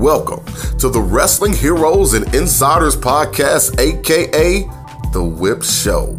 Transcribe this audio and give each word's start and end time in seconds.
welcome 0.00 0.42
to 0.78 0.88
the 0.88 0.98
Wrestling 0.98 1.52
Heroes 1.52 2.14
and 2.14 2.24
Insiders 2.34 2.96
Podcast, 2.96 3.78
aka 3.78 4.62
The 5.12 5.22
Whip 5.22 5.62
Show. 5.62 6.16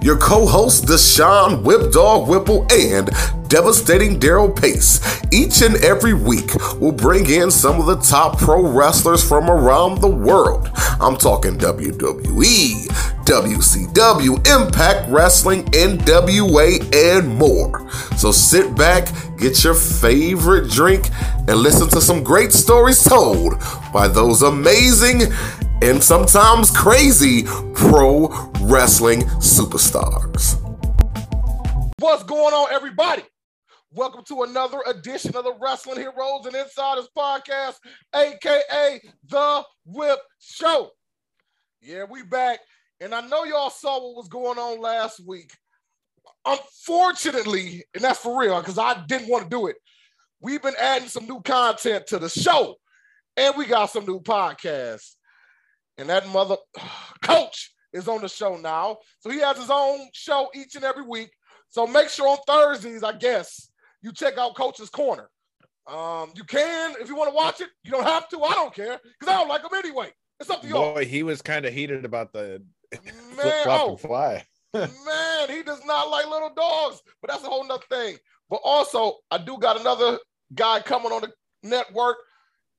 Your 0.00 0.16
co-hosts 0.16 0.84
Deshaun 0.84 1.64
Whip 1.64 1.90
Dog 1.90 2.28
Whipple 2.28 2.64
and 2.72 3.10
devastating 3.48 4.20
Daryl 4.20 4.54
Pace 4.54 5.00
each 5.32 5.62
and 5.62 5.74
every 5.84 6.14
week 6.14 6.54
will 6.80 6.92
bring 6.92 7.28
in 7.28 7.50
some 7.50 7.80
of 7.80 7.86
the 7.86 7.96
top 7.96 8.38
pro 8.38 8.64
wrestlers 8.64 9.26
from 9.26 9.50
around 9.50 10.00
the 10.00 10.08
world. 10.08 10.70
I'm 11.00 11.16
talking 11.16 11.58
WWE, 11.58 13.15
WCW, 13.26 14.36
Impact 14.46 15.10
Wrestling, 15.10 15.64
NWA, 15.64 16.94
and 16.94 17.28
more. 17.34 17.90
So 18.16 18.30
sit 18.30 18.76
back, 18.76 19.08
get 19.36 19.64
your 19.64 19.74
favorite 19.74 20.70
drink, 20.70 21.10
and 21.48 21.56
listen 21.56 21.88
to 21.88 22.00
some 22.00 22.22
great 22.22 22.52
stories 22.52 23.02
told 23.02 23.54
by 23.92 24.06
those 24.06 24.42
amazing 24.42 25.22
and 25.82 26.00
sometimes 26.00 26.70
crazy 26.70 27.42
pro 27.74 28.28
wrestling 28.60 29.22
superstars. 29.40 30.54
What's 31.98 32.22
going 32.22 32.54
on, 32.54 32.72
everybody? 32.72 33.22
Welcome 33.90 34.22
to 34.28 34.44
another 34.44 34.78
edition 34.86 35.34
of 35.34 35.42
the 35.42 35.54
Wrestling 35.60 35.96
Heroes 35.96 36.46
and 36.46 36.54
Insiders 36.54 37.08
Podcast, 37.18 37.78
aka 38.14 39.00
The 39.28 39.64
Whip 39.84 40.20
Show. 40.38 40.92
Yeah, 41.82 42.04
we 42.08 42.22
back. 42.22 42.60
And 43.00 43.14
I 43.14 43.20
know 43.26 43.44
y'all 43.44 43.70
saw 43.70 44.02
what 44.02 44.16
was 44.16 44.28
going 44.28 44.58
on 44.58 44.80
last 44.80 45.20
week. 45.26 45.52
Unfortunately, 46.44 47.84
and 47.94 48.02
that's 48.02 48.20
for 48.20 48.38
real, 48.40 48.58
because 48.60 48.78
I 48.78 49.04
didn't 49.06 49.28
want 49.28 49.44
to 49.44 49.50
do 49.50 49.66
it. 49.66 49.76
We've 50.40 50.62
been 50.62 50.74
adding 50.80 51.08
some 51.08 51.26
new 51.26 51.40
content 51.40 52.06
to 52.08 52.18
the 52.18 52.28
show, 52.28 52.76
and 53.36 53.54
we 53.56 53.66
got 53.66 53.90
some 53.90 54.06
new 54.06 54.20
podcasts. 54.20 55.14
And 55.98 56.08
that 56.08 56.28
mother 56.28 56.56
coach 57.22 57.72
is 57.92 58.08
on 58.08 58.22
the 58.22 58.28
show 58.28 58.56
now. 58.56 58.98
So 59.20 59.30
he 59.30 59.40
has 59.40 59.56
his 59.56 59.70
own 59.70 60.08
show 60.12 60.48
each 60.54 60.76
and 60.76 60.84
every 60.84 61.04
week. 61.04 61.30
So 61.68 61.86
make 61.86 62.08
sure 62.08 62.28
on 62.28 62.38
Thursdays, 62.46 63.02
I 63.02 63.12
guess, 63.12 63.70
you 64.02 64.12
check 64.12 64.38
out 64.38 64.54
Coach's 64.54 64.90
Corner. 64.90 65.28
Um, 65.86 66.30
you 66.34 66.44
can 66.44 66.94
if 67.00 67.08
you 67.08 67.16
want 67.16 67.30
to 67.30 67.34
watch 67.34 67.60
it. 67.60 67.68
You 67.84 67.92
don't 67.92 68.04
have 68.04 68.28
to. 68.30 68.42
I 68.42 68.54
don't 68.54 68.74
care 68.74 68.98
because 69.18 69.32
I 69.32 69.38
don't 69.38 69.48
like 69.48 69.62
him 69.62 69.70
anyway. 69.74 70.12
It's 70.40 70.50
up 70.50 70.60
to 70.62 70.66
you. 70.66 70.74
Boy, 70.74 71.06
he 71.06 71.22
was 71.22 71.42
kind 71.42 71.64
of 71.64 71.72
heated 71.72 72.04
about 72.04 72.32
the 72.32 72.62
Man, 73.36 73.52
oh, 73.66 73.90
and 73.90 74.00
fly. 74.00 74.44
man, 74.74 75.48
he 75.48 75.62
does 75.62 75.84
not 75.86 76.10
like 76.10 76.28
little 76.28 76.52
dogs, 76.54 77.00
but 77.20 77.30
that's 77.30 77.44
a 77.44 77.48
whole 77.48 77.66
nother 77.66 77.82
thing. 77.88 78.16
But 78.50 78.60
also, 78.64 79.16
I 79.30 79.38
do 79.38 79.58
got 79.58 79.80
another 79.80 80.18
guy 80.54 80.80
coming 80.80 81.12
on 81.12 81.22
the 81.22 81.32
network. 81.62 82.16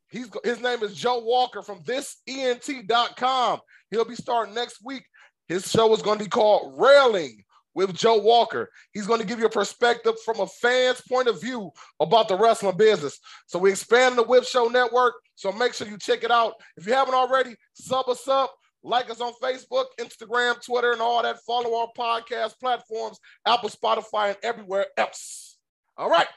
He's 0.10 0.30
his 0.44 0.62
name 0.62 0.84
is 0.84 0.96
Joe 0.96 1.20
Walker 1.20 1.62
from 1.62 1.84
thisent.com. 1.84 3.60
He'll 3.92 4.06
be 4.06 4.16
starting 4.16 4.54
next 4.54 4.84
week. 4.84 5.04
His 5.48 5.70
show 5.70 5.94
is 5.94 6.02
going 6.02 6.20
to 6.20 6.24
be 6.24 6.30
called 6.30 6.80
Railing 6.80 7.44
with 7.74 7.96
Joe 7.96 8.18
Walker. 8.18 8.70
He's 8.94 9.06
going 9.08 9.22
to 9.22 9.26
give 9.28 9.40
you 9.40 9.46
a 9.46 9.50
perspective 9.50 10.16
from 10.26 10.40
a 10.40 10.48
fan's 10.48 11.02
point 11.02 11.28
of 11.28 11.40
view 11.40 11.72
about 12.00 12.28
the 12.28 12.38
wrestling 12.38 12.76
business. 12.76 13.20
So 13.46 13.60
we 13.60 13.70
expanding 13.70 14.18
the 14.18 14.24
Whip 14.24 14.46
Show 14.46 14.66
Network. 14.66 15.14
So 15.36 15.52
make 15.52 15.74
sure 15.74 15.88
you 15.88 15.98
check 15.98 16.24
it 16.24 16.32
out. 16.32 16.56
If 16.76 16.88
you 16.88 16.94
haven't 16.94 17.14
already, 17.14 17.56
sub 17.74 18.10
us 18.10 18.28
up, 18.28 18.54
like 18.88 19.10
us 19.10 19.22
on 19.22 19.34
Facebook, 19.44 19.86
Instagram, 20.00 20.64
Twitter, 20.64 20.94
and 20.94 21.02
all 21.02 21.22
that. 21.22 21.44
Follow 21.46 21.78
our 21.78 21.90
podcast 21.98 22.58
platforms, 22.60 23.20
Apple, 23.46 23.70
Spotify, 23.70 24.30
and 24.30 24.38
everywhere 24.44 24.86
else. 24.98 25.58
All 25.98 26.10
right. 26.10 26.28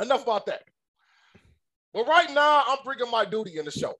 Enough 0.00 0.22
about 0.22 0.46
that. 0.46 0.62
But 1.92 2.06
right 2.06 2.30
now, 2.32 2.64
I'm 2.66 2.78
bringing 2.84 3.10
my 3.10 3.24
duty 3.24 3.58
in 3.58 3.64
the 3.64 3.70
show. 3.70 3.94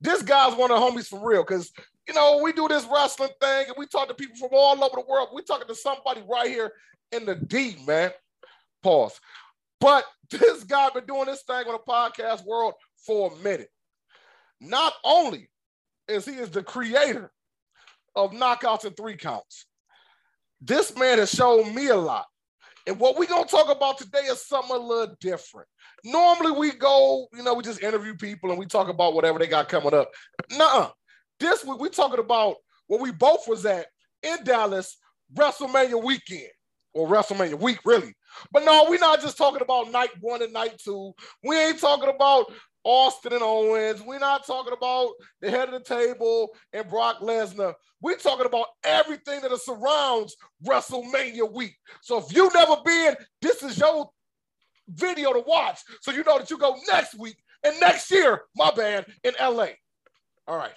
This 0.00 0.22
guy's 0.22 0.56
one 0.56 0.70
of 0.70 0.78
the 0.78 0.86
homies 0.86 1.08
for 1.08 1.26
real 1.26 1.42
because, 1.42 1.72
you 2.06 2.14
know, 2.14 2.40
we 2.42 2.52
do 2.52 2.68
this 2.68 2.86
wrestling 2.92 3.30
thing 3.40 3.66
and 3.68 3.76
we 3.78 3.86
talk 3.86 4.08
to 4.08 4.14
people 4.14 4.36
from 4.36 4.50
all 4.52 4.82
over 4.84 4.96
the 4.96 5.04
world. 5.08 5.30
we 5.34 5.42
talking 5.42 5.68
to 5.68 5.74
somebody 5.74 6.22
right 6.28 6.48
here 6.48 6.72
in 7.12 7.24
the 7.24 7.34
D, 7.34 7.76
man. 7.86 8.10
Pause. 8.82 9.18
But 9.80 10.04
this 10.30 10.64
guy 10.64 10.88
been 10.90 11.06
doing 11.06 11.26
this 11.26 11.42
thing 11.42 11.64
on 11.66 11.72
the 11.72 11.78
podcast 11.78 12.44
world 12.44 12.74
for 13.04 13.32
a 13.32 13.36
minute. 13.42 13.70
Not 14.60 14.92
only 15.04 15.48
is 16.08 16.24
he 16.24 16.32
is 16.32 16.50
the 16.50 16.62
creator 16.62 17.30
of 18.14 18.32
knockouts 18.32 18.84
and 18.84 18.96
three 18.96 19.16
counts, 19.16 19.66
this 20.60 20.96
man 20.96 21.18
has 21.18 21.30
shown 21.30 21.74
me 21.74 21.88
a 21.88 21.96
lot. 21.96 22.26
And 22.86 22.98
what 22.98 23.18
we're 23.18 23.26
gonna 23.26 23.46
talk 23.46 23.68
about 23.68 23.98
today 23.98 24.20
is 24.20 24.46
something 24.46 24.76
a 24.76 24.78
little 24.78 25.14
different. 25.20 25.68
Normally 26.04 26.52
we 26.52 26.72
go, 26.72 27.26
you 27.34 27.42
know, 27.42 27.54
we 27.54 27.62
just 27.62 27.82
interview 27.82 28.14
people 28.14 28.50
and 28.50 28.58
we 28.58 28.66
talk 28.66 28.88
about 28.88 29.14
whatever 29.14 29.38
they 29.38 29.48
got 29.48 29.68
coming 29.68 29.92
up. 29.92 30.10
Nuh-uh. 30.52 30.90
This 31.40 31.64
week 31.64 31.80
we 31.80 31.88
talking 31.90 32.20
about 32.20 32.56
where 32.86 33.00
we 33.00 33.10
both 33.10 33.48
was 33.48 33.66
at 33.66 33.86
in 34.22 34.44
Dallas, 34.44 34.96
WrestleMania 35.34 36.02
weekend 36.02 36.50
or 36.94 37.08
WrestleMania 37.08 37.60
week, 37.60 37.80
really. 37.84 38.14
But 38.52 38.64
no, 38.64 38.86
we're 38.88 38.98
not 38.98 39.20
just 39.20 39.36
talking 39.36 39.62
about 39.62 39.90
night 39.90 40.10
one 40.20 40.42
and 40.42 40.52
night 40.52 40.78
two. 40.78 41.12
We 41.42 41.58
ain't 41.58 41.80
talking 41.80 42.12
about 42.14 42.52
Austin 42.86 43.32
and 43.32 43.42
Owens. 43.42 44.00
We're 44.00 44.20
not 44.20 44.46
talking 44.46 44.72
about 44.72 45.10
the 45.40 45.50
head 45.50 45.68
of 45.68 45.74
the 45.74 45.80
table 45.80 46.50
and 46.72 46.88
Brock 46.88 47.18
Lesnar. 47.20 47.74
We're 48.00 48.16
talking 48.16 48.46
about 48.46 48.68
everything 48.84 49.40
that 49.40 49.58
surrounds 49.58 50.36
WrestleMania 50.64 51.52
week. 51.52 51.76
So 52.00 52.18
if 52.18 52.32
you 52.32 52.48
never 52.54 52.76
been, 52.84 53.16
this 53.42 53.64
is 53.64 53.76
your 53.76 54.08
video 54.88 55.32
to 55.32 55.42
watch. 55.44 55.80
So 56.00 56.12
you 56.12 56.22
know 56.22 56.38
that 56.38 56.48
you 56.48 56.58
go 56.58 56.76
next 56.88 57.18
week 57.18 57.36
and 57.64 57.78
next 57.80 58.08
year, 58.12 58.42
my 58.54 58.70
band, 58.70 59.06
in 59.24 59.34
LA. 59.40 59.70
All 60.46 60.56
right. 60.56 60.74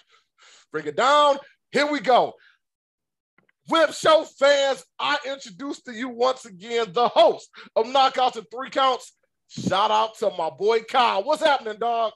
Bring 0.72 0.88
it 0.88 0.98
down. 0.98 1.38
Here 1.72 1.90
we 1.90 2.00
go. 2.00 2.34
Whip 3.69 3.94
Show 3.94 4.24
fans, 4.24 4.84
I 4.98 5.18
introduce 5.28 5.80
to 5.84 5.94
you 5.94 6.09
once 6.09 6.46
again 6.46 6.88
the 6.92 7.08
host 7.08 7.50
of 7.75 7.86
Knockouts 7.86 8.38
and 8.38 8.48
Three 8.52 8.72
Counts. 8.72 9.14
Shout 9.50 9.90
out 9.92 10.18
to 10.20 10.30
my 10.38 10.50
boy 10.50 10.82
Kyle. 10.82 11.24
What's 11.24 11.44
happening, 11.44 11.78
dog? 11.80 12.14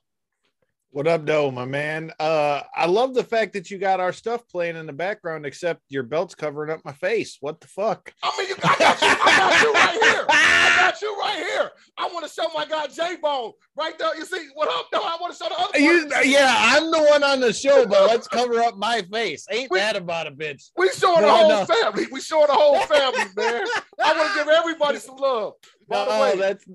What 0.92 1.08
up, 1.08 1.26
though, 1.26 1.50
my 1.50 1.66
man? 1.66 2.12
Uh, 2.20 2.62
I 2.76 2.86
love 2.86 3.16
the 3.16 3.24
fact 3.24 3.54
that 3.54 3.72
you 3.72 3.80
got 3.80 4.00
our 4.00 4.14
stuff 4.14 4.48
playing 4.48 4.76
in 4.76 4.86
the 4.86 4.94
background, 4.94 5.44
except 5.44 5.82
your 5.90 6.04
belt's 6.04 6.36
covering 6.36 6.70
up 6.70 6.86
my 6.86 6.92
face. 6.94 7.38
What 7.42 7.60
the 7.60 7.66
fuck? 7.66 8.14
I 8.22 8.32
mean, 8.38 8.50
you, 8.50 8.56
I 8.64 8.76
got 8.78 9.02
you. 9.02 9.08
I 9.10 9.38
got 9.40 9.62
you 9.64 9.74
right 9.74 10.04
here. 10.04 10.26
I 10.30 10.76
got 10.80 11.02
you 11.02 11.18
right 11.20 11.36
here. 11.38 11.72
I 11.98 12.06
want 12.14 12.28
to 12.28 12.32
show 12.32 12.48
my 12.54 12.66
guy 12.68 12.86
J 12.86 13.16
Bone 13.20 13.54
right 13.76 13.98
there. 13.98 14.16
You 14.16 14.24
see 14.24 14.50
what 14.54 14.68
up? 14.70 14.86
No, 14.94 15.00
I 15.02 15.18
want 15.20 15.34
to 15.36 15.44
show 15.44 15.50
the 15.50 15.60
other. 15.60 15.80
You, 15.80 16.12
yeah, 16.32 16.54
I'm 16.60 16.92
the 16.92 17.02
one 17.10 17.24
on 17.24 17.40
the 17.40 17.54
show, 17.54 17.88
but 17.88 18.08
let's 18.12 18.28
cover 18.28 18.60
up 18.60 18.78
my 18.78 19.02
face. 19.12 19.48
Ain't 19.50 19.72
We- 19.72 19.80
that 19.80 19.96
about 19.96 20.28
a 20.28 20.32
bitch? 20.32 20.70
We 20.78 20.92
showing 20.92 21.24
the 21.24 21.32
whole 21.32 21.50
no. 21.50 21.66
family. 21.66 22.06
We 22.12 22.22
showing 22.22 22.46
the 22.46 22.54
whole 22.54 22.78
family, 22.82 23.24
man. 23.36 23.66
I 24.00 24.16
want 24.16 24.32
to 24.32 24.36
give 24.38 24.48
everybody 24.54 25.00
some 25.00 25.16
love. 25.16 25.54
By 25.88 26.06
the 26.06 26.22
way, 26.22 26.38
that's 26.38 26.66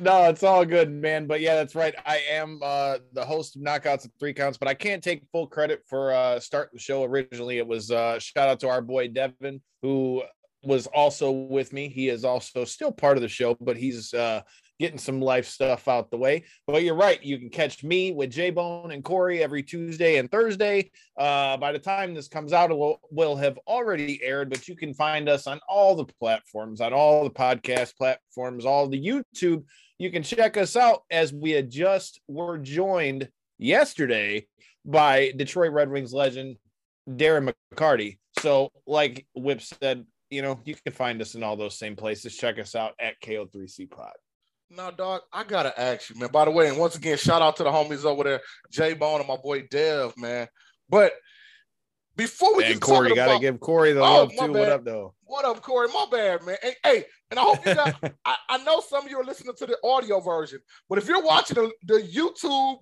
no, 0.00 0.28
it's 0.28 0.42
all 0.42 0.64
good, 0.64 0.90
man. 0.90 1.26
But 1.26 1.40
yeah, 1.40 1.54
that's 1.54 1.74
right. 1.74 1.94
I 2.04 2.22
am 2.30 2.60
uh, 2.62 2.98
the 3.12 3.24
host 3.24 3.56
of 3.56 3.62
Knockouts 3.62 4.04
and 4.04 4.12
Three 4.18 4.34
Counts, 4.34 4.58
but 4.58 4.68
I 4.68 4.74
can't 4.74 5.02
take 5.02 5.22
full 5.32 5.46
credit 5.46 5.82
for 5.86 6.12
uh, 6.12 6.40
starting 6.40 6.72
the 6.74 6.80
show. 6.80 7.04
Originally, 7.04 7.58
it 7.58 7.66
was 7.66 7.90
uh, 7.90 8.18
shout 8.18 8.48
out 8.48 8.60
to 8.60 8.68
our 8.68 8.82
boy 8.82 9.08
Devin, 9.08 9.60
who 9.82 10.22
was 10.62 10.86
also 10.88 11.30
with 11.30 11.72
me. 11.72 11.88
He 11.88 12.08
is 12.08 12.24
also 12.24 12.64
still 12.64 12.92
part 12.92 13.16
of 13.16 13.22
the 13.22 13.28
show, 13.28 13.56
but 13.60 13.76
he's 13.76 14.12
uh, 14.12 14.42
getting 14.78 14.98
some 14.98 15.20
life 15.20 15.46
stuff 15.46 15.88
out 15.88 16.10
the 16.10 16.16
way. 16.16 16.44
But 16.66 16.82
you're 16.82 16.94
right. 16.94 17.22
You 17.22 17.38
can 17.38 17.50
catch 17.50 17.82
me 17.82 18.12
with 18.12 18.30
J 18.30 18.50
Bone 18.50 18.90
and 18.90 19.02
Corey 19.02 19.42
every 19.42 19.62
Tuesday 19.62 20.16
and 20.16 20.30
Thursday. 20.30 20.90
Uh, 21.16 21.56
by 21.56 21.72
the 21.72 21.78
time 21.78 22.14
this 22.14 22.28
comes 22.28 22.52
out, 22.52 22.70
it 22.70 22.76
will, 22.76 23.00
will 23.10 23.36
have 23.36 23.58
already 23.66 24.22
aired, 24.22 24.50
but 24.50 24.68
you 24.68 24.76
can 24.76 24.92
find 24.92 25.28
us 25.28 25.46
on 25.46 25.60
all 25.68 25.94
the 25.94 26.04
platforms, 26.04 26.80
on 26.80 26.92
all 26.92 27.24
the 27.24 27.30
podcast 27.30 27.96
platforms, 27.96 28.64
all 28.64 28.88
the 28.88 29.02
YouTube. 29.02 29.64
You 29.98 30.10
can 30.10 30.22
check 30.22 30.56
us 30.56 30.76
out 30.76 31.04
as 31.10 31.32
we 31.32 31.52
had 31.52 31.70
just 31.70 32.20
were 32.28 32.58
joined 32.58 33.28
yesterday 33.58 34.46
by 34.84 35.32
Detroit 35.36 35.72
Red 35.72 35.90
Wings 35.90 36.12
legend 36.12 36.56
Darren 37.08 37.52
McCarty. 37.74 38.18
So, 38.40 38.70
like 38.86 39.26
Whip 39.34 39.62
said, 39.62 40.04
you 40.30 40.42
know, 40.42 40.60
you 40.64 40.74
can 40.74 40.92
find 40.92 41.20
us 41.22 41.34
in 41.34 41.42
all 41.42 41.56
those 41.56 41.78
same 41.78 41.96
places. 41.96 42.36
Check 42.36 42.58
us 42.58 42.74
out 42.74 42.92
at 43.00 43.20
KO3C 43.22 43.90
Pod. 43.90 44.12
now, 44.68 44.90
dog, 44.90 45.22
I 45.32 45.44
gotta 45.44 45.78
ask 45.80 46.10
you, 46.10 46.20
man. 46.20 46.30
By 46.30 46.44
the 46.44 46.50
way, 46.50 46.68
and 46.68 46.78
once 46.78 46.96
again, 46.96 47.16
shout 47.16 47.40
out 47.40 47.56
to 47.56 47.64
the 47.64 47.70
homies 47.70 48.04
over 48.04 48.24
there, 48.24 48.40
J 48.70 48.94
Bone 48.94 49.20
and 49.20 49.28
my 49.28 49.36
boy 49.36 49.66
Dev, 49.70 50.14
man. 50.18 50.48
But 50.88 51.12
before 52.16 52.56
we 52.56 52.64
And 52.64 52.74
get 52.74 52.80
Corey, 52.80 53.14
gotta 53.14 53.32
about, 53.32 53.40
give 53.40 53.60
Corey 53.60 53.92
the 53.92 54.00
Oh, 54.00 54.04
love 54.04 54.30
too. 54.30 54.52
What 54.52 54.68
up, 54.68 54.84
though? 54.84 55.14
what 55.24 55.44
up, 55.44 55.60
Corey? 55.62 55.88
My 55.88 56.06
bad, 56.10 56.44
man. 56.44 56.56
Hey, 56.62 56.74
hey, 56.82 57.04
and 57.30 57.38
I 57.38 57.42
hope 57.42 57.64
you 57.66 57.74
got. 57.74 57.94
I, 58.24 58.36
I 58.48 58.58
know 58.64 58.80
some 58.80 59.04
of 59.04 59.10
you 59.10 59.18
are 59.20 59.24
listening 59.24 59.54
to 59.56 59.66
the 59.66 59.76
audio 59.84 60.20
version, 60.20 60.60
but 60.88 60.98
if 60.98 61.06
you're 61.06 61.22
watching 61.22 61.56
the, 61.56 61.70
the 61.84 62.02
YouTube 62.02 62.78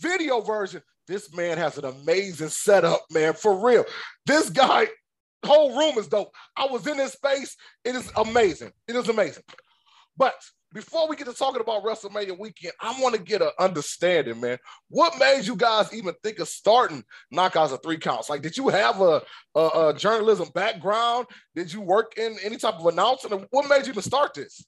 video 0.00 0.40
version, 0.40 0.82
this 1.06 1.34
man 1.34 1.58
has 1.58 1.78
an 1.78 1.86
amazing 1.86 2.50
setup, 2.50 3.04
man. 3.10 3.34
For 3.34 3.64
real, 3.64 3.84
this 4.26 4.50
guy, 4.50 4.86
whole 5.44 5.76
room 5.76 5.98
is 5.98 6.08
dope. 6.08 6.32
I 6.56 6.66
was 6.66 6.86
in 6.86 6.96
this 6.96 7.12
space. 7.12 7.56
It 7.84 7.96
is 7.96 8.10
amazing. 8.16 8.72
It 8.86 8.94
is 8.94 9.08
amazing. 9.08 9.44
But 10.16 10.34
before 10.72 11.08
we 11.08 11.16
get 11.16 11.26
to 11.26 11.32
talking 11.32 11.60
about 11.60 11.82
WrestleMania 11.82 12.38
weekend, 12.38 12.74
I 12.80 13.00
want 13.00 13.14
to 13.14 13.20
get 13.20 13.40
an 13.40 13.50
understanding, 13.58 14.40
man. 14.40 14.58
What 14.88 15.18
made 15.18 15.46
you 15.46 15.56
guys 15.56 15.92
even 15.94 16.14
think 16.22 16.38
of 16.38 16.48
starting 16.48 17.04
knockouts 17.32 17.72
of 17.72 17.82
three 17.82 17.98
counts? 17.98 18.28
Like, 18.28 18.42
did 18.42 18.56
you 18.56 18.68
have 18.68 19.00
a, 19.00 19.22
a, 19.54 19.88
a 19.88 19.94
journalism 19.96 20.48
background? 20.54 21.26
Did 21.54 21.72
you 21.72 21.80
work 21.80 22.18
in 22.18 22.36
any 22.44 22.56
type 22.56 22.74
of 22.74 22.86
announcing? 22.86 23.46
What 23.50 23.68
made 23.68 23.86
you 23.86 23.92
even 23.92 24.02
start 24.02 24.34
this? 24.34 24.64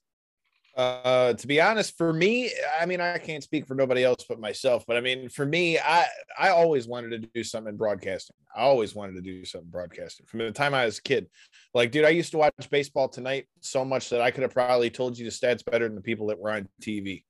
Uh, 0.75 1.33
to 1.33 1.47
be 1.47 1.59
honest, 1.59 1.97
for 1.97 2.13
me, 2.13 2.49
I 2.79 2.85
mean, 2.85 3.01
I 3.01 3.17
can't 3.17 3.43
speak 3.43 3.67
for 3.67 3.75
nobody 3.75 4.03
else 4.03 4.23
but 4.27 4.39
myself. 4.39 4.85
But 4.87 4.95
I 4.95 5.01
mean, 5.01 5.27
for 5.27 5.45
me, 5.45 5.77
I 5.77 6.05
I 6.39 6.49
always 6.49 6.87
wanted 6.87 7.21
to 7.21 7.29
do 7.33 7.43
something 7.43 7.71
in 7.71 7.77
broadcasting. 7.77 8.35
I 8.55 8.61
always 8.61 8.95
wanted 8.95 9.15
to 9.15 9.21
do 9.21 9.43
something 9.43 9.69
broadcasting 9.69 10.27
from 10.27 10.39
the 10.39 10.51
time 10.51 10.73
I 10.73 10.85
was 10.85 10.99
a 10.99 11.01
kid. 11.01 11.27
Like, 11.73 11.91
dude, 11.91 12.05
I 12.05 12.09
used 12.09 12.31
to 12.31 12.37
watch 12.37 12.53
baseball 12.69 13.09
tonight 13.09 13.47
so 13.59 13.83
much 13.83 14.09
that 14.09 14.21
I 14.21 14.31
could 14.31 14.43
have 14.43 14.53
probably 14.53 14.89
told 14.89 15.17
you 15.17 15.25
the 15.25 15.31
stats 15.31 15.65
better 15.65 15.85
than 15.85 15.95
the 15.95 16.01
people 16.01 16.27
that 16.27 16.39
were 16.39 16.51
on 16.51 16.69
TV. 16.81 17.23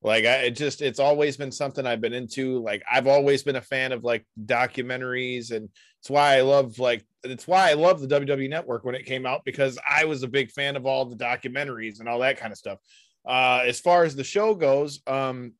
Like, 0.00 0.24
I 0.24 0.34
it 0.44 0.50
just 0.52 0.80
it's 0.80 1.00
always 1.00 1.36
been 1.36 1.50
something 1.52 1.84
I've 1.86 2.00
been 2.00 2.12
into. 2.12 2.62
Like, 2.62 2.84
I've 2.90 3.08
always 3.08 3.42
been 3.42 3.56
a 3.56 3.62
fan 3.62 3.90
of 3.90 4.04
like 4.04 4.24
documentaries, 4.44 5.50
and 5.50 5.68
it's 6.04 6.10
why 6.10 6.36
I 6.36 6.42
love 6.42 6.78
like 6.78 7.02
it's 7.22 7.48
why 7.48 7.70
I 7.70 7.72
love 7.72 7.98
the 7.98 8.20
WWE 8.20 8.50
Network 8.50 8.84
when 8.84 8.94
it 8.94 9.06
came 9.06 9.24
out 9.24 9.42
because 9.42 9.78
I 9.88 10.04
was 10.04 10.22
a 10.22 10.28
big 10.28 10.50
fan 10.50 10.76
of 10.76 10.84
all 10.84 11.06
the 11.06 11.16
documentaries 11.16 12.00
and 12.00 12.10
all 12.10 12.18
that 12.18 12.36
kind 12.36 12.52
of 12.52 12.58
stuff. 12.58 12.78
Uh, 13.26 13.62
as 13.64 13.80
far 13.80 14.04
as 14.04 14.14
the 14.14 14.22
show 14.22 14.54
goes, 14.54 15.00
um, 15.06 15.54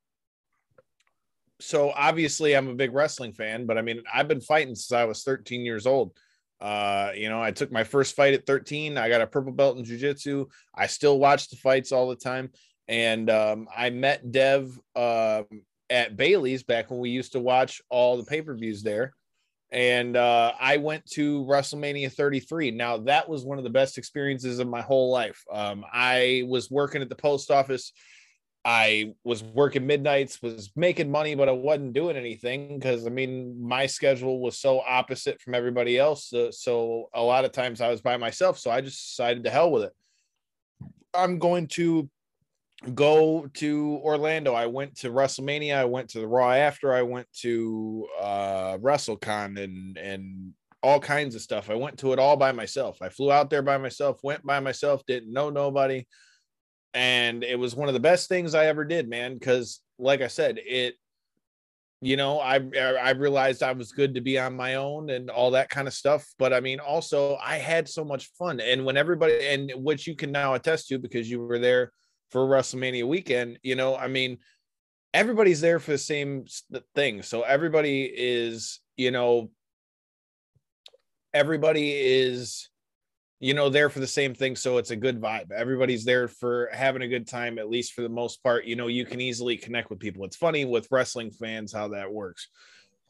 so 1.62 1.93
obviously 1.96 2.55
I'm 2.55 2.69
a 2.69 2.75
big 2.75 2.93
wrestling 2.93 3.32
fan, 3.32 3.64
but 3.64 3.79
I 3.79 3.81
mean 3.81 4.02
I've 4.12 4.29
been 4.29 4.43
fighting 4.43 4.75
since 4.75 4.93
I 4.93 5.05
was 5.05 5.23
13 5.23 5.64
years 5.64 5.87
old. 5.87 6.12
Uh, 6.61 7.12
you 7.17 7.31
know, 7.31 7.43
I 7.43 7.50
took 7.50 7.73
my 7.73 7.85
first 7.85 8.14
fight 8.14 8.35
at 8.35 8.44
13. 8.44 8.99
I 8.99 9.08
got 9.08 9.23
a 9.23 9.26
purple 9.26 9.52
belt 9.52 9.79
in 9.79 9.85
jiu-jitsu. 9.85 10.49
I 10.75 10.88
still 10.88 11.19
watch 11.19 11.49
the 11.49 11.56
fights 11.56 11.91
all 11.91 12.11
the 12.11 12.17
time. 12.17 12.50
And 12.87 13.31
um, 13.31 13.67
I 13.75 13.88
met 13.88 14.31
Dev 14.31 14.79
uh, 14.94 15.44
at 15.88 16.19
Bailey's 16.19 16.64
back 16.64 16.91
when 16.91 17.00
we 17.00 17.08
used 17.08 17.32
to 17.32 17.41
watch 17.41 17.81
all 17.88 18.19
the 18.19 18.25
pay-per-views 18.25 18.82
there 18.82 19.14
and 19.75 20.17
uh, 20.17 20.53
I 20.61 20.76
went 20.76 21.05
to 21.11 21.44
WrestleMania 21.44 22.12
33. 22.12 22.71
Now 22.71 22.97
that 22.99 23.29
was 23.29 23.44
one 23.44 23.59
of 23.59 23.65
the 23.65 23.71
best 23.71 23.99
experiences 23.99 24.61
of 24.61 24.69
my 24.69 24.81
whole 24.81 25.11
life. 25.11 25.43
Um, 25.53 25.85
I 25.93 26.44
was 26.47 26.71
working 26.71 27.03
at 27.03 27.09
the 27.09 27.17
post 27.17 27.50
office. 27.50 27.93
I 28.65 29.15
was 29.25 29.43
working 29.43 29.85
midnights, 29.85 30.41
was 30.41 30.71
making 30.76 31.11
money, 31.11 31.35
but 31.35 31.49
I 31.49 31.53
wasn't 31.53 31.93
doing 31.93 32.17
anything 32.17 32.79
because 32.79 33.05
I 33.05 33.11
mean 33.11 33.61
my 33.61 33.87
schedule 33.87 34.41
was 34.41 34.56
so 34.59 34.81
opposite 34.81 35.43
from 35.43 35.56
everybody 35.56 35.99
else. 35.99 36.29
So, 36.31 36.53
so 36.53 37.11
a 37.12 37.20
lot 37.20 37.44
of 37.44 37.50
times 37.50 37.81
I 37.81 37.88
was 37.88 38.00
by 38.00 38.17
myself. 38.17 38.61
So 38.61 38.70
I 38.70 38.81
just 38.81 39.09
decided 39.11 39.43
to 39.43 39.50
hell 39.50 39.73
with 39.73 39.82
it. 39.82 39.93
I'm 41.12 41.41
going 41.41 41.67
to 41.69 42.09
go 42.92 43.48
to 43.54 44.00
Orlando. 44.02 44.54
I 44.54 44.66
went 44.66 44.96
to 44.98 45.10
WrestleMania. 45.10 45.76
I 45.76 45.84
went 45.84 46.10
to 46.10 46.20
the 46.20 46.28
Raw 46.28 46.52
after. 46.52 46.92
I 46.92 47.02
went 47.02 47.26
to 47.40 48.06
uh, 48.20 48.78
WrestleCon 48.78 49.62
and 49.62 49.96
and 49.96 50.52
all 50.82 51.00
kinds 51.00 51.34
of 51.34 51.40
stuff. 51.40 51.70
I 51.70 51.75
went 51.75 51.98
to 52.00 52.12
it 52.12 52.19
all 52.19 52.36
by 52.36 52.52
myself. 52.52 52.98
I 53.00 53.08
flew 53.08 53.32
out 53.32 53.48
there 53.48 53.62
by 53.62 53.78
myself. 53.78 54.20
Went 54.22 54.44
by 54.44 54.60
myself. 54.60 55.02
Didn't 55.06 55.32
know 55.32 55.50
nobody, 55.50 56.06
and 56.92 57.42
it 57.42 57.58
was 57.58 57.75
one 57.75 57.88
of 57.88 57.94
the 57.94 58.00
best 58.00 58.28
things 58.28 58.54
I 58.54 58.66
ever 58.66 58.84
did, 58.84 59.08
man. 59.08 59.34
Because 59.34 59.81
like 59.98 60.20
I 60.20 60.28
said, 60.28 60.58
it. 60.64 60.94
You 62.00 62.19
know, 62.19 62.38
I 62.38 62.56
I 62.76 63.10
realized 63.12 63.62
I 63.62 63.72
was 63.72 63.92
good 63.92 64.14
to 64.16 64.20
be 64.20 64.38
on 64.38 64.54
my 64.54 64.75
own 64.75 65.08
and 65.08 65.31
all 65.31 65.52
that 65.52 65.70
kind 65.70 65.88
of 65.88 65.94
stuff. 65.94 66.26
But 66.38 66.52
I 66.52 66.60
mean, 66.60 66.78
also 66.78 67.36
I 67.36 67.56
had 67.56 67.88
so 67.88 68.04
much 68.04 68.31
fun. 68.38 68.60
And 68.60 68.84
when 68.84 68.98
everybody 68.98 69.46
and 69.46 69.72
which 69.76 70.06
you 70.06 70.14
can 70.14 70.31
now 70.31 70.52
attest 70.52 70.88
to 70.88 70.98
because 70.98 71.31
you 71.31 71.40
were 71.40 71.58
there 71.58 71.92
for 72.31 72.47
WrestleMania 72.47 73.06
weekend, 73.06 73.59
you 73.62 73.76
know, 73.76 73.97
I 73.97 74.09
mean, 74.09 74.38
everybody's 75.12 75.61
there 75.61 75.79
for 75.79 75.93
the 75.93 75.99
same 75.99 76.44
thing. 76.94 77.23
So 77.23 77.43
everybody 77.43 78.05
is, 78.05 78.81
you 78.97 79.11
know, 79.11 79.50
everybody 81.32 81.93
is, 81.93 82.69
you 83.41 83.55
know, 83.55 83.69
there 83.69 83.91
for 83.91 84.00
the 84.00 84.06
same 84.06 84.35
thing. 84.35 84.56
So 84.56 84.79
it's 84.79 84.91
a 84.91 84.97
good 84.97 85.21
vibe. 85.21 85.53
Everybody's 85.53 86.05
there 86.05 86.29
for 86.29 86.69
having 86.73 87.03
a 87.03 87.09
good 87.09 87.29
time, 87.29 87.59
at 87.59 87.71
least 87.71 87.93
for 87.93 88.03
the 88.03 88.09
most 88.09 88.43
part. 88.43 88.65
You 88.65 88.77
know, 88.77 88.87
you 88.87 89.05
can 89.05 89.20
easily 89.20 89.56
connect 89.56 89.91
with 89.91 90.00
people. 90.00 90.25
It's 90.25 90.37
funny 90.37 90.65
with 90.65 90.88
wrestling 90.91 91.31
fans 91.31 91.73
how 91.73 91.88
that 91.88 92.12
works. 92.12 92.49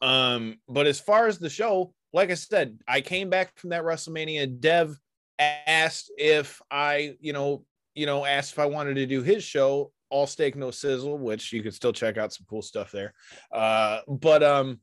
Um, 0.01 0.57
but 0.67 0.87
as 0.87 0.99
far 0.99 1.27
as 1.27 1.39
the 1.39 1.49
show, 1.49 1.93
like 2.13 2.31
I 2.31 2.35
said, 2.35 2.77
I 2.87 3.01
came 3.01 3.29
back 3.29 3.57
from 3.57 3.71
that 3.71 3.83
WrestleMania. 3.83 4.59
Dev 4.59 4.97
asked 5.39 6.11
if 6.17 6.61
I, 6.69 7.15
you 7.19 7.33
know, 7.33 7.63
you 7.95 8.05
know, 8.05 8.25
asked 8.25 8.51
if 8.53 8.59
I 8.59 8.65
wanted 8.65 8.95
to 8.95 9.05
do 9.05 9.23
his 9.23 9.43
show, 9.43 9.91
All 10.09 10.27
Steak 10.27 10.55
No 10.55 10.69
Sizzle, 10.69 11.17
which 11.17 11.51
you 11.53 11.63
could 11.63 11.73
still 11.73 11.93
check 11.93 12.17
out 12.17 12.33
some 12.33 12.45
cool 12.47 12.61
stuff 12.61 12.91
there. 12.91 13.13
Uh, 13.51 14.01
but 14.07 14.43
um, 14.43 14.79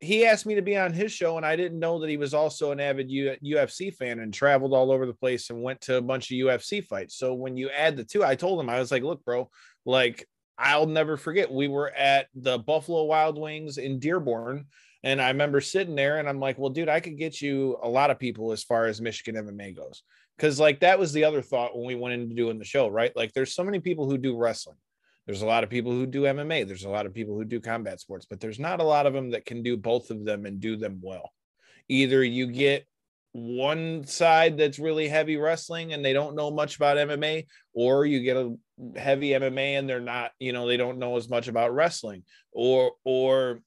he 0.00 0.24
asked 0.24 0.46
me 0.46 0.54
to 0.54 0.62
be 0.62 0.76
on 0.76 0.92
his 0.92 1.12
show, 1.12 1.36
and 1.36 1.44
I 1.44 1.56
didn't 1.56 1.78
know 1.78 1.98
that 2.00 2.08
he 2.08 2.16
was 2.16 2.34
also 2.34 2.70
an 2.70 2.80
avid 2.80 3.10
U- 3.10 3.36
UFC 3.44 3.94
fan 3.94 4.20
and 4.20 4.32
traveled 4.32 4.72
all 4.72 4.92
over 4.92 5.06
the 5.06 5.12
place 5.12 5.50
and 5.50 5.62
went 5.62 5.80
to 5.82 5.96
a 5.96 6.02
bunch 6.02 6.30
of 6.30 6.36
UFC 6.36 6.84
fights. 6.84 7.16
So 7.16 7.34
when 7.34 7.56
you 7.56 7.68
add 7.70 7.96
the 7.96 8.04
two, 8.04 8.24
I 8.24 8.36
told 8.36 8.60
him 8.60 8.70
I 8.70 8.78
was 8.78 8.90
like, 8.90 9.02
"Look, 9.02 9.24
bro, 9.24 9.50
like 9.84 10.26
I'll 10.56 10.86
never 10.86 11.16
forget. 11.16 11.52
We 11.52 11.68
were 11.68 11.90
at 11.90 12.28
the 12.34 12.58
Buffalo 12.58 13.04
Wild 13.04 13.38
Wings 13.38 13.78
in 13.78 13.98
Dearborn." 13.98 14.66
And 15.04 15.20
I 15.20 15.28
remember 15.28 15.60
sitting 15.60 15.96
there 15.96 16.18
and 16.18 16.28
I'm 16.28 16.38
like, 16.38 16.58
well, 16.58 16.70
dude, 16.70 16.88
I 16.88 17.00
could 17.00 17.18
get 17.18 17.40
you 17.40 17.76
a 17.82 17.88
lot 17.88 18.10
of 18.12 18.20
people 18.20 18.52
as 18.52 18.62
far 18.62 18.86
as 18.86 19.00
Michigan 19.00 19.34
MMA 19.34 19.76
goes 19.76 20.04
because 20.42 20.58
like 20.58 20.80
that 20.80 20.98
was 20.98 21.12
the 21.12 21.22
other 21.22 21.40
thought 21.40 21.76
when 21.76 21.86
we 21.86 21.94
went 21.94 22.14
into 22.14 22.34
doing 22.34 22.58
the 22.58 22.64
show 22.64 22.88
right? 22.88 23.14
Like 23.14 23.32
there's 23.32 23.54
so 23.54 23.62
many 23.62 23.78
people 23.78 24.10
who 24.10 24.18
do 24.18 24.36
wrestling. 24.36 24.76
There's 25.24 25.42
a 25.42 25.46
lot 25.46 25.62
of 25.62 25.70
people 25.70 25.92
who 25.92 26.04
do 26.04 26.22
mma 26.22 26.66
there's 26.66 26.84
a 26.84 26.90
lot 26.90 27.06
of 27.06 27.14
people 27.14 27.36
who 27.36 27.44
do 27.44 27.60
combat 27.60 28.00
sports 28.00 28.26
but 28.28 28.40
there's 28.40 28.58
not 28.58 28.80
a 28.80 28.84
lot 28.84 29.06
of 29.06 29.12
them 29.12 29.30
that 29.30 29.46
can 29.46 29.62
do 29.62 29.76
both 29.76 30.10
of 30.10 30.24
them 30.24 30.44
and 30.44 30.58
do 30.58 30.76
them 30.76 30.98
well. 31.00 31.30
Either 31.88 32.24
you 32.24 32.48
get 32.48 32.84
one 33.30 34.04
side 34.04 34.58
that's 34.58 34.80
really 34.80 35.06
heavy 35.06 35.36
wrestling 35.36 35.92
and 35.92 36.04
they 36.04 36.12
don't 36.12 36.34
know 36.34 36.50
much 36.50 36.74
about 36.74 36.96
mma 36.96 37.46
or 37.72 38.04
you 38.04 38.20
get 38.20 38.36
a 38.36 38.52
heavy 38.96 39.30
mma 39.30 39.78
and 39.78 39.88
they're 39.88 40.00
not 40.00 40.32
you 40.40 40.52
know 40.52 40.66
they 40.66 40.76
don't 40.76 40.98
know 40.98 41.16
as 41.16 41.30
much 41.30 41.46
about 41.46 41.72
wrestling. 41.72 42.24
Or 42.50 42.92
or 43.04 43.60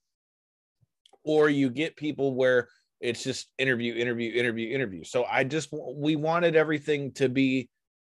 or 1.24 1.48
you 1.48 1.70
get 1.70 1.96
people 1.96 2.34
where 2.34 2.68
it's 3.06 3.22
just 3.22 3.48
interview, 3.56 3.94
interview, 3.94 4.32
interview, 4.32 4.74
interview. 4.74 5.04
So 5.04 5.24
I 5.24 5.44
just 5.44 5.72
we 5.72 6.16
wanted 6.16 6.56
everything 6.56 7.12
to 7.12 7.28
be 7.28 7.68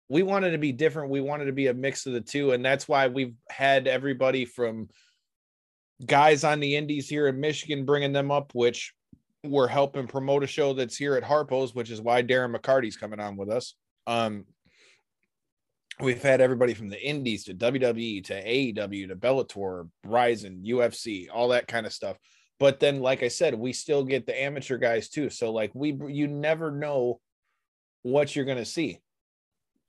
we 0.09 0.23
wanted 0.23 0.53
to 0.53 0.59
be 0.59 0.73
different. 0.73 1.11
We 1.11 1.21
wanted 1.21 1.47
to 1.47 1.53
be 1.53 1.67
a 1.67 1.75
mix 1.75 2.07
of 2.07 2.15
the 2.15 2.21
two. 2.23 2.53
And 2.53 2.65
that's 2.65 2.89
why 2.89 3.09
we've 3.09 3.35
had 3.51 3.87
everybody 3.87 4.47
from 4.47 4.89
guys 6.05 6.45
on 6.45 6.61
the 6.61 6.77
indies 6.77 7.09
here 7.09 7.29
in 7.29 7.41
Michigan 7.41 7.85
bringing 7.85 8.13
them 8.13 8.31
up, 8.31 8.55
which 8.55 8.95
we're 9.45 9.67
helping 9.67 10.07
promote 10.07 10.45
a 10.45 10.47
show 10.47 10.73
that's 10.73 10.97
here 10.97 11.17
at 11.17 11.25
Harpo's, 11.25 11.75
which 11.75 11.91
is 11.91 12.01
why 12.01 12.23
Darren 12.23 12.57
McCarty's 12.57 12.97
coming 12.97 13.21
on 13.21 13.37
with 13.37 13.51
us. 13.51 13.75
Um, 14.07 14.47
we've 16.01 16.23
had 16.23 16.41
everybody 16.41 16.73
from 16.73 16.89
the 16.89 17.03
indies 17.03 17.45
to 17.45 17.55
WWE 17.55 18.25
to 18.25 18.45
AEW 18.45 19.09
to 19.09 19.17
Bellator, 19.17 19.91
Rizin, 20.05 20.65
UFC, 20.67 21.27
all 21.33 21.49
that 21.49 21.67
kind 21.67 21.85
of 21.85 21.93
stuff 21.93 22.17
but 22.59 22.81
then 22.81 23.01
like 23.01 23.23
i 23.23 23.29
said 23.29 23.55
we 23.55 23.73
still 23.73 24.05
get 24.05 24.27
the 24.27 24.41
amateur 24.41 24.79
guys 24.79 25.09
too. 25.09 25.31
So 25.31 25.53
like 25.53 25.71
we 25.75 25.99
you 26.09 26.27
never 26.27 26.71
know 26.71 27.21
what 28.03 28.35
you're 28.35 28.45
gonna 28.45 28.65
see. 28.65 29.01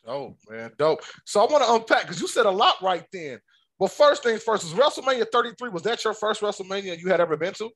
Oh 0.05 0.35
man 0.49 0.71
dope. 0.77 1.01
So 1.25 1.45
i 1.45 1.51
want 1.51 1.63
to 1.63 1.73
unpack 1.73 2.03
because 2.03 2.21
you 2.21 2.27
said 2.27 2.45
a 2.45 2.51
lot 2.51 2.81
right 2.81 3.05
then. 3.11 3.39
But 3.79 3.91
first 3.91 4.23
things 4.23 4.43
first 4.43 4.63
is 4.63 4.73
wrestlemania 4.73 5.25
33 5.31 5.69
was 5.69 5.83
that 5.83 6.03
your 6.03 6.13
first 6.13 6.41
wrestlemania 6.41 6.99
you 6.99 7.09
had 7.09 7.21
ever 7.21 7.37
been 7.37 7.53
to? 7.55 7.69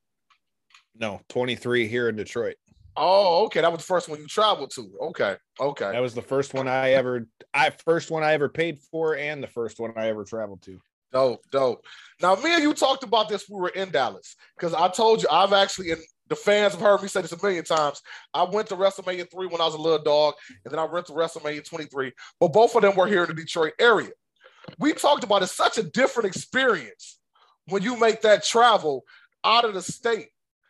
No 0.95 1.21
23 1.29 1.87
here 1.87 2.09
in 2.09 2.15
detroit. 2.15 2.55
Oh 2.97 3.45
okay 3.45 3.61
that 3.61 3.71
was 3.71 3.79
the 3.81 3.87
first 3.87 4.09
one 4.09 4.19
you 4.19 4.27
traveled 4.27 4.71
to. 4.71 4.91
Okay 5.01 5.37
okay. 5.59 5.91
That 5.91 6.01
was 6.01 6.13
the 6.13 6.21
first 6.21 6.53
one 6.53 6.67
i 6.67 6.91
ever 6.91 7.27
i 7.53 7.69
first 7.85 8.11
one 8.11 8.23
i 8.23 8.33
ever 8.33 8.49
paid 8.49 8.79
for 8.91 9.15
and 9.15 9.41
the 9.41 9.47
first 9.47 9.79
one 9.79 9.93
i 9.95 10.07
ever 10.07 10.25
traveled 10.25 10.61
to 10.63 10.81
Dope, 11.11 11.43
dope. 11.51 11.85
Now, 12.21 12.35
me 12.35 12.53
and 12.53 12.63
you 12.63 12.73
talked 12.73 13.03
about 13.03 13.27
this. 13.27 13.49
We 13.49 13.59
were 13.59 13.69
in 13.69 13.91
Dallas 13.91 14.35
because 14.57 14.73
I 14.73 14.87
told 14.87 15.21
you 15.21 15.27
I've 15.29 15.53
actually, 15.53 15.91
and 15.91 16.01
the 16.29 16.35
fans 16.35 16.73
have 16.73 16.81
heard 16.81 17.01
me 17.01 17.09
say 17.09 17.21
this 17.21 17.33
a 17.33 17.43
million 17.43 17.65
times. 17.65 18.01
I 18.33 18.43
went 18.43 18.69
to 18.69 18.75
WrestleMania 18.75 19.29
3 19.29 19.47
when 19.47 19.59
I 19.59 19.65
was 19.65 19.73
a 19.73 19.81
little 19.81 20.01
dog, 20.01 20.35
and 20.63 20.71
then 20.71 20.79
I 20.79 20.85
went 20.85 21.07
to 21.07 21.13
WrestleMania 21.13 21.67
23. 21.67 22.13
But 22.39 22.53
both 22.53 22.75
of 22.75 22.83
them 22.83 22.95
were 22.95 23.07
here 23.07 23.23
in 23.23 23.27
the 23.27 23.33
Detroit 23.33 23.73
area. 23.79 24.11
We 24.79 24.93
talked 24.93 25.23
about 25.23 25.43
it's 25.43 25.51
such 25.51 25.77
a 25.77 25.83
different 25.83 26.27
experience 26.27 27.19
when 27.67 27.83
you 27.83 27.99
make 27.99 28.21
that 28.21 28.45
travel 28.45 29.03
out 29.43 29.65
of 29.65 29.73
the 29.73 29.81
state 29.81 30.29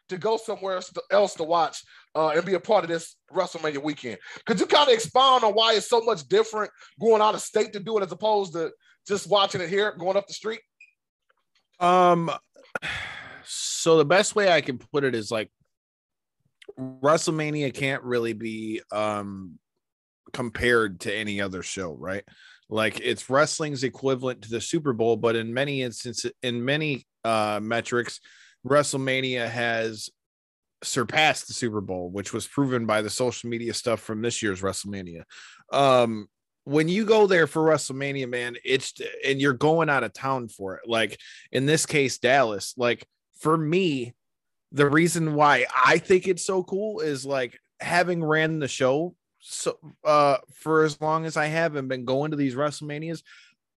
to 0.09 0.17
go 0.17 0.37
somewhere 0.37 0.81
else 1.11 1.35
to 1.35 1.43
watch 1.43 1.83
uh, 2.15 2.29
and 2.29 2.45
be 2.45 2.55
a 2.55 2.59
part 2.59 2.83
of 2.83 2.89
this 2.89 3.15
WrestleMania 3.31 3.81
weekend. 3.81 4.17
Could 4.45 4.59
you 4.59 4.65
kind 4.65 4.89
of 4.89 4.93
expound 4.93 5.43
on 5.43 5.53
why 5.53 5.73
it's 5.73 5.87
so 5.87 6.01
much 6.01 6.27
different 6.27 6.71
going 6.99 7.21
out 7.21 7.35
of 7.35 7.41
state 7.41 7.73
to 7.73 7.79
do 7.79 7.97
it 7.97 8.03
as 8.03 8.11
opposed 8.11 8.53
to 8.53 8.71
just 9.07 9.29
watching 9.29 9.61
it 9.61 9.69
here, 9.69 9.93
going 9.97 10.17
up 10.17 10.27
the 10.27 10.33
street? 10.33 10.61
Um, 11.79 12.31
so 13.43 13.97
the 13.97 14.05
best 14.05 14.35
way 14.35 14.51
I 14.51 14.61
can 14.61 14.77
put 14.77 15.03
it 15.03 15.15
is 15.15 15.31
like 15.31 15.49
WrestleMania 16.79 17.73
can't 17.73 18.03
really 18.03 18.33
be 18.33 18.81
um 18.91 19.59
compared 20.33 21.01
to 21.01 21.13
any 21.13 21.41
other 21.41 21.61
show, 21.61 21.93
right? 21.93 22.23
Like 22.69 23.01
it's 23.01 23.29
wrestling's 23.29 23.83
equivalent 23.83 24.43
to 24.43 24.49
the 24.49 24.61
Super 24.61 24.93
Bowl, 24.93 25.17
but 25.17 25.35
in 25.35 25.53
many 25.53 25.81
instances, 25.81 26.31
in 26.41 26.63
many 26.63 27.05
uh, 27.23 27.59
metrics, 27.61 28.21
WrestleMania 28.65 29.49
has 29.49 30.09
surpassed 30.83 31.47
the 31.47 31.53
Super 31.53 31.81
Bowl, 31.81 32.09
which 32.09 32.31
was 32.33 32.47
proven 32.47 32.85
by 32.85 33.01
the 33.01 33.09
social 33.09 33.49
media 33.49 33.73
stuff 33.73 33.99
from 33.99 34.21
this 34.21 34.41
year's 34.41 34.61
WrestleMania. 34.61 35.23
Um, 35.71 36.27
when 36.63 36.87
you 36.87 37.05
go 37.05 37.27
there 37.27 37.47
for 37.47 37.63
WrestleMania, 37.63 38.29
man, 38.29 38.55
it's 38.63 38.93
and 39.25 39.41
you're 39.41 39.53
going 39.53 39.89
out 39.89 40.03
of 40.03 40.13
town 40.13 40.47
for 40.47 40.75
it. 40.75 40.87
Like 40.87 41.19
in 41.51 41.65
this 41.65 41.85
case, 41.85 42.17
Dallas. 42.19 42.73
Like 42.77 43.05
for 43.39 43.57
me, 43.57 44.13
the 44.71 44.89
reason 44.89 45.33
why 45.33 45.65
I 45.85 45.97
think 45.97 46.27
it's 46.27 46.45
so 46.45 46.63
cool 46.63 46.99
is 46.99 47.25
like 47.25 47.57
having 47.79 48.23
ran 48.23 48.59
the 48.59 48.67
show 48.67 49.15
so 49.43 49.75
uh 50.03 50.37
for 50.53 50.83
as 50.83 51.01
long 51.01 51.25
as 51.25 51.35
I 51.35 51.47
have 51.47 51.75
and 51.75 51.89
been 51.89 52.05
going 52.05 52.29
to 52.31 52.37
these 52.37 52.55
WrestleManias, 52.55 53.23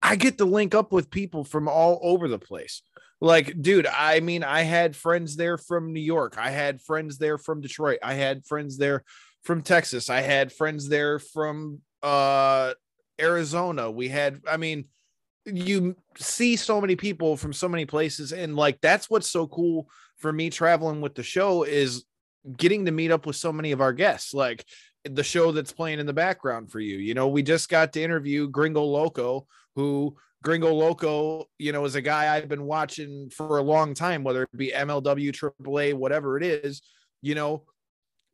I 0.02 0.16
get 0.16 0.38
to 0.38 0.44
link 0.44 0.74
up 0.74 0.92
with 0.92 1.10
people 1.10 1.44
from 1.44 1.68
all 1.68 2.00
over 2.02 2.26
the 2.26 2.38
place. 2.38 2.82
Like, 3.20 3.62
dude, 3.62 3.86
I 3.86 4.18
mean, 4.18 4.42
I 4.42 4.62
had 4.62 4.96
friends 4.96 5.36
there 5.36 5.56
from 5.56 5.92
New 5.92 6.00
York. 6.00 6.36
I 6.36 6.50
had 6.50 6.82
friends 6.82 7.18
there 7.18 7.38
from 7.38 7.60
Detroit. 7.60 8.00
I 8.02 8.14
had 8.14 8.44
friends 8.44 8.76
there 8.76 9.04
from 9.44 9.62
Texas. 9.62 10.10
I 10.10 10.22
had 10.22 10.52
friends 10.52 10.88
there 10.88 11.20
from 11.20 11.82
uh 12.02 12.74
Arizona. 13.20 13.90
We 13.90 14.08
had, 14.08 14.40
I 14.48 14.56
mean, 14.56 14.86
you 15.44 15.96
see 16.16 16.56
so 16.56 16.80
many 16.80 16.96
people 16.96 17.36
from 17.36 17.52
so 17.52 17.68
many 17.68 17.84
places, 17.84 18.32
and 18.32 18.56
like 18.56 18.80
that's 18.80 19.10
what's 19.10 19.30
so 19.30 19.46
cool 19.46 19.88
for 20.18 20.32
me 20.32 20.50
traveling 20.50 21.00
with 21.00 21.14
the 21.14 21.22
show 21.22 21.64
is 21.64 22.04
getting 22.56 22.84
to 22.86 22.92
meet 22.92 23.10
up 23.10 23.26
with 23.26 23.36
so 23.36 23.52
many 23.52 23.72
of 23.72 23.80
our 23.80 23.92
guests. 23.92 24.34
Like 24.34 24.64
the 25.04 25.24
show 25.24 25.52
that's 25.52 25.72
playing 25.72 25.98
in 25.98 26.06
the 26.06 26.12
background 26.12 26.70
for 26.70 26.80
you. 26.80 26.98
You 26.98 27.14
know, 27.14 27.28
we 27.28 27.42
just 27.42 27.68
got 27.68 27.92
to 27.94 28.02
interview 28.02 28.48
Gringo 28.48 28.84
Loco, 28.84 29.46
who 29.74 30.16
Gringo 30.42 30.72
Loco, 30.72 31.46
you 31.58 31.72
know, 31.72 31.84
is 31.84 31.94
a 31.94 32.02
guy 32.02 32.34
I've 32.34 32.48
been 32.48 32.64
watching 32.64 33.30
for 33.30 33.58
a 33.58 33.62
long 33.62 33.94
time, 33.94 34.24
whether 34.24 34.44
it 34.44 34.56
be 34.56 34.72
MLW, 34.72 35.32
AAA, 35.32 35.94
whatever 35.94 36.36
it 36.36 36.44
is, 36.44 36.82
you 37.20 37.34
know. 37.34 37.64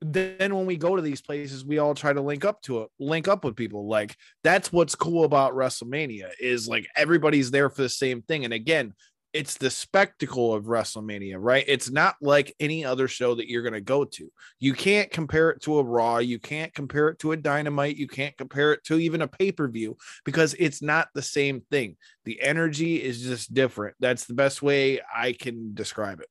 Then 0.01 0.55
when 0.55 0.67
we 0.67 0.77
go 0.77 0.95
to 0.95 1.03
these 1.03 1.21
places, 1.21 1.65
we 1.65 1.79
all 1.79 1.95
try 1.95 2.13
to 2.13 2.21
link 2.21 2.45
up 2.45 2.63
to 2.63 2.83
it, 2.83 2.91
link 3.01 3.27
up 3.27 3.45
with 3.45 3.57
people. 3.57 3.89
Like 3.89 4.17
that's 4.45 4.73
what's 4.73 4.95
cool 4.95 5.25
about 5.25 5.55
WrestleMania 5.55 6.31
is 6.41 6.69
like 6.69 6.87
everybody's 6.97 7.51
there 7.51 7.69
for 7.69 7.83
the 7.83 7.89
same 7.89 8.23
thing. 8.23 8.45
And 8.45 8.55
again, 8.55 8.95
it's 9.35 9.59
the 9.59 9.71
spectacle 9.71 10.55
of 10.55 10.65
WrestleMania, 10.65 11.37
right? 11.39 11.65
It's 11.69 11.91
not 11.91 12.17
like 12.23 12.55
any 12.61 12.85
other 12.85 13.09
show 13.09 13.35
that 13.35 13.49
you're 13.49 13.63
going 13.63 13.75
to 13.75 13.81
go 13.81 14.05
to. 14.05 14.33
You 14.59 14.73
can't 14.73 15.11
compare 15.11 15.51
it 15.51 15.61
to 15.63 15.79
a 15.79 15.85
Raw. 15.85 16.19
You 16.19 16.39
can't 16.39 16.73
compare 16.75 17.09
it 17.09 17.19
to 17.21 17.33
a 17.33 17.37
Dynamite. 17.37 17.97
You 17.97 18.09
can't 18.09 18.37
compare 18.39 18.73
it 18.73 18.85
to 18.85 18.99
even 18.99 19.23
a 19.23 19.29
pay 19.29 19.53
per 19.53 19.69
view 19.69 19.97
because 20.25 20.55
it's 20.59 20.81
not 20.81 21.09
the 21.15 21.23
same 21.23 21.63
thing. 21.71 21.97
The 22.25 22.41
energy 22.41 23.03
is 23.03 23.23
just 23.23 23.53
different. 23.53 23.97
That's 24.01 24.25
the 24.25 24.35
best 24.35 24.63
way 24.63 25.01
I 25.15 25.33
can 25.33 25.75
describe 25.75 26.21
it. 26.21 26.29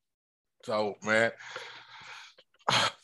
So, 0.66 0.96
man. 1.04 1.32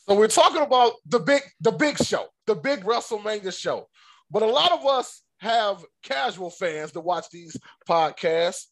So 0.06 0.16
we're 0.16 0.28
talking 0.28 0.62
about 0.62 0.96
the 1.06 1.20
big, 1.20 1.42
the 1.62 1.72
big 1.72 1.98
show, 1.98 2.28
the 2.46 2.56
big 2.56 2.84
WrestleMania 2.84 3.58
show. 3.58 3.88
But 4.30 4.44
a 4.44 4.48
lot 4.48 4.74
of 4.74 4.86
us 4.86 5.22
have 5.38 5.86
casual 6.04 6.50
fans 6.50 6.92
that 6.92 7.00
watch 7.00 7.30
these 7.32 7.56
podcasts 7.88 8.66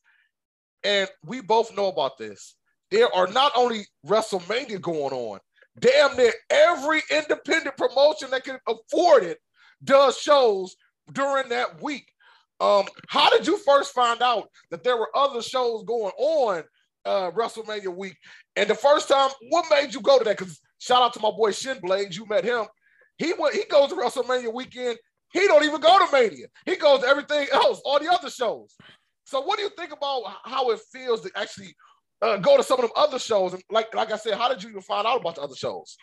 and 0.84 1.10
we 1.26 1.42
both 1.42 1.76
know 1.76 1.88
about 1.88 2.18
this. 2.18 2.56
There 2.90 3.14
are 3.16 3.28
not 3.28 3.52
only 3.56 3.86
WrestleMania 4.06 4.82
going 4.82 5.14
on, 5.14 5.40
damn 5.80 6.16
near 6.18 6.34
every 6.50 7.02
independent 7.10 7.78
promotion 7.78 8.30
that 8.32 8.44
can 8.44 8.60
afford 8.68 9.24
it 9.24 9.40
does 9.84 10.18
shows 10.18 10.76
during 11.14 11.50
that 11.50 11.82
week. 11.82 12.12
Um, 12.60 12.86
how 13.08 13.30
did 13.30 13.48
you 13.48 13.58
first 13.58 13.94
find 13.94 14.22
out 14.22 14.50
that 14.70 14.84
there 14.84 14.98
were 14.98 15.10
other 15.16 15.42
shows 15.42 15.84
going 15.84 16.12
on 16.18 16.64
uh, 17.06 17.32
WrestleMania 17.32 17.96
week? 17.96 18.18
And 18.56 18.70
the 18.70 18.76
first 18.76 19.08
time, 19.08 19.30
what 19.50 19.66
made 19.72 19.94
you 19.94 20.02
go 20.02 20.20
to 20.20 20.26
that? 20.26 20.38
Because 20.38 20.60
shout 20.82 21.02
out 21.02 21.14
to 21.14 21.20
my 21.20 21.32
boy 21.32 21.52
Shin 21.52 21.80
Blades, 21.80 22.18
you 22.18 22.26
met 22.26 22.44
him. 22.44 22.66
He 23.18 23.34
went, 23.38 23.54
he 23.54 23.64
goes 23.66 23.90
to 23.90 23.96
WrestleMania 23.96 24.54
weekend. 24.54 24.98
He 25.32 25.48
don't 25.48 25.64
even 25.64 25.80
go 25.80 26.00
to 26.00 26.12
Mania. 26.12 26.48
He 26.66 26.76
goes 26.76 27.02
to 27.02 27.08
everything 27.08 27.48
else, 27.54 27.82
all 27.86 28.00
the 28.00 28.12
other 28.12 28.30
shows. 28.30 28.76
So 29.26 29.42
what 29.42 29.58
do 29.58 29.64
you 29.64 29.70
think 29.78 29.94
about 29.94 30.24
how 30.44 30.72
it 30.72 30.80
feels 30.92 31.22
to 31.22 31.32
actually 31.36 31.74
uh, 32.22 32.38
go 32.38 32.58
to 32.58 32.64
some 32.64 32.80
of 32.80 32.82
them 32.82 32.92
other 32.96 33.20
shows? 33.20 33.54
And 33.54 33.64
like 33.70 33.94
like 33.94 34.12
I 34.12 34.18
said, 34.18 34.34
how 34.34 34.50
did 34.50 34.64
you 34.64 34.70
even 34.70 34.82
find 34.82 35.06
out 35.06 35.22
about 35.22 35.36
the 35.36 35.42
other 35.42 35.56
shows? 35.56 35.96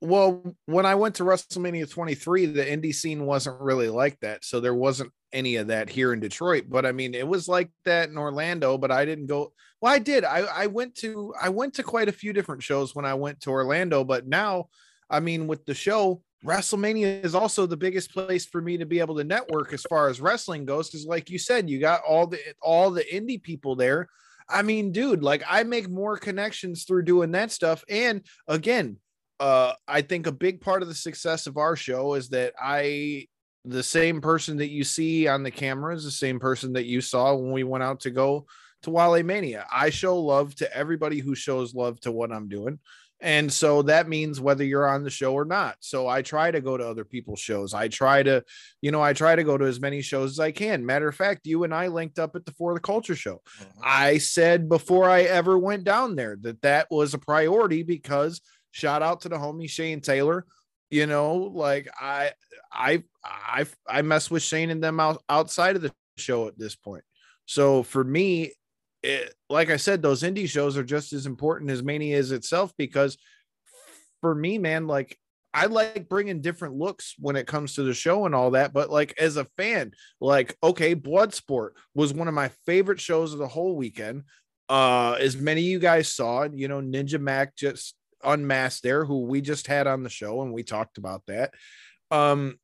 Well, 0.00 0.56
when 0.66 0.86
I 0.86 0.94
went 0.94 1.14
to 1.16 1.24
WrestleMania 1.24 1.90
23, 1.90 2.46
the 2.46 2.64
indie 2.64 2.94
scene 2.94 3.24
wasn't 3.24 3.60
really 3.60 3.88
like 3.88 4.18
that. 4.20 4.44
So 4.44 4.60
there 4.60 4.74
wasn't 4.74 5.12
any 5.32 5.56
of 5.56 5.68
that 5.68 5.88
here 5.88 6.12
in 6.12 6.20
Detroit. 6.20 6.64
But 6.68 6.84
I 6.84 6.92
mean, 6.92 7.14
it 7.14 7.26
was 7.26 7.48
like 7.48 7.70
that 7.84 8.08
in 8.08 8.18
Orlando, 8.18 8.76
but 8.76 8.90
I 8.90 9.04
didn't 9.04 9.26
go. 9.26 9.52
Well, 9.84 9.92
I 9.92 9.98
did. 9.98 10.24
I, 10.24 10.38
I 10.38 10.66
went 10.68 10.94
to 11.00 11.34
I 11.38 11.50
went 11.50 11.74
to 11.74 11.82
quite 11.82 12.08
a 12.08 12.12
few 12.12 12.32
different 12.32 12.62
shows 12.62 12.94
when 12.94 13.04
I 13.04 13.12
went 13.12 13.42
to 13.42 13.50
Orlando, 13.50 14.02
but 14.02 14.26
now, 14.26 14.70
I 15.10 15.20
mean, 15.20 15.46
with 15.46 15.66
the 15.66 15.74
show, 15.74 16.22
WrestleMania 16.42 17.22
is 17.22 17.34
also 17.34 17.66
the 17.66 17.76
biggest 17.76 18.10
place 18.10 18.46
for 18.46 18.62
me 18.62 18.78
to 18.78 18.86
be 18.86 19.00
able 19.00 19.14
to 19.16 19.24
network 19.24 19.74
as 19.74 19.82
far 19.82 20.08
as 20.08 20.22
wrestling 20.22 20.64
goes. 20.64 20.88
Because, 20.88 21.04
like 21.04 21.28
you 21.28 21.38
said, 21.38 21.68
you 21.68 21.80
got 21.80 22.00
all 22.00 22.26
the 22.26 22.38
all 22.62 22.92
the 22.92 23.04
indie 23.12 23.42
people 23.42 23.76
there. 23.76 24.08
I 24.48 24.62
mean, 24.62 24.90
dude, 24.90 25.22
like 25.22 25.42
I 25.46 25.64
make 25.64 25.90
more 25.90 26.16
connections 26.16 26.84
through 26.84 27.02
doing 27.02 27.32
that 27.32 27.50
stuff. 27.50 27.84
And 27.86 28.22
again, 28.48 28.96
uh, 29.38 29.74
I 29.86 30.00
think 30.00 30.26
a 30.26 30.32
big 30.32 30.62
part 30.62 30.80
of 30.80 30.88
the 30.88 30.94
success 30.94 31.46
of 31.46 31.58
our 31.58 31.76
show 31.76 32.14
is 32.14 32.30
that 32.30 32.54
I 32.58 33.28
the 33.66 33.82
same 33.82 34.22
person 34.22 34.56
that 34.58 34.70
you 34.70 34.82
see 34.82 35.28
on 35.28 35.42
the 35.42 35.50
camera 35.50 35.94
is 35.94 36.04
the 36.04 36.10
same 36.10 36.40
person 36.40 36.72
that 36.72 36.86
you 36.86 37.02
saw 37.02 37.34
when 37.34 37.52
we 37.52 37.64
went 37.64 37.84
out 37.84 38.00
to 38.00 38.10
go 38.10 38.46
to 38.84 38.90
Wale 38.90 39.22
Mania. 39.22 39.66
I 39.72 39.90
show 39.90 40.18
love 40.18 40.54
to 40.56 40.76
everybody 40.76 41.18
who 41.18 41.34
shows 41.34 41.74
love 41.74 42.00
to 42.00 42.12
what 42.12 42.32
I'm 42.32 42.48
doing. 42.48 42.78
And 43.20 43.50
so 43.50 43.80
that 43.82 44.08
means 44.08 44.40
whether 44.40 44.64
you're 44.64 44.86
on 44.86 45.02
the 45.02 45.10
show 45.10 45.32
or 45.32 45.46
not. 45.46 45.76
So 45.80 46.06
I 46.06 46.20
try 46.20 46.50
to 46.50 46.60
go 46.60 46.76
to 46.76 46.86
other 46.86 47.04
people's 47.04 47.40
shows. 47.40 47.72
I 47.72 47.88
try 47.88 48.22
to, 48.22 48.44
you 48.82 48.90
know, 48.90 49.00
I 49.00 49.14
try 49.14 49.34
to 49.34 49.44
go 49.44 49.56
to 49.56 49.64
as 49.64 49.80
many 49.80 50.02
shows 50.02 50.32
as 50.32 50.40
I 50.40 50.50
can. 50.50 50.84
Matter 50.84 51.08
of 51.08 51.14
fact, 51.14 51.46
you 51.46 51.64
and 51.64 51.74
I 51.74 51.86
linked 51.86 52.18
up 52.18 52.36
at 52.36 52.44
the 52.44 52.52
For 52.52 52.74
the 52.74 52.80
Culture 52.80 53.14
show. 53.16 53.40
Mm-hmm. 53.58 53.80
I 53.82 54.18
said 54.18 54.68
before 54.68 55.08
I 55.08 55.22
ever 55.22 55.58
went 55.58 55.84
down 55.84 56.16
there 56.16 56.36
that 56.42 56.60
that 56.62 56.88
was 56.90 57.14
a 57.14 57.18
priority 57.18 57.82
because 57.82 58.42
shout 58.72 59.00
out 59.00 59.22
to 59.22 59.30
the 59.30 59.36
homie 59.36 59.70
Shane 59.70 60.00
Taylor. 60.00 60.44
You 60.90 61.06
know, 61.06 61.34
like 61.34 61.88
I, 61.98 62.32
I, 62.70 63.04
I, 63.24 63.64
I 63.88 64.02
mess 64.02 64.30
with 64.30 64.42
Shane 64.42 64.70
and 64.70 64.84
them 64.84 65.00
out, 65.00 65.22
outside 65.30 65.76
of 65.76 65.82
the 65.82 65.92
show 66.18 66.46
at 66.46 66.58
this 66.58 66.76
point. 66.76 67.04
So 67.46 67.82
for 67.82 68.04
me, 68.04 68.52
it, 69.04 69.34
like 69.50 69.70
I 69.70 69.76
said, 69.76 70.00
those 70.00 70.22
indie 70.22 70.48
shows 70.48 70.78
are 70.78 70.84
just 70.84 71.12
as 71.12 71.26
important 71.26 71.70
as 71.70 71.82
Mania 71.82 72.16
is 72.16 72.32
itself 72.32 72.72
because 72.78 73.18
for 74.22 74.34
me, 74.34 74.56
man, 74.56 74.86
like 74.86 75.18
I 75.52 75.66
like 75.66 76.08
bringing 76.08 76.40
different 76.40 76.76
looks 76.76 77.14
when 77.18 77.36
it 77.36 77.46
comes 77.46 77.74
to 77.74 77.82
the 77.82 77.92
show 77.92 78.24
and 78.24 78.34
all 78.34 78.52
that. 78.52 78.72
But 78.72 78.90
like 78.90 79.14
as 79.18 79.36
a 79.36 79.44
fan, 79.58 79.92
like, 80.20 80.56
okay, 80.62 80.96
Bloodsport 80.96 81.70
was 81.94 82.14
one 82.14 82.28
of 82.28 82.34
my 82.34 82.48
favorite 82.64 83.00
shows 83.00 83.34
of 83.34 83.38
the 83.38 83.46
whole 83.46 83.76
weekend. 83.76 84.24
Uh, 84.70 85.18
as 85.20 85.36
many 85.36 85.60
of 85.60 85.66
you 85.66 85.78
guys 85.78 86.08
saw, 86.08 86.48
you 86.50 86.68
know, 86.68 86.80
Ninja 86.80 87.20
Mac 87.20 87.54
just 87.54 87.94
unmasked 88.24 88.82
there, 88.82 89.04
who 89.04 89.26
we 89.26 89.42
just 89.42 89.66
had 89.66 89.86
on 89.86 90.02
the 90.02 90.08
show, 90.08 90.40
and 90.40 90.52
we 90.52 90.62
talked 90.62 90.96
about 90.96 91.22
that. 91.26 91.52
Um, 92.10 92.58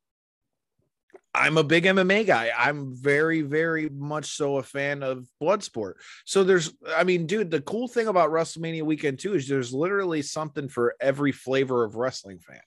I'm 1.32 1.58
a 1.58 1.64
big 1.64 1.84
MMA 1.84 2.26
guy. 2.26 2.50
I'm 2.56 2.94
very, 2.94 3.42
very 3.42 3.88
much 3.88 4.36
so 4.36 4.56
a 4.56 4.62
fan 4.62 5.02
of 5.02 5.26
Bloodsport. 5.40 5.94
So 6.24 6.42
there's, 6.42 6.72
I 6.94 7.04
mean, 7.04 7.26
dude, 7.26 7.50
the 7.50 7.60
cool 7.60 7.86
thing 7.86 8.08
about 8.08 8.30
WrestleMania 8.30 8.82
weekend 8.82 9.20
too 9.20 9.34
is 9.34 9.46
there's 9.46 9.72
literally 9.72 10.22
something 10.22 10.68
for 10.68 10.96
every 11.00 11.30
flavor 11.30 11.84
of 11.84 11.94
wrestling 11.94 12.40
fan. 12.40 12.60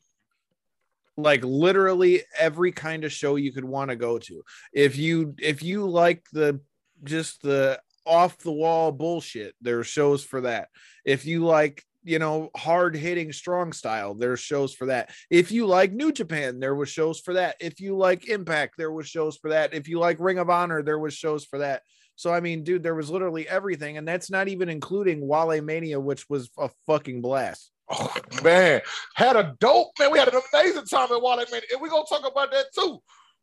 Like 1.17 1.43
literally 1.43 2.24
every 2.39 2.72
kind 2.72 3.03
of 3.03 3.12
show 3.12 3.36
you 3.36 3.51
could 3.51 3.65
want 3.65 3.89
to 3.89 3.96
go 3.96 4.17
to. 4.17 4.43
If 4.72 4.98
you 4.98 5.36
if 5.39 5.62
you 5.62 5.88
like 5.88 6.24
the 6.32 6.60
just 7.03 7.43
the 7.43 7.79
off 8.05 8.38
the 8.39 8.51
wall 8.51 8.91
bullshit, 8.91 9.53
there 9.62 9.79
are 9.79 9.84
shows 9.84 10.24
for 10.24 10.41
that. 10.41 10.70
If 11.05 11.25
you 11.25 11.46
like 11.46 11.84
you 12.03 12.19
know, 12.19 12.50
hard 12.55 12.95
hitting 12.95 13.31
strong 13.31 13.74
style. 13.74 14.13
There's 14.13 14.39
shows 14.39 14.74
for 14.74 14.88
that. 14.88 15.12
If 15.29 15.51
you 15.51 15.65
like 15.65 15.91
New 15.91 16.12
Japan, 16.12 16.60
there 16.60 16.75
was 16.75 16.89
shows 16.89 17.19
for 17.19 17.33
that. 17.36 17.55
If 17.60 17.79
you 17.79 17.98
like 17.98 18.27
Impact, 18.27 18.75
there 18.77 18.91
was 18.91 19.07
shows 19.07 19.38
for 19.38 19.50
that. 19.50 19.74
If 19.74 19.88
you 19.88 20.00
like 20.00 20.19
Ring 20.19 20.38
of 20.38 20.50
Honor, 20.50 20.83
there 20.83 21.00
was 21.00 21.13
shows 21.13 21.45
for 21.45 21.60
that. 21.60 21.83
So 22.15 22.33
I 22.33 22.39
mean, 22.39 22.63
dude, 22.63 22.83
there 22.83 22.95
was 22.95 23.10
literally 23.10 23.48
everything, 23.48 23.98
and 23.98 24.07
that's 24.07 24.29
not 24.29 24.48
even 24.48 24.69
including 24.69 25.27
Wale 25.27 25.62
Mania, 25.62 26.00
which 26.00 26.29
was 26.29 26.50
a 26.57 26.69
fucking 26.86 27.22
blast. 27.22 27.72
Oh 27.89 28.15
man, 28.43 28.81
had 29.15 29.36
a 29.36 29.55
dope 29.60 29.91
man. 30.00 30.12
We 30.12 30.19
had 30.19 30.33
an 30.33 30.39
amazing 30.53 30.86
time 30.86 31.12
at 31.12 31.22
Wale 31.22 31.38
Mania, 31.38 31.62
and 31.72 31.81
we're 31.81 31.89
gonna 31.89 32.05
talk 32.07 32.29
about 32.29 32.51
that 32.51 32.65
too. 32.74 33.00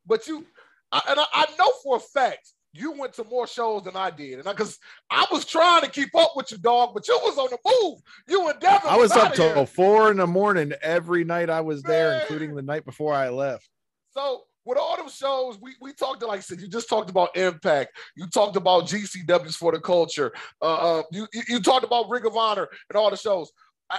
But 0.07 0.27
you, 0.29 0.47
I, 0.93 1.03
and 1.09 1.21
I, 1.21 1.25
I 1.33 1.47
know 1.59 1.73
for 1.83 1.97
a 1.97 2.01
fact 2.01 2.53
you 2.73 2.93
went 2.93 3.13
to 3.15 3.25
more 3.25 3.47
shows 3.47 3.85
than 3.85 3.97
I 3.97 4.11
did, 4.11 4.35
and 4.35 4.45
because 4.45 4.79
I, 5.11 5.27
I, 5.29 5.35
was 5.35 5.45
trying 5.45 5.83
to 5.83 5.91
keep 5.91 6.15
up 6.15 6.33
with 6.37 6.53
you, 6.53 6.59
dog, 6.59 6.91
but 6.95 7.07
you 7.09 7.19
was 7.23 7.37
on 7.37 7.49
the 7.51 7.59
move. 7.67 8.01
You 8.29 8.49
and 8.49 8.61
Devin. 8.61 8.89
I 8.89 8.97
was, 8.97 9.11
was 9.11 9.19
up 9.19 9.35
till 9.35 9.67
four 9.67 10.11
in 10.11 10.19
the 10.19 10.27
morning 10.27 10.73
every 10.83 11.25
night 11.25 11.51
I 11.51 11.61
was 11.61 11.83
Man. 11.83 11.93
there, 11.93 12.21
including 12.21 12.55
the 12.55 12.63
night 12.63 12.85
before 12.85 13.13
I 13.13 13.29
left. 13.29 13.69
So 14.13 14.43
with 14.65 14.79
all 14.79 14.97
them 14.97 15.09
shows, 15.09 15.59
we 15.61 15.75
we 15.81 15.93
talked 15.93 16.23
like 16.23 16.39
I 16.39 16.41
said, 16.41 16.61
you 16.61 16.69
just 16.69 16.89
talked 16.89 17.11
about 17.11 17.37
Impact, 17.37 17.91
you 18.17 18.27
talked 18.29 18.57
about 18.57 18.85
GCWs 18.85 19.57
for 19.57 19.73
the 19.73 19.81
culture, 19.81 20.33
uh, 20.63 20.99
uh 20.99 21.03
you, 21.11 21.27
you 21.33 21.43
you 21.49 21.61
talked 21.61 21.85
about 21.85 22.09
Ring 22.09 22.27
of 22.27 22.37
Honor 22.37 22.69
and 22.89 22.97
all 22.97 23.11
the 23.11 23.17
shows. 23.17 23.51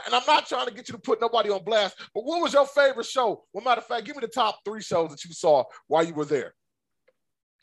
And 0.05 0.15
I'm 0.15 0.23
not 0.25 0.47
trying 0.47 0.67
to 0.67 0.73
get 0.73 0.87
you 0.87 0.93
to 0.93 1.01
put 1.01 1.19
nobody 1.19 1.49
on 1.49 1.65
blast, 1.65 1.99
but 2.15 2.23
what 2.23 2.41
was 2.41 2.53
your 2.53 2.65
favorite 2.65 3.05
show? 3.05 3.43
Well, 3.51 3.61
matter 3.61 3.81
of 3.81 3.87
fact, 3.87 4.05
give 4.05 4.15
me 4.15 4.21
the 4.21 4.29
top 4.29 4.59
three 4.63 4.81
shows 4.81 5.09
that 5.09 5.25
you 5.25 5.33
saw 5.33 5.65
while 5.87 6.05
you 6.05 6.13
were 6.13 6.23
there. 6.23 6.53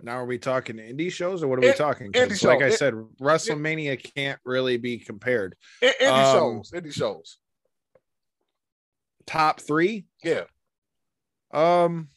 Now, 0.00 0.18
are 0.18 0.26
we 0.26 0.38
talking 0.38 0.76
indie 0.76 1.10
shows 1.10 1.42
or 1.42 1.48
what 1.48 1.58
are 1.58 1.62
we 1.62 1.70
In- 1.70 1.74
talking? 1.74 2.12
indie 2.12 2.44
Like. 2.44 2.62
I 2.62 2.70
said, 2.70 2.94
WrestleMania 3.20 4.00
can't 4.14 4.38
really 4.44 4.76
be 4.76 4.98
compared. 4.98 5.56
Indie 5.82 6.06
Um, 6.06 6.34
shows, 6.62 6.70
indie 6.70 6.92
shows. 6.92 7.38
Top 9.26 9.60
three, 9.60 10.06
Yeah. 10.22 10.44
um, 11.52 12.08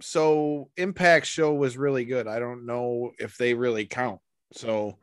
so 0.00 0.70
Impact 0.76 1.26
show 1.26 1.54
was 1.54 1.76
really 1.76 2.04
good. 2.04 2.26
I 2.26 2.38
don't 2.38 2.66
know 2.66 3.12
if 3.18 3.36
they 3.36 3.54
really 3.54 3.86
count. 3.86 4.20
So, 4.52 4.98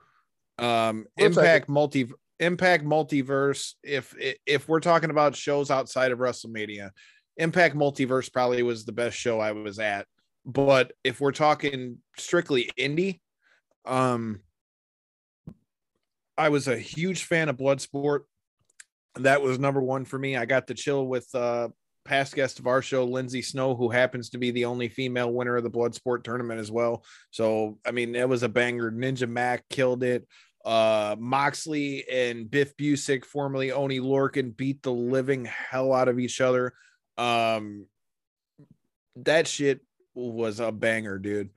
um, 0.58 1.06
Impact 1.18 1.68
multi 1.70 2.10
Impact 2.40 2.84
multiverse. 2.84 3.74
If 3.84 4.16
if 4.46 4.68
we're 4.68 4.80
talking 4.80 5.10
about 5.10 5.36
shows 5.36 5.72
outside 5.72 6.12
of 6.12 6.20
WrestleMania, 6.20 6.92
Impact 7.38 7.76
multiverse 7.76 8.32
probably 8.32 8.64
was 8.64 8.86
the 8.86 8.92
best 8.92 9.18
show 9.18 9.40
I 9.40 9.52
was 9.52 9.80
at. 9.80 10.06
But 10.46 10.94
if 11.04 11.22
we're 11.22 11.32
talking 11.32 11.98
strictly 12.18 12.70
indie, 12.78 13.20
um, 13.86 14.42
I 16.38 16.50
was 16.50 16.68
a 16.68 16.78
huge 16.78 17.24
fan 17.24 17.50
of 17.50 17.58
Bloodsport. 17.58 18.22
That 19.16 19.42
was 19.42 19.58
number 19.58 19.82
one 19.82 20.06
for 20.06 20.20
me. 20.20 20.36
I 20.36 20.46
got 20.46 20.68
to 20.68 20.74
chill 20.74 21.08
with 21.08 21.34
uh 21.34 21.70
past 22.06 22.36
guest 22.36 22.60
of 22.60 22.68
our 22.68 22.82
show, 22.82 23.04
Lindsay 23.04 23.42
Snow, 23.42 23.76
who 23.76 23.90
happens 23.90 24.30
to 24.30 24.38
be 24.38 24.52
the 24.52 24.66
only 24.66 24.88
female 24.88 25.34
winner 25.34 25.58
of 25.58 25.64
the 25.64 25.72
Bloodsport 25.72 26.24
tournament 26.24 26.60
as 26.60 26.72
well. 26.72 27.04
So, 27.32 27.80
I 27.86 27.92
mean, 27.92 28.16
it 28.16 28.30
was 28.30 28.44
a 28.44 28.50
banger. 28.50 28.92
Ninja 28.92 29.28
Mac 29.28 29.68
killed 29.70 30.04
it. 30.04 30.28
Uh, 30.66 31.16
Moxley 31.20 32.10
and 32.10 32.50
Biff 32.50 32.76
Busick, 32.76 33.24
formerly 33.24 33.72
Oney 33.72 34.00
Lorcan, 34.00 34.58
beat 34.58 34.82
the 34.82 34.92
living 34.92 35.46
hell 35.46 35.94
out 35.94 36.08
of 36.08 36.20
each 36.20 36.42
other. 36.42 36.74
Um, 37.18 37.86
that 39.18 39.48
shit 39.48 39.82
was 40.16 40.60
a 40.60 40.72
banger, 40.72 41.20
dude. 41.20 41.52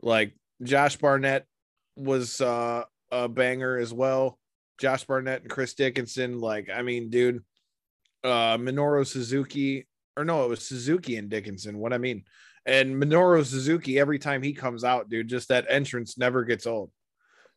Like 0.00 0.34
Josh 0.62 0.96
Barnett 0.96 1.46
was 1.96 2.40
uh, 2.40 2.84
a 3.10 3.28
banger 3.28 3.78
as 3.78 3.92
well. 3.92 4.38
Josh 4.78 5.04
Barnett 5.04 5.42
and 5.42 5.50
Chris 5.50 5.74
Dickinson, 5.74 6.38
like, 6.40 6.68
I 6.72 6.82
mean, 6.82 7.10
dude, 7.10 7.42
uh, 8.24 8.56
Minoru 8.58 9.06
Suzuki, 9.06 9.86
or 10.16 10.24
no, 10.24 10.44
it 10.44 10.48
was 10.48 10.66
Suzuki 10.66 11.16
and 11.16 11.28
Dickinson. 11.28 11.78
What 11.78 11.92
I 11.92 11.98
mean, 11.98 12.24
and 12.64 12.94
Minoru 12.94 13.44
Suzuki, 13.44 13.98
every 13.98 14.18
time 14.18 14.42
he 14.42 14.52
comes 14.52 14.84
out, 14.84 15.08
dude, 15.08 15.28
just 15.28 15.48
that 15.48 15.66
entrance 15.68 16.16
never 16.16 16.44
gets 16.44 16.66
old. 16.66 16.90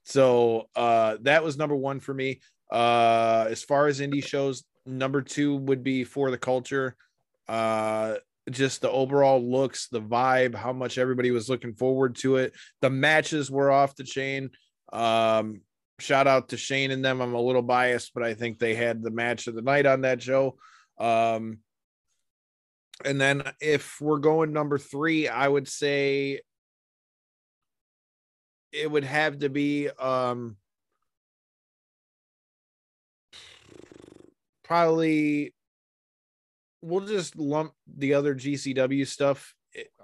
So 0.05 0.69
uh, 0.75 1.17
that 1.21 1.43
was 1.43 1.57
number 1.57 1.75
one 1.75 1.99
for 1.99 2.13
me. 2.13 2.41
Uh, 2.71 3.47
as 3.49 3.63
far 3.63 3.87
as 3.87 3.99
indie 3.99 4.25
shows, 4.25 4.63
number 4.85 5.21
two 5.21 5.55
would 5.57 5.83
be 5.83 6.03
for 6.03 6.31
the 6.31 6.37
culture. 6.37 6.95
Uh, 7.47 8.15
just 8.49 8.81
the 8.81 8.89
overall 8.89 9.43
looks, 9.43 9.87
the 9.87 10.01
vibe, 10.01 10.53
how 10.53 10.71
much 10.71 10.97
everybody 10.97 11.31
was 11.31 11.49
looking 11.49 11.73
forward 11.73 12.15
to 12.17 12.37
it. 12.37 12.53
The 12.81 12.89
matches 12.89 13.49
were 13.49 13.71
off 13.71 13.95
the 13.95 14.03
chain. 14.03 14.51
Um, 14.93 15.61
shout 15.99 16.27
out 16.27 16.49
to 16.49 16.57
Shane 16.57 16.91
and 16.91 17.03
them. 17.03 17.21
I'm 17.21 17.33
a 17.33 17.41
little 17.41 17.63
biased, 17.63 18.13
but 18.13 18.23
I 18.23 18.35
think 18.35 18.59
they 18.59 18.75
had 18.75 19.01
the 19.01 19.11
match 19.11 19.47
of 19.47 19.55
the 19.55 19.63
night 19.63 19.87
on 19.87 20.01
that 20.01 20.21
show. 20.21 20.57
Um, 20.99 21.59
and 23.03 23.19
then 23.19 23.43
if 23.59 23.99
we're 23.99 24.19
going 24.19 24.53
number 24.53 24.77
three, 24.77 25.27
I 25.27 25.47
would 25.47 25.67
say 25.67 26.41
it 28.71 28.89
would 28.89 29.03
have 29.05 29.39
to 29.39 29.49
be 29.49 29.89
um 29.89 30.57
probably 34.63 35.53
we'll 36.81 37.05
just 37.05 37.35
lump 37.35 37.73
the 37.97 38.13
other 38.13 38.35
GCW 38.35 39.07
stuff 39.07 39.53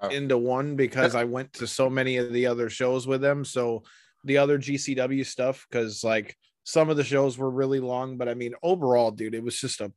Oh. 0.02 0.08
into 0.08 0.36
one 0.36 0.76
because 0.76 1.14
I 1.14 1.24
went 1.24 1.54
to 1.54 1.66
so 1.66 1.88
many 1.88 2.18
of 2.18 2.30
the 2.30 2.44
other 2.46 2.68
shows 2.68 3.06
with 3.06 3.22
them. 3.22 3.42
So 3.42 3.84
the 4.22 4.36
other 4.36 4.58
GCW 4.58 5.24
stuff, 5.24 5.66
because 5.70 6.04
like 6.04 6.36
some 6.64 6.90
of 6.90 6.98
the 6.98 7.04
shows 7.04 7.38
were 7.38 7.50
really 7.50 7.80
long, 7.80 8.18
but 8.18 8.28
I 8.28 8.34
mean 8.34 8.52
overall, 8.62 9.10
dude, 9.10 9.34
it 9.34 9.42
was 9.42 9.58
just 9.58 9.80
a 9.80 9.90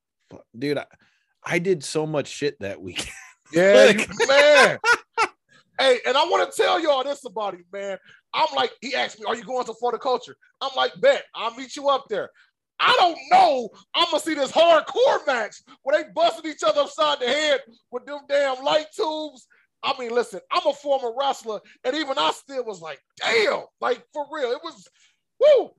dude. 0.58 0.78
I, 0.78 0.86
I 1.44 1.60
did 1.60 1.84
so 1.84 2.06
much 2.08 2.28
shit 2.28 2.58
that 2.62 2.82
weekend. 2.82 3.10
Yeah, 3.54 3.94
Like- 3.98 4.10
man. 4.28 4.78
Hey, 5.80 6.00
and 6.06 6.18
I 6.18 6.26
want 6.26 6.52
to 6.52 6.62
tell 6.62 6.80
y'all 6.80 7.04
this 7.04 7.26
about 7.26 7.54
him, 7.54 7.66
man. 7.72 7.98
I'm 8.34 8.48
like, 8.56 8.72
he 8.82 8.96
asked 8.96 9.20
me, 9.20 9.26
"Are 9.26 9.36
you 9.36 9.44
going 9.44 9.66
to 9.66 9.74
the 9.74 9.98
culture?" 9.98 10.36
I'm 10.62 10.72
like, 10.76 11.00
"Bet, 11.00 11.24
I'll 11.34 11.56
meet 11.56 11.76
you 11.76 11.90
up 11.90 12.06
there." 12.10 12.30
I 12.80 12.94
don't 13.00 13.18
know. 13.32 13.70
I'm 13.94 14.06
gonna 14.06 14.20
see 14.20 14.34
this 14.34 14.52
hardcore 14.52 15.26
match 15.26 15.56
where 15.84 16.04
they 16.04 16.10
busting 16.14 16.52
each 16.52 16.64
other 16.64 16.82
upside 16.82 17.20
the 17.20 17.28
head 17.28 17.62
with 17.92 18.06
them 18.06 18.20
damn 18.28 18.64
light 18.64 18.88
tubes. 18.96 19.48
I 19.82 19.94
mean, 20.00 20.12
listen, 20.12 20.42
I'm 20.52 20.66
a 20.68 20.74
former 20.74 21.14
wrestler, 21.18 21.62
and 21.84 21.96
even 21.96 22.18
I 22.18 22.32
still 22.32 22.66
was 22.66 22.82
like, 22.82 23.00
"Damn!" 23.18 23.64
Like 23.80 24.04
for 24.14 24.26
real, 24.32 24.52
it 24.52 24.60
was, 24.64 24.88
woo. 25.40 25.72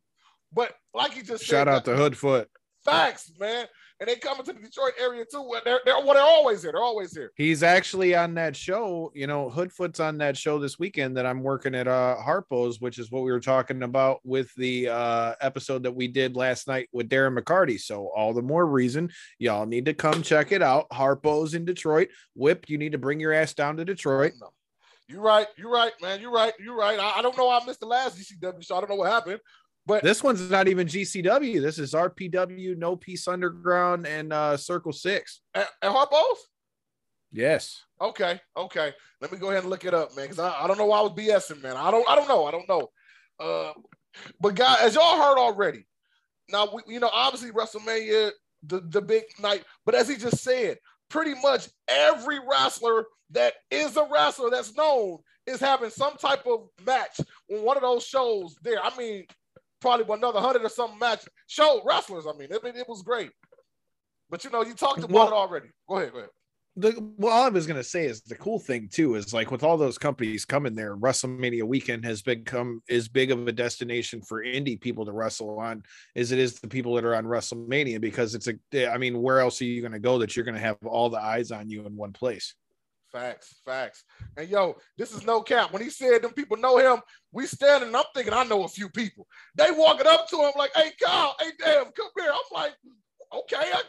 But 0.53 0.73
like 0.95 1.13
he 1.13 1.23
just 1.23 1.45
Shout 1.45 1.67
said, 1.67 1.69
out 1.69 1.85
to 1.87 1.91
Hoodfoot. 1.93 2.47
facts, 2.85 3.31
man. 3.39 3.67
And 3.99 4.11
they 4.11 4.17
coming 4.17 4.45
to 4.45 4.53
the 4.53 4.61
Detroit 4.61 4.93
area 5.01 5.25
too. 5.25 5.51
They're, 5.65 5.81
they're 5.87 5.95
well, 5.95 6.13
they're 6.13 6.23
always 6.23 6.63
here. 6.63 6.73
They're 6.73 6.83
always 6.83 7.15
here. 7.15 7.33
He's 7.35 7.63
actually 7.63 8.15
on 8.15 8.35
that 8.35 8.55
show. 8.55 9.11
You 9.15 9.27
know, 9.27 9.49
Hoodfoot's 9.49 10.01
on 10.01 10.19
that 10.19 10.37
show 10.37 10.59
this 10.59 10.79
weekend 10.79 11.17
that 11.17 11.25
I'm 11.25 11.43
working 11.43 11.75
at 11.75 11.89
uh 11.89 12.17
Harpo's, 12.23 12.79
which 12.79 12.99
is 12.99 13.11
what 13.11 13.23
we 13.23 13.33
were 13.33 13.41
talking 13.41 13.83
about 13.83 14.21
with 14.23 14.53
the 14.57 14.89
uh 14.89 15.35
episode 15.41 15.83
that 15.85 15.95
we 15.95 16.09
did 16.09 16.37
last 16.37 16.69
night 16.69 16.91
with 16.93 17.09
Darren 17.09 17.39
McCarty. 17.39 17.81
So 17.81 18.11
all 18.15 18.35
the 18.35 18.43
more 18.43 18.67
reason 18.67 19.11
y'all 19.39 19.65
need 19.65 19.87
to 19.87 19.95
come 19.95 20.23
check 20.23 20.53
it 20.53 20.63
out. 20.63 20.91
Harpo's 20.91 21.55
in 21.55 21.65
Detroit. 21.65 22.09
Whip, 22.35 22.69
you 22.69 22.77
need 22.77 22.93
to 22.93 22.99
bring 22.99 23.19
your 23.19 23.33
ass 23.33 23.55
down 23.55 23.79
to 23.79 23.85
Detroit. 23.85 24.33
No. 24.39 24.51
You're 25.09 25.23
right. 25.23 25.47
You're 25.57 25.71
right, 25.71 25.93
man. 26.03 26.21
You're 26.21 26.33
right. 26.33 26.53
You're 26.59 26.77
right. 26.77 26.99
I, 26.99 27.19
I 27.19 27.23
don't 27.23 27.37
know. 27.39 27.49
I 27.49 27.65
missed 27.65 27.81
the 27.81 27.87
last 27.87 28.19
GCW 28.19 28.65
show. 28.65 28.77
I 28.77 28.81
don't 28.81 28.91
know 28.91 28.97
what 28.97 29.11
happened. 29.11 29.41
But 29.87 30.03
This 30.03 30.23
one's 30.23 30.51
not 30.51 30.69
even 30.69 30.87
GCW. 30.87 31.63
This 31.63 31.79
is 31.79 31.95
RPW, 31.95 32.77
No 32.77 32.97
Peace 32.97 33.29
Underground, 33.29 34.07
and 34.07 34.33
uh 34.33 34.57
Circle 34.57 34.93
Six. 34.93 35.41
at, 35.55 35.69
at 35.81 35.93
Harpo's? 35.93 36.49
Yes. 37.33 37.83
Okay. 38.01 38.41
Okay. 38.57 38.93
Let 39.21 39.33
me 39.33 39.39
go 39.39 39.51
ahead 39.51 39.63
and 39.63 39.71
look 39.71 39.85
it 39.85 39.95
up, 39.95 40.17
man, 40.17 40.27
because 40.27 40.39
I, 40.39 40.65
I 40.65 40.67
don't 40.67 40.79
know 40.79 40.87
why 40.87 40.99
I 40.99 41.03
was 41.03 41.13
BSing, 41.13 41.63
man. 41.63 41.77
I 41.77 41.91
don't 41.91 42.09
I 42.09 42.17
don't 42.17 42.29
know. 42.29 42.47
I 42.47 42.51
don't 42.51 42.69
know. 42.69 42.91
Uh, 43.39 43.73
but 44.41 44.55
guys, 44.55 44.79
as 44.81 44.95
y'all 44.95 45.17
heard 45.17 45.39
already, 45.39 45.87
now 46.51 46.69
we, 46.73 46.95
you 46.95 47.01
know, 47.01 47.11
obviously 47.13 47.51
WrestleMania, 47.51 48.31
the, 48.63 48.81
the 48.81 49.03
big 49.03 49.25
night, 49.41 49.65
but 49.85 49.95
as 49.95 50.09
he 50.09 50.17
just 50.17 50.43
said, 50.43 50.79
pretty 51.09 51.35
much 51.43 51.69
every 51.89 52.39
wrestler 52.49 53.05
that 53.31 53.55
is 53.71 53.97
a 53.97 54.09
wrestler 54.11 54.51
that's 54.51 54.75
known 54.77 55.19
is 55.47 55.61
having 55.61 55.91
some 55.91 56.17
type 56.17 56.47
of 56.47 56.69
match 56.87 57.21
on 57.53 57.63
one 57.63 57.77
of 57.77 57.83
those 57.83 58.05
shows 58.05 58.57
there. 58.63 58.83
I 58.83 58.97
mean, 58.97 59.27
probably 59.87 60.15
another 60.15 60.41
hundred 60.41 60.65
or 60.65 60.69
something 60.69 60.99
match 60.99 61.25
show 61.47 61.81
wrestlers. 61.87 62.27
I 62.27 62.37
mean, 62.37 62.49
I 62.53 62.59
mean, 62.65 62.77
it 62.77 62.89
was 62.89 63.03
great. 63.03 63.31
But 64.29 64.43
you 64.43 64.51
know, 64.51 64.65
you 64.65 64.75
talked 64.75 64.99
about 64.99 65.11
Well- 65.11 65.29
it 65.29 65.33
already. 65.33 65.69
Go 65.89 65.97
ahead, 65.99 66.13
go 66.13 66.19
ahead. 66.19 66.31
the 66.79 66.93
well, 67.17 67.33
all 67.33 67.45
I 67.45 67.49
was 67.49 67.67
gonna 67.67 67.83
say 67.85 68.05
is 68.05 68.21
the 68.23 68.35
cool 68.35 68.59
thing 68.59 68.89
too 68.93 69.15
is 69.15 69.33
like 69.33 69.51
with 69.51 69.63
all 69.63 69.77
those 69.79 69.97
companies 69.97 70.45
coming 70.45 70.75
there, 70.75 70.97
WrestleMania 70.97 71.63
weekend 71.63 72.05
has 72.05 72.21
become 72.21 72.83
as 72.91 73.09
big 73.09 73.31
of 73.31 73.47
a 73.47 73.53
destination 73.53 74.21
for 74.21 74.43
indie 74.43 74.79
people 74.79 75.07
to 75.07 75.13
wrestle 75.13 75.59
on 75.59 75.85
as 76.17 76.33
it 76.33 76.39
is 76.39 76.59
the 76.61 76.69
people 76.69 76.95
that 76.95 77.05
are 77.05 77.15
on 77.15 77.25
WrestleMania 77.25 78.01
because 78.01 78.35
it's 78.35 78.49
a 78.49 78.93
I 78.93 78.99
mean, 78.99 79.23
where 79.23 79.39
else 79.41 79.63
are 79.63 79.65
you 79.65 79.81
gonna 79.81 80.01
go 80.01 80.19
that 80.19 80.35
you're 80.37 80.45
gonna 80.45 80.59
have 80.59 80.77
all 80.85 81.09
the 81.09 81.23
eyes 81.23 81.51
on 81.51 81.71
you 81.71 81.87
in 81.87 81.97
one 81.97 82.13
place? 82.13 82.55
Facts, 83.17 83.63
facts. 83.65 84.05
And 84.37 84.47
yo, 84.47 84.77
this 84.99 85.11
is 85.15 85.25
no 85.25 85.41
cap. 85.41 85.73
When 85.73 85.81
he 85.81 85.89
said 85.89 86.21
them 86.21 86.35
people 86.35 86.59
know 86.59 86.77
him, 86.77 87.01
we 87.33 87.47
standing. 87.47 87.95
I'm 87.95 88.05
thinking 88.15 88.35
I 88.35 88.45
know 88.45 88.65
a 88.65 88.69
few 88.69 88.91
people. 88.91 89.27
They 89.55 89.71
walking 89.71 90.07
up 90.07 90.29
to 90.29 90.37
him 90.37 90.53
like, 90.55 90.71
"Hey, 90.77 90.91
Kyle, 91.03 91.35
hey, 91.41 91.53
damn, 91.59 91.93
come 91.93 92.11
here." 92.19 92.31
I'm 92.31 92.41
like, 92.53 92.75
"Okay, 93.33 93.73
I, 93.73 93.83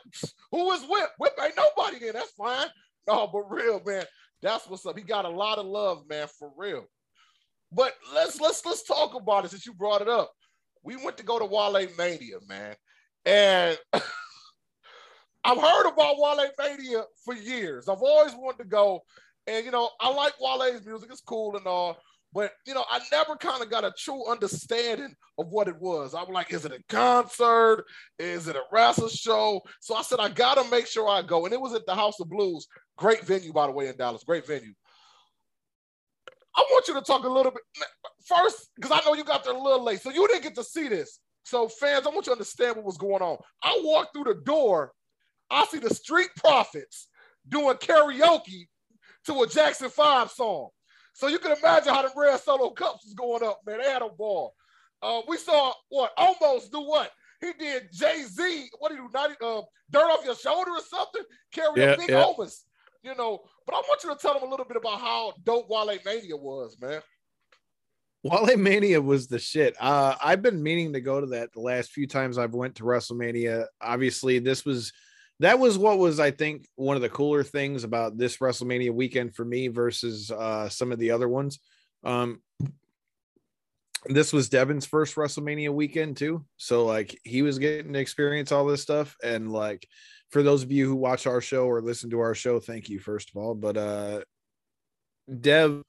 who 0.51 0.71
is 0.71 0.85
Whip? 0.87 1.09
Whip 1.17 1.33
ain't 1.43 1.57
nobody 1.57 1.99
then. 1.99 2.13
That's 2.13 2.31
fine." 2.31 2.67
No, 3.05 3.27
but 3.27 3.51
real 3.51 3.81
man, 3.85 4.05
that's 4.41 4.65
what's 4.69 4.85
up. 4.85 4.97
He 4.97 5.03
got 5.03 5.25
a 5.25 5.29
lot 5.29 5.57
of 5.57 5.65
love, 5.65 6.07
man, 6.07 6.27
for 6.39 6.53
real. 6.55 6.85
But 7.69 7.95
let's 8.13 8.39
let's 8.39 8.65
let's 8.65 8.83
talk 8.83 9.13
about 9.13 9.43
it 9.43 9.51
since 9.51 9.65
you 9.65 9.73
brought 9.73 10.01
it 10.01 10.07
up. 10.07 10.31
We 10.83 10.95
went 10.95 11.17
to 11.17 11.25
go 11.25 11.37
to 11.37 11.45
Wale 11.45 11.85
Mania, 11.97 12.37
man, 12.47 12.77
and 13.25 13.77
I've 15.47 15.61
heard 15.61 15.87
about 15.87 16.17
Wale 16.17 16.49
Mania 16.59 17.03
for 17.23 17.33
years. 17.33 17.87
I've 17.87 18.01
always 18.01 18.33
wanted 18.35 18.63
to 18.63 18.65
go. 18.65 19.01
And 19.47 19.63
you 19.65 19.71
know, 19.71 19.89
I 20.01 20.13
like 20.13 20.33
Wale's 20.41 20.85
music, 20.85 21.09
it's 21.09 21.21
cool 21.21 21.55
and 21.55 21.65
all. 21.65 21.97
But 22.33 22.51
you 22.65 22.73
know, 22.73 22.83
I 22.91 22.99
never 23.13 23.37
kind 23.37 23.63
of 23.63 23.69
got 23.69 23.85
a 23.85 23.93
true 23.97 24.29
understanding 24.29 25.15
of 25.37 25.47
what 25.47 25.69
it 25.69 25.79
was. 25.79 26.13
I 26.13 26.19
was 26.19 26.31
like, 26.33 26.51
is 26.51 26.65
it 26.65 26.73
a 26.73 26.83
concert? 26.89 27.85
Is 28.19 28.49
it 28.49 28.57
a 28.57 28.63
wrestling 28.73 29.09
show? 29.09 29.61
So 29.79 29.95
I 29.95 30.01
said, 30.01 30.19
I 30.19 30.27
gotta 30.27 30.69
make 30.69 30.85
sure 30.85 31.07
I 31.07 31.21
go. 31.21 31.45
And 31.45 31.53
it 31.53 31.61
was 31.61 31.73
at 31.73 31.85
the 31.85 31.95
House 31.95 32.19
of 32.19 32.29
Blues. 32.29 32.67
Great 32.97 33.23
venue, 33.25 33.53
by 33.53 33.67
the 33.67 33.71
way, 33.71 33.87
in 33.87 33.95
Dallas. 33.95 34.25
Great 34.25 34.45
venue. 34.45 34.73
I 36.57 36.65
want 36.71 36.87
you 36.89 36.95
to 36.95 37.01
talk 37.01 37.23
a 37.23 37.29
little 37.29 37.53
bit 37.53 37.61
first, 38.25 38.69
because 38.75 38.91
I 38.91 38.99
know 39.05 39.13
you 39.13 39.23
got 39.23 39.45
there 39.45 39.53
a 39.53 39.57
little 39.57 39.83
late. 39.83 40.01
So 40.01 40.09
you 40.09 40.27
didn't 40.27 40.43
get 40.43 40.55
to 40.55 40.63
see 40.63 40.89
this. 40.89 41.19
So, 41.43 41.69
fans, 41.69 42.05
I 42.05 42.09
want 42.09 42.25
you 42.25 42.31
to 42.31 42.31
understand 42.31 42.75
what 42.75 42.83
was 42.83 42.97
going 42.97 43.21
on. 43.21 43.37
I 43.63 43.79
walked 43.83 44.13
through 44.13 44.25
the 44.25 44.41
door, 44.43 44.91
I 45.49 45.65
see 45.65 45.79
the 45.79 45.93
Street 45.93 46.29
Profits 46.35 47.07
doing 47.47 47.75
karaoke 47.75 48.67
to 49.25 49.41
a 49.41 49.47
Jackson 49.47 49.89
5 49.89 50.31
song. 50.31 50.69
So 51.13 51.27
you 51.27 51.39
can 51.39 51.57
imagine 51.57 51.93
how 51.93 52.03
the 52.03 52.11
red 52.15 52.39
solo 52.39 52.69
cups 52.69 53.05
was 53.05 53.13
going 53.13 53.43
up, 53.43 53.61
man. 53.65 53.79
They 53.81 53.89
had 53.89 54.01
a 54.01 54.09
ball. 54.09 54.53
Uh, 55.01 55.21
we 55.27 55.37
saw 55.37 55.73
what 55.89 56.11
almost 56.17 56.71
do 56.71 56.81
what? 56.81 57.11
He 57.41 57.53
did 57.53 57.89
Jay 57.91 58.23
Z. 58.23 58.69
What 58.79 58.89
did 58.89 58.99
he 58.99 59.03
do? 59.03 59.09
90, 59.13 59.35
uh, 59.41 59.61
dirt 59.91 60.11
off 60.11 60.25
your 60.25 60.35
shoulder 60.35 60.71
or 60.71 60.81
something? 60.81 61.23
Carry 61.51 61.81
yeah, 61.81 61.93
a 61.93 61.97
big 61.97 62.09
yeah. 62.09 62.33
you 63.03 63.15
know. 63.15 63.39
But 63.65 63.75
I 63.75 63.79
want 63.79 64.03
you 64.03 64.09
to 64.09 64.15
tell 64.15 64.33
them 64.33 64.43
a 64.43 64.49
little 64.49 64.65
bit 64.65 64.77
about 64.77 64.99
how 64.99 65.33
dope 65.43 65.69
Wale 65.69 65.97
Mania 66.05 66.35
was, 66.35 66.77
man. 66.79 67.01
Wale 68.23 68.57
Mania 68.57 69.01
was 69.01 69.27
the 69.27 69.39
shit. 69.39 69.75
Uh, 69.79 70.15
I've 70.23 70.41
been 70.41 70.61
meaning 70.61 70.93
to 70.93 71.01
go 71.01 71.21
to 71.21 71.27
that 71.27 71.53
the 71.53 71.61
last 71.61 71.91
few 71.91 72.07
times 72.07 72.37
I've 72.37 72.53
went 72.53 72.75
to 72.75 72.83
WrestleMania. 72.83 73.65
Obviously, 73.81 74.39
this 74.39 74.65
was 74.65 74.91
that 75.39 75.59
was 75.59 75.77
what 75.77 75.99
was 75.99 76.19
I 76.19 76.31
think 76.31 76.67
one 76.75 76.95
of 76.95 77.01
the 77.01 77.09
cooler 77.09 77.43
things 77.43 77.83
about 77.83 78.17
this 78.17 78.37
WrestleMania 78.37 78.91
weekend 78.91 79.35
for 79.35 79.45
me 79.45 79.67
versus 79.67 80.31
uh, 80.31 80.67
some 80.69 80.91
of 80.91 80.99
the 80.99 81.11
other 81.11 81.27
ones. 81.27 81.59
Um, 82.03 82.41
this 84.05 84.33
was 84.33 84.49
Devin's 84.49 84.85
first 84.85 85.15
WrestleMania 85.15 85.69
weekend 85.69 86.17
too, 86.17 86.45
so 86.57 86.85
like 86.85 87.19
he 87.23 87.41
was 87.41 87.59
getting 87.59 87.93
to 87.93 87.99
experience 87.99 88.51
all 88.51 88.65
this 88.65 88.81
stuff, 88.81 89.15
and 89.23 89.51
like 89.51 89.87
for 90.29 90.43
those 90.43 90.63
of 90.63 90.71
you 90.71 90.87
who 90.87 90.95
watch 90.95 91.27
our 91.27 91.41
show 91.41 91.65
or 91.65 91.81
listen 91.81 92.09
to 92.11 92.19
our 92.19 92.35
show, 92.35 92.59
thank 92.59 92.89
you 92.89 92.99
first 92.99 93.29
of 93.29 93.37
all. 93.37 93.53
But 93.53 93.77
uh, 93.77 94.21
Dev, 95.41 95.83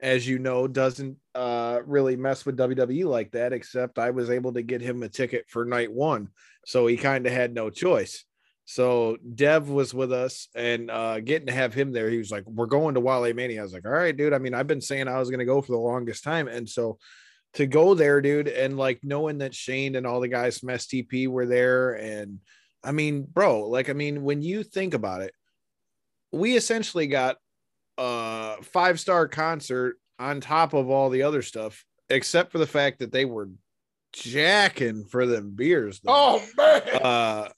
as 0.00 0.26
you 0.26 0.38
know, 0.38 0.66
doesn't 0.66 1.16
uh, 1.34 1.80
really 1.86 2.16
mess 2.16 2.44
with 2.44 2.58
WWE 2.58 3.04
like 3.04 3.32
that. 3.32 3.52
Except 3.52 3.98
I 3.98 4.10
was 4.10 4.28
able 4.28 4.52
to 4.52 4.62
get 4.62 4.82
him 4.82 5.02
a 5.02 5.08
ticket 5.08 5.46
for 5.48 5.64
night 5.64 5.92
one, 5.92 6.28
so 6.66 6.86
he 6.86 6.96
kind 6.96 7.26
of 7.26 7.32
had 7.32 7.54
no 7.54 7.70
choice. 7.70 8.24
So 8.64 9.16
Dev 9.34 9.68
was 9.68 9.92
with 9.92 10.12
us 10.12 10.48
and 10.54 10.90
uh, 10.90 11.20
getting 11.20 11.48
to 11.48 11.52
have 11.52 11.74
him 11.74 11.92
there, 11.92 12.08
he 12.08 12.18
was 12.18 12.30
like, 12.30 12.44
We're 12.46 12.66
going 12.66 12.94
to 12.94 13.00
Wale 13.00 13.32
Mania. 13.34 13.60
I 13.60 13.62
was 13.62 13.72
like, 13.72 13.84
All 13.84 13.92
right, 13.92 14.16
dude. 14.16 14.32
I 14.32 14.38
mean, 14.38 14.54
I've 14.54 14.66
been 14.66 14.80
saying 14.80 15.08
I 15.08 15.18
was 15.18 15.30
gonna 15.30 15.44
go 15.44 15.60
for 15.60 15.72
the 15.72 15.78
longest 15.78 16.24
time. 16.24 16.48
And 16.48 16.68
so 16.68 16.98
to 17.54 17.66
go 17.66 17.94
there, 17.94 18.20
dude, 18.20 18.48
and 18.48 18.76
like 18.76 19.00
knowing 19.02 19.38
that 19.38 19.54
Shane 19.54 19.96
and 19.96 20.06
all 20.06 20.20
the 20.20 20.28
guys 20.28 20.58
from 20.58 20.70
STP 20.70 21.28
were 21.28 21.46
there, 21.46 21.92
and 21.94 22.38
I 22.82 22.92
mean, 22.92 23.22
bro, 23.22 23.68
like, 23.68 23.90
I 23.90 23.92
mean, 23.92 24.22
when 24.22 24.42
you 24.42 24.62
think 24.62 24.94
about 24.94 25.22
it, 25.22 25.34
we 26.32 26.56
essentially 26.56 27.06
got 27.06 27.36
a 27.98 28.56
five 28.62 28.98
star 28.98 29.28
concert 29.28 29.96
on 30.18 30.40
top 30.40 30.72
of 30.72 30.88
all 30.88 31.10
the 31.10 31.22
other 31.22 31.42
stuff, 31.42 31.84
except 32.08 32.52
for 32.52 32.58
the 32.58 32.66
fact 32.66 33.00
that 33.00 33.12
they 33.12 33.24
were 33.24 33.50
jacking 34.12 35.04
for 35.04 35.26
them 35.26 35.52
beers. 35.54 36.00
Though. 36.00 36.12
Oh 36.12 36.46
man. 36.56 36.82
Uh 37.02 37.48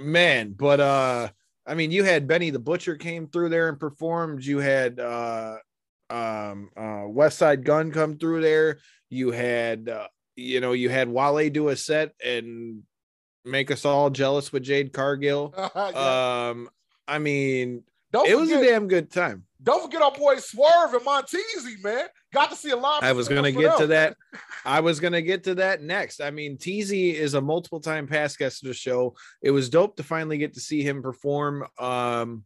man, 0.00 0.54
but 0.56 0.80
uh 0.80 1.28
I 1.66 1.74
mean 1.74 1.90
you 1.90 2.04
had 2.04 2.26
Benny 2.26 2.50
the 2.50 2.58
Butcher 2.58 2.96
came 2.96 3.28
through 3.28 3.50
there 3.50 3.68
and 3.68 3.78
performed. 3.78 4.44
You 4.44 4.58
had 4.58 5.00
uh 5.00 5.56
um 6.10 6.70
uh 6.76 7.06
Westside 7.06 7.64
Gun 7.64 7.90
come 7.92 8.18
through 8.18 8.42
there. 8.42 8.78
You 9.10 9.30
had 9.30 9.88
uh, 9.88 10.08
you 10.36 10.60
know, 10.60 10.72
you 10.72 10.88
had 10.88 11.08
Wale 11.08 11.50
do 11.50 11.68
a 11.68 11.76
set 11.76 12.12
and 12.24 12.82
make 13.44 13.70
us 13.70 13.84
all 13.84 14.10
jealous 14.10 14.52
with 14.52 14.62
Jade 14.62 14.92
Cargill. 14.92 15.54
yeah. 15.76 16.48
Um 16.50 16.68
I 17.06 17.18
mean 17.18 17.82
don't 18.12 18.26
it 18.26 18.32
forget, 18.32 18.40
was 18.40 18.50
a 18.50 18.64
damn 18.64 18.88
good 18.88 19.10
time. 19.10 19.44
Don't 19.62 19.82
forget 19.82 20.02
our 20.02 20.12
boy 20.12 20.36
Swerve 20.36 20.94
and 20.94 21.04
Montezzi, 21.04 21.82
man. 21.82 22.06
Got 22.32 22.50
to 22.50 22.56
see 22.56 22.70
a 22.70 22.76
lot. 22.76 23.02
I 23.02 23.12
was 23.12 23.28
gonna 23.28 23.52
get 23.52 23.78
to 23.78 23.86
that. 23.88 24.16
I 24.64 24.80
was 24.80 25.00
gonna 25.00 25.22
get 25.22 25.44
to 25.44 25.54
that 25.56 25.82
next. 25.82 26.20
I 26.20 26.30
mean, 26.30 26.58
Teasy 26.58 27.14
is 27.14 27.34
a 27.34 27.40
multiple 27.40 27.80
time 27.80 28.06
past 28.06 28.38
guest 28.38 28.62
of 28.62 28.68
the 28.68 28.74
show. 28.74 29.16
It 29.42 29.50
was 29.50 29.70
dope 29.70 29.96
to 29.96 30.02
finally 30.02 30.36
get 30.36 30.54
to 30.54 30.60
see 30.60 30.82
him 30.82 31.02
perform 31.02 31.66
um 31.78 32.44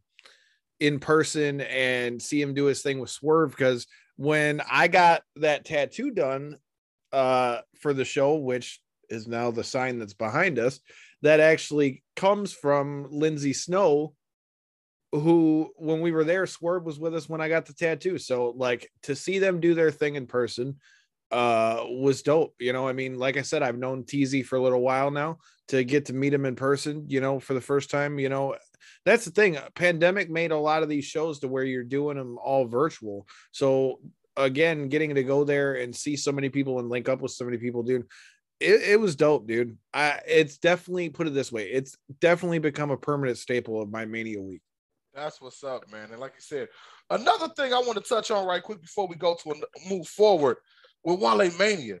in 0.79 0.99
person 0.99 1.61
and 1.61 2.21
see 2.21 2.41
him 2.41 2.53
do 2.53 2.65
his 2.65 2.81
thing 2.81 2.99
with 2.99 3.09
Swerve 3.09 3.51
because 3.51 3.85
when 4.15 4.61
I 4.69 4.87
got 4.87 5.23
that 5.37 5.65
tattoo 5.65 6.11
done 6.11 6.57
uh 7.11 7.59
for 7.79 7.93
the 7.93 8.05
show, 8.05 8.35
which 8.35 8.81
is 9.09 9.27
now 9.27 9.51
the 9.51 9.65
sign 9.65 9.99
that's 9.99 10.13
behind 10.13 10.59
us, 10.59 10.79
that 11.23 11.41
actually 11.41 12.03
comes 12.15 12.53
from 12.53 13.07
Lindsay 13.09 13.53
Snow 13.53 14.13
who 15.13 15.71
when 15.77 16.01
we 16.01 16.11
were 16.11 16.23
there 16.23 16.47
swerve 16.47 16.83
was 16.83 16.99
with 16.99 17.13
us 17.13 17.29
when 17.29 17.39
i 17.39 17.47
got 17.47 17.65
the 17.67 17.73
tattoo. 17.73 18.17
So 18.17 18.53
like 18.57 18.89
to 19.03 19.15
see 19.15 19.39
them 19.39 19.59
do 19.59 19.75
their 19.75 19.91
thing 19.91 20.15
in 20.15 20.25
person 20.25 20.77
uh 21.31 21.83
was 21.87 22.23
dope 22.23 22.55
you 22.59 22.73
know? 22.73 22.87
I 22.87 22.93
mean 22.93 23.17
like 23.17 23.37
i 23.37 23.43
said 23.43 23.61
i've 23.63 23.77
known 23.77 24.05
tz 24.05 24.45
for 24.45 24.55
a 24.55 24.61
little 24.61 24.81
while 24.81 25.11
now 25.11 25.37
to 25.67 25.83
get 25.83 26.05
to 26.05 26.13
meet 26.13 26.33
him 26.33 26.45
in 26.45 26.55
person 26.55 27.05
you 27.07 27.21
know 27.21 27.39
for 27.39 27.53
the 27.53 27.61
first 27.61 27.89
time 27.89 28.19
you 28.19 28.29
know? 28.29 28.55
That's 29.05 29.25
the 29.25 29.31
thing 29.31 29.57
pandemic 29.75 30.29
made 30.29 30.51
a 30.51 30.57
lot 30.57 30.81
of 30.81 30.89
these 30.89 31.05
shows 31.05 31.39
to 31.39 31.47
where 31.47 31.63
you're 31.63 31.83
doing 31.83 32.17
them 32.17 32.37
all 32.41 32.65
virtual. 32.65 33.27
So 33.51 33.99
again 34.35 34.89
getting 34.89 35.13
to 35.15 35.23
go 35.23 35.43
there 35.43 35.75
and 35.75 35.95
see 35.95 36.15
so 36.15 36.31
many 36.31 36.49
people 36.49 36.79
and 36.79 36.89
link 36.89 37.07
up 37.07 37.21
with 37.21 37.31
so 37.31 37.45
many 37.45 37.57
people 37.57 37.83
dude 37.83 38.07
it, 38.59 38.81
it 38.81 38.99
was 38.99 39.15
dope 39.15 39.45
dude. 39.45 39.77
I 39.93 40.21
it's 40.25 40.57
definitely 40.57 41.09
put 41.09 41.27
it 41.27 41.35
this 41.35 41.51
way 41.51 41.69
it's 41.69 41.97
definitely 42.19 42.59
become 42.59 42.89
a 42.89 42.97
permanent 42.97 43.37
staple 43.37 43.79
of 43.79 43.91
my 43.91 44.05
mania 44.05 44.41
week 44.41 44.61
that's 45.13 45.41
what's 45.41 45.63
up, 45.63 45.89
man. 45.91 46.09
And 46.11 46.19
like 46.19 46.33
you 46.35 46.41
said, 46.41 46.67
another 47.09 47.47
thing 47.49 47.73
I 47.73 47.79
want 47.79 47.95
to 47.95 48.01
touch 48.01 48.31
on 48.31 48.45
right 48.47 48.63
quick 48.63 48.81
before 48.81 49.07
we 49.07 49.15
go 49.15 49.35
to 49.43 49.51
a, 49.51 49.89
move 49.89 50.07
forward 50.07 50.57
with 51.03 51.19
Wale 51.19 51.51
Mania, 51.57 51.99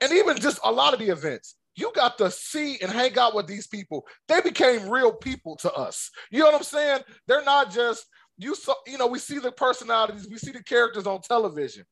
and 0.00 0.12
even 0.12 0.38
just 0.38 0.58
a 0.64 0.72
lot 0.72 0.92
of 0.92 1.00
the 1.00 1.08
events. 1.08 1.56
You 1.76 1.92
got 1.94 2.18
to 2.18 2.30
see 2.30 2.78
and 2.80 2.90
hang 2.90 3.16
out 3.18 3.36
with 3.36 3.46
these 3.46 3.68
people. 3.68 4.04
They 4.26 4.40
became 4.40 4.88
real 4.88 5.12
people 5.12 5.54
to 5.56 5.72
us. 5.72 6.10
You 6.30 6.40
know 6.40 6.46
what 6.46 6.56
I'm 6.56 6.62
saying? 6.64 7.02
They're 7.28 7.44
not 7.44 7.70
just 7.70 8.04
you. 8.36 8.56
Saw, 8.56 8.74
you 8.86 8.98
know, 8.98 9.06
we 9.06 9.20
see 9.20 9.38
the 9.38 9.52
personalities, 9.52 10.26
we 10.28 10.38
see 10.38 10.50
the 10.50 10.62
characters 10.62 11.06
on 11.06 11.20
television, 11.20 11.84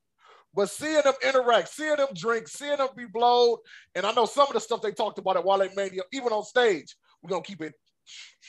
but 0.52 0.70
seeing 0.70 1.02
them 1.02 1.14
interact, 1.22 1.68
seeing 1.68 1.96
them 1.96 2.08
drink, 2.14 2.48
seeing 2.48 2.78
them 2.78 2.88
be 2.96 3.04
blowed, 3.04 3.60
and 3.94 4.04
I 4.04 4.12
know 4.12 4.26
some 4.26 4.48
of 4.48 4.54
the 4.54 4.60
stuff 4.60 4.82
they 4.82 4.90
talked 4.92 5.18
about 5.18 5.36
at 5.36 5.44
Wale 5.44 5.68
Mania, 5.76 6.02
even 6.12 6.32
on 6.32 6.44
stage. 6.44 6.96
We're 7.22 7.30
gonna 7.30 7.42
keep 7.42 7.62
it 7.62 7.74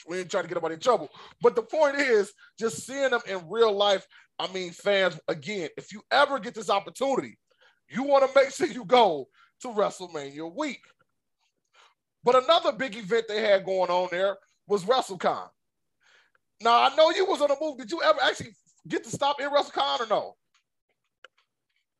we 0.08 0.18
ain't 0.18 0.30
trying 0.30 0.44
to 0.44 0.48
get 0.48 0.56
anybody 0.56 0.74
in 0.74 0.80
trouble. 0.80 1.08
But 1.40 1.54
the 1.56 1.62
point 1.62 1.96
is, 1.96 2.32
just 2.58 2.86
seeing 2.86 3.10
them 3.10 3.20
in 3.28 3.48
real 3.48 3.72
life. 3.72 4.06
I 4.38 4.50
mean, 4.52 4.70
fans, 4.70 5.18
again, 5.28 5.68
if 5.76 5.92
you 5.92 6.02
ever 6.10 6.38
get 6.38 6.54
this 6.54 6.70
opportunity, 6.70 7.38
you 7.88 8.04
want 8.04 8.26
to 8.26 8.40
make 8.40 8.50
sure 8.54 8.66
you 8.66 8.84
go 8.84 9.26
to 9.62 9.68
WrestleMania 9.68 10.54
week. 10.54 10.82
But 12.24 12.44
another 12.44 12.72
big 12.72 12.96
event 12.96 13.26
they 13.28 13.40
had 13.40 13.64
going 13.64 13.90
on 13.90 14.08
there 14.10 14.36
was 14.66 14.84
WrestleCon. 14.84 15.48
Now, 16.60 16.82
I 16.82 16.94
know 16.96 17.10
you 17.10 17.24
was 17.24 17.40
on 17.40 17.50
a 17.50 17.56
move. 17.60 17.78
Did 17.78 17.90
you 17.90 18.02
ever 18.02 18.18
actually 18.22 18.50
get 18.86 19.04
to 19.04 19.10
stop 19.10 19.40
in 19.40 19.48
WrestleCon 19.48 20.00
or 20.00 20.06
no? 20.08 20.36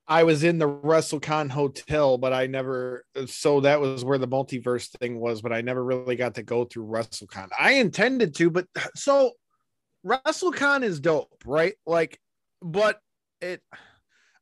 I 0.08 0.24
was 0.24 0.42
in 0.42 0.58
the 0.58 0.68
WrestleCon 0.68 1.50
hotel, 1.50 2.16
but 2.16 2.32
I 2.32 2.46
never. 2.46 3.04
So 3.26 3.60
that 3.60 3.78
was 3.78 4.04
where 4.04 4.16
the 4.16 4.26
multiverse 4.26 4.88
thing 4.98 5.20
was, 5.20 5.42
but 5.42 5.52
I 5.52 5.60
never 5.60 5.84
really 5.84 6.16
got 6.16 6.36
to 6.36 6.42
go 6.42 6.64
through 6.64 6.86
WrestleCon. 6.86 7.48
I 7.58 7.72
intended 7.72 8.34
to, 8.36 8.50
but 8.50 8.66
so 8.96 9.32
WrestleCon 10.06 10.82
is 10.82 11.00
dope, 11.00 11.42
right? 11.44 11.74
Like, 11.86 12.18
but 12.62 12.98
it. 13.40 13.60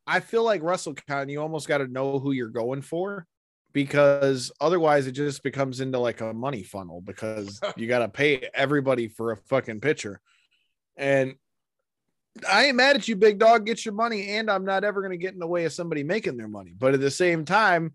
I 0.06 0.20
feel 0.20 0.44
like 0.44 0.62
WrestleCon, 0.62 1.30
you 1.30 1.40
almost 1.40 1.66
got 1.66 1.78
to 1.78 1.88
know 1.88 2.20
who 2.20 2.30
you're 2.30 2.48
going 2.48 2.80
for 2.80 3.26
because 3.72 4.52
otherwise 4.60 5.08
it 5.08 5.12
just 5.12 5.42
becomes 5.42 5.80
into 5.80 5.98
like 5.98 6.20
a 6.20 6.32
money 6.32 6.62
funnel 6.62 7.00
because 7.00 7.60
you 7.76 7.88
got 7.88 7.98
to 7.98 8.08
pay 8.08 8.48
everybody 8.54 9.08
for 9.08 9.32
a 9.32 9.36
fucking 9.36 9.80
picture. 9.80 10.20
And 10.96 11.34
I 12.48 12.66
ain't 12.66 12.76
mad 12.76 12.96
at 12.96 13.08
you, 13.08 13.16
big 13.16 13.38
dog. 13.38 13.66
Get 13.66 13.84
your 13.84 13.94
money, 13.94 14.30
and 14.30 14.50
I'm 14.50 14.64
not 14.64 14.84
ever 14.84 15.00
going 15.00 15.12
to 15.12 15.16
get 15.16 15.34
in 15.34 15.38
the 15.38 15.46
way 15.46 15.64
of 15.64 15.72
somebody 15.72 16.02
making 16.02 16.36
their 16.36 16.48
money. 16.48 16.74
But 16.76 16.94
at 16.94 17.00
the 17.00 17.10
same 17.10 17.44
time, 17.44 17.92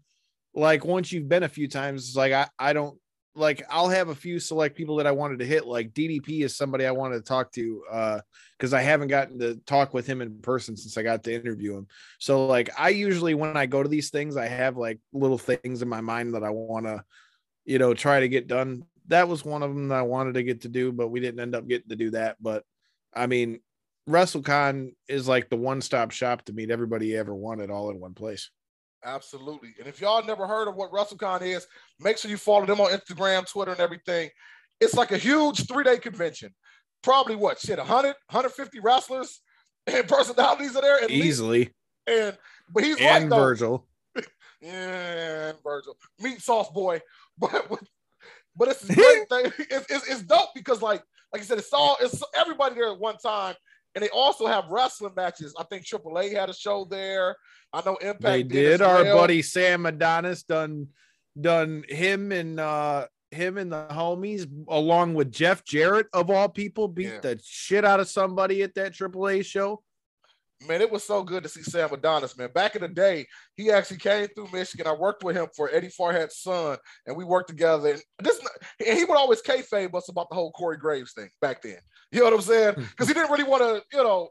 like 0.54 0.86
once 0.86 1.12
you've 1.12 1.30
been 1.30 1.44
a 1.44 1.50
few 1.50 1.68
times, 1.68 2.08
it's 2.08 2.16
like 2.16 2.34
I, 2.34 2.48
I 2.60 2.74
don't 2.74 2.98
like 3.36 3.64
I'll 3.70 3.90
have 3.90 4.10
a 4.10 4.16
few 4.16 4.40
select 4.40 4.76
people 4.76 4.98
that 4.98 5.08
I 5.08 5.12
wanted 5.12 5.40
to 5.40 5.46
hit. 5.46 5.66
Like 5.66 5.94
DDP 5.94 6.44
is 6.44 6.56
somebody 6.56 6.86
I 6.86 6.92
wanted 6.92 7.16
to 7.16 7.22
talk 7.22 7.52
to 7.54 7.84
uh 7.90 8.20
because 8.58 8.74
I 8.74 8.82
haven't 8.82 9.08
gotten 9.08 9.40
to 9.40 9.56
talk 9.66 9.94
with 9.94 10.06
him 10.06 10.22
in 10.22 10.42
person 10.42 10.76
since 10.76 10.98
I 10.98 11.04
got 11.04 11.24
to 11.24 11.34
interview 11.34 11.78
him. 11.78 11.88
So 12.20 12.46
like 12.46 12.70
I 12.78 12.90
usually 12.90 13.34
when 13.34 13.56
I 13.56 13.66
go 13.66 13.82
to 13.82 13.90
these 13.90 14.10
things, 14.10 14.36
I 14.36 14.48
have 14.48 14.78
like 14.78 15.00
little 15.14 15.38
things 15.38 15.82
in 15.82 15.88
my 15.88 16.02
mind 16.02 16.34
that 16.34 16.44
I 16.44 16.50
want 16.50 16.86
to, 16.86 17.04
you 17.66 17.80
know, 17.80 17.94
try 17.94 18.20
to 18.20 18.28
get 18.28 18.48
done. 18.48 18.84
That 19.08 19.28
was 19.28 19.46
one 19.46 19.64
of 19.64 19.74
them 19.74 19.88
that 19.90 20.00
I 20.00 20.04
wanted 20.04 20.34
to 20.34 20.44
get 20.44 20.62
to 20.62 20.70
do, 20.70 20.92
but 20.92 21.08
we 21.08 21.20
didn't 21.20 21.40
end 21.40 21.56
up 21.56 21.68
getting 21.68 21.90
to 21.90 21.96
do 21.96 22.12
that. 22.12 22.38
But 22.42 22.64
I 23.14 23.28
mean, 23.28 23.60
WrestleCon 24.10 24.94
is 25.08 25.28
like 25.28 25.50
the 25.50 25.58
one 25.58 25.82
stop 25.82 26.12
shop 26.12 26.44
to 26.46 26.54
meet 26.54 26.72
everybody 26.72 27.08
you 27.08 27.20
ever 27.20 27.36
wanted 27.36 27.70
all 27.70 27.90
in 27.92 28.00
one 28.00 28.14
place. 28.14 28.50
Absolutely. 29.04 29.74
And 29.80 29.88
if 29.88 30.00
y'all 30.00 30.24
never 30.24 30.46
heard 30.46 30.68
of 30.68 30.76
what 30.76 30.92
WrestleCon 30.92 31.42
is, 31.42 31.66
make 32.00 32.18
sure 32.18 32.30
you 32.30 32.38
follow 32.38 32.66
them 32.66 32.82
on 32.82 32.92
Instagram, 32.92 33.50
Twitter, 33.50 33.72
and 33.72 33.80
everything. 33.80 34.30
It's 34.80 34.94
like 34.94 35.12
a 35.12 35.18
huge 35.18 35.68
three 35.68 35.84
day 35.84 35.98
convention. 35.98 36.54
Probably 37.04 37.36
what 37.36 37.60
shit, 37.60 37.78
100, 37.78 38.08
150 38.08 38.80
wrestlers 38.80 39.42
and 39.88 40.08
personalities 40.08 40.76
are 40.76 40.82
there 40.82 41.10
easily. 41.10 41.60
Least. 41.60 41.72
And 42.08 42.38
but 42.70 42.84
he's 42.84 42.98
and 43.00 43.30
right, 43.32 43.40
Virgil. 43.40 43.88
yeah, 44.62 45.50
and 45.50 45.58
Virgil, 45.64 45.96
meat 46.20 46.42
sauce 46.42 46.70
boy. 46.70 47.00
But 47.38 47.72
but 48.56 48.68
it's 48.68 48.86
great 48.86 49.28
thing. 49.30 49.52
It's, 49.58 49.90
it's, 49.90 50.08
it's 50.08 50.22
dope 50.22 50.50
because 50.54 50.82
like 50.82 51.02
like 51.34 51.42
I 51.42 51.46
said, 51.46 51.58
it's 51.58 51.74
all 51.74 51.98
it's 52.00 52.22
everybody 52.36 52.76
there 52.76 52.92
at 52.92 53.00
one 53.00 53.18
time, 53.18 53.56
and 53.96 54.04
they 54.04 54.10
also 54.10 54.48
have 54.48 54.70
wrestling 54.70 55.14
matches. 55.16 55.54
I 55.60 55.64
think 55.64 55.86
AAA 55.86 56.34
had 56.34 56.50
a 56.50 56.54
show 56.54 56.86
there. 56.86 57.36
I 57.74 57.82
know 57.86 57.96
Impact. 57.98 58.22
They 58.22 58.44
did. 58.44 58.82
Our 58.82 59.04
buddy 59.04 59.42
Sam 59.42 59.86
Adonis 59.86 60.44
done 60.44 60.88
done 61.40 61.84
him 61.88 62.32
and 62.32 62.60
uh 62.60 63.08
him 63.32 63.58
and 63.58 63.72
the 63.72 63.88
homies 63.90 64.46
along 64.68 65.14
with 65.14 65.32
Jeff 65.32 65.64
Jarrett 65.64 66.08
of 66.14 66.30
all 66.30 66.50
people 66.50 66.90
beat 66.90 67.06
yeah. 67.06 67.20
the 67.22 67.40
shit 67.42 67.86
out 67.86 68.02
of 68.02 68.10
somebody 68.10 68.62
at 68.64 68.76
that 68.76 68.92
AAA 68.92 69.46
show 69.46 69.82
man, 70.68 70.82
it 70.82 70.92
was 70.92 71.04
so 71.04 71.24
good 71.24 71.44
to 71.44 71.50
see 71.50 71.64
Sam 71.64 71.92
Adonis, 71.92 72.38
man. 72.38 72.50
Back 72.54 72.76
in 72.76 72.82
the 72.82 72.88
day, 72.88 73.28
he 73.56 73.72
actually 73.72 73.98
came 73.98 74.28
through 74.28 74.50
Michigan. 74.52 74.88
I 74.88 74.94
worked 74.94 75.24
with 75.24 75.36
him 75.36 75.48
for 75.56 75.70
Eddie 75.72 75.90
Farhat's 75.90 76.42
son, 76.42 76.78
and 77.06 77.16
we 77.16 77.24
worked 77.24 77.50
together. 77.50 77.90
And 77.90 78.02
this, 78.20 78.40
and 78.86 78.98
he 78.98 79.06
would 79.06 79.18
always 79.18 79.42
kayfabe 79.42 79.94
us 79.96 80.10
about 80.10 80.30
the 80.30 80.36
whole 80.36 80.52
Corey 80.52 80.78
Graves 80.78 81.14
thing 81.14 81.30
back 81.42 81.62
then. 81.62 81.80
You 82.12 82.20
know 82.20 82.26
what 82.26 82.34
I'm 82.34 82.42
saying? 82.42 82.76
Because 82.76 83.08
he 83.08 83.14
didn't 83.14 83.32
really 83.32 83.44
want 83.44 83.62
to, 83.62 83.84
you 83.96 84.04
know, 84.04 84.30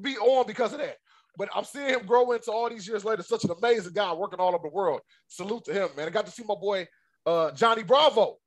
be 0.00 0.16
on 0.18 0.46
because 0.46 0.72
of 0.72 0.78
that. 0.78 0.96
But 1.36 1.48
I'm 1.54 1.64
seeing 1.64 1.88
him 1.88 2.06
grow 2.06 2.32
into 2.32 2.52
all 2.52 2.68
these 2.68 2.86
years 2.86 3.04
later, 3.04 3.22
such 3.22 3.44
an 3.44 3.50
amazing 3.50 3.92
guy 3.92 4.12
working 4.12 4.38
all 4.38 4.54
over 4.54 4.68
the 4.68 4.74
world. 4.74 5.00
Salute 5.26 5.64
to 5.64 5.72
him, 5.72 5.88
man. 5.96 6.06
I 6.06 6.10
got 6.10 6.26
to 6.26 6.32
see 6.32 6.44
my 6.46 6.54
boy 6.54 6.86
uh, 7.26 7.50
Johnny 7.52 7.82
Bravo. 7.82 8.38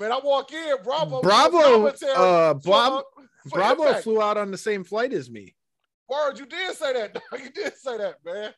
Man, 0.00 0.10
I 0.10 0.20
walk 0.22 0.52
in, 0.52 0.76
Bravo. 0.82 1.20
Bravo, 1.22 1.86
uh, 1.86 2.54
Bravo, 2.54 3.02
Bravo 3.46 3.94
flew 3.94 4.20
out 4.20 4.36
on 4.36 4.50
the 4.50 4.58
same 4.58 4.82
flight 4.84 5.12
as 5.12 5.30
me. 5.30 5.54
Word, 6.08 6.38
you 6.38 6.46
did 6.46 6.74
say 6.76 6.92
that. 6.94 7.22
you 7.32 7.50
did 7.50 7.74
say 7.76 7.98
that, 7.98 8.16
man. 8.24 8.52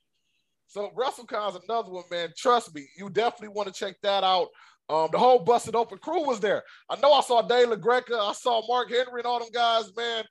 So 0.67 0.91
WrestleCon's 0.97 1.63
another 1.63 1.91
one, 1.91 2.05
man. 2.11 2.31
Trust 2.37 2.75
me, 2.75 2.89
you 2.97 3.11
definitely 3.11 3.49
want 3.49 3.73
to 3.73 3.75
check 3.75 3.97
that 4.03 4.25
out. 4.25 4.49
Um, 4.89 5.09
the 5.11 5.19
whole 5.19 5.41
busted 5.41 5.75
open 5.75 5.99
crew 5.99 6.25
was 6.25 6.39
there. 6.41 6.63
I 6.89 6.97
know 7.01 7.13
I 7.13 7.21
saw 7.21 7.43
Dave 7.43 7.69
LaGreca, 7.69 8.19
I 8.19 8.33
saw 8.33 8.67
Mark 8.69 8.91
Henry 8.91 9.21
and 9.21 9.27
all 9.27 9.41
them 9.41 9.49
guys, 9.53 9.91
man. 9.97 10.25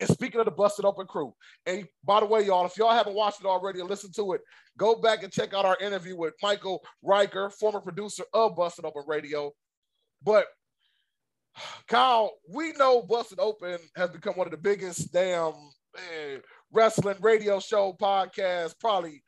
And 0.00 0.08
speaking 0.08 0.38
of 0.38 0.44
the 0.44 0.52
busted 0.52 0.84
open 0.84 1.06
crew, 1.06 1.34
and 1.66 1.86
by 2.04 2.20
the 2.20 2.26
way, 2.26 2.44
y'all, 2.44 2.66
if 2.66 2.76
y'all 2.76 2.92
haven't 2.92 3.16
watched 3.16 3.40
it 3.40 3.46
already 3.46 3.80
and 3.80 3.88
listened 3.88 4.14
to 4.14 4.32
it, 4.34 4.42
go 4.76 5.00
back 5.00 5.22
and 5.22 5.32
check 5.32 5.54
out 5.54 5.64
our 5.64 5.76
interview 5.80 6.16
with 6.16 6.34
Michael 6.42 6.80
Riker, 7.02 7.50
former 7.50 7.80
producer 7.80 8.22
of 8.32 8.54
Busted 8.54 8.84
Open 8.84 9.02
Radio. 9.08 9.50
But 10.22 10.46
Kyle, 11.88 12.32
we 12.48 12.72
know 12.72 13.02
Busted 13.02 13.40
Open 13.40 13.78
has 13.96 14.10
become 14.10 14.34
one 14.34 14.46
of 14.46 14.52
the 14.52 14.58
biggest 14.58 15.12
damn 15.12 15.52
man, 15.96 16.42
wrestling 16.72 17.16
radio 17.20 17.58
show 17.58 17.96
podcast, 18.00 18.74
probably 18.78 19.22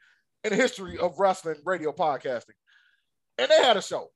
in 0.44 0.50
the 0.50 0.56
history 0.56 0.98
of 0.98 1.18
wrestling 1.18 1.56
radio 1.64 1.92
podcasting. 1.92 2.54
And 3.40 3.50
they 3.50 3.62
had 3.62 3.76
a 3.76 3.82
show. 3.82 4.10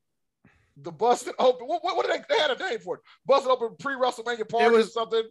The 0.77 0.93
Busted 0.93 1.35
Open. 1.39 1.67
What, 1.67 1.83
what, 1.83 1.97
what 1.97 2.07
did 2.07 2.21
they, 2.21 2.35
they 2.35 2.41
had 2.41 2.51
a 2.51 2.59
name 2.59 2.79
for 2.81 2.97
it? 2.97 3.03
Busted 3.27 3.51
Open 3.51 3.71
pre 3.79 3.95
WrestleMania 3.95 4.49
party 4.49 4.77
was, 4.77 4.89
or 4.89 4.91
something. 4.91 5.23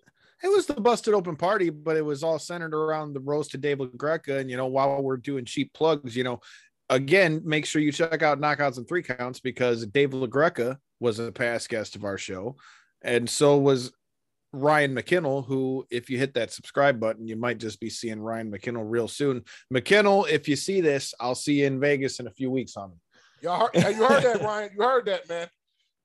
It 0.41 0.47
was 0.47 0.65
the 0.65 0.79
Busted 0.79 1.13
Open 1.13 1.35
party, 1.35 1.69
but 1.69 1.95
it 1.95 2.03
was 2.03 2.23
all 2.23 2.39
centered 2.39 2.73
around 2.73 3.13
the 3.13 3.19
roast 3.19 3.51
to 3.51 3.57
Dave 3.57 3.77
LaGreca. 3.77 4.39
And, 4.39 4.49
you 4.49 4.57
know, 4.57 4.67
while 4.67 5.01
we're 5.01 5.17
doing 5.17 5.45
cheap 5.45 5.73
plugs, 5.73 6.15
you 6.15 6.23
know, 6.23 6.39
again, 6.89 7.41
make 7.45 7.65
sure 7.65 7.81
you 7.81 7.91
check 7.91 8.23
out 8.23 8.39
Knockouts 8.39 8.77
and 8.77 8.87
Three 8.87 9.03
Counts 9.03 9.39
because 9.39 9.85
Dave 9.85 10.11
LaGreca 10.11 10.77
was 10.99 11.19
a 11.19 11.31
past 11.31 11.69
guest 11.69 11.95
of 11.95 12.03
our 12.03 12.17
show. 12.17 12.55
And 13.01 13.29
so 13.29 13.57
was 13.57 13.91
Ryan 14.53 14.95
McKinnell, 14.95 15.45
who, 15.45 15.85
if 15.89 16.09
you 16.09 16.17
hit 16.17 16.35
that 16.35 16.51
subscribe 16.51 16.99
button, 16.99 17.27
you 17.27 17.35
might 17.35 17.57
just 17.57 17.79
be 17.79 17.89
seeing 17.89 18.21
Ryan 18.21 18.51
McKinnell 18.51 18.85
real 18.85 19.07
soon. 19.07 19.43
McKinnell, 19.73 20.29
if 20.29 20.47
you 20.47 20.55
see 20.55 20.79
this, 20.79 21.13
I'll 21.19 21.35
see 21.35 21.61
you 21.61 21.67
in 21.67 21.79
Vegas 21.79 22.19
in 22.19 22.27
a 22.27 22.31
few 22.31 22.49
weeks 22.49 22.77
on 22.77 22.91
him. 22.91 22.99
Y'all 23.43 23.69
heard, 23.73 23.95
you 23.95 24.05
heard 24.05 24.23
that, 24.23 24.41
Ryan. 24.41 24.71
You 24.75 24.83
heard 24.83 25.05
that, 25.05 25.27
man. 25.27 25.47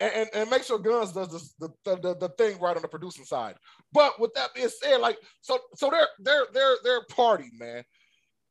And, 0.00 0.12
and, 0.12 0.28
and 0.34 0.50
make 0.50 0.64
sure 0.64 0.78
Guns 0.78 1.12
does 1.12 1.54
the, 1.58 1.68
the, 1.84 2.16
the 2.20 2.28
thing 2.36 2.58
right 2.60 2.76
on 2.76 2.82
the 2.82 2.88
producing 2.88 3.24
side. 3.24 3.54
But 3.92 4.20
with 4.20 4.34
that 4.34 4.54
being 4.54 4.68
said, 4.68 4.98
like 4.98 5.18
so 5.40 5.58
so 5.74 5.90
they're 5.90 6.08
they're 6.20 6.46
they're 6.52 6.76
they're 6.84 7.04
party, 7.10 7.50
man, 7.58 7.82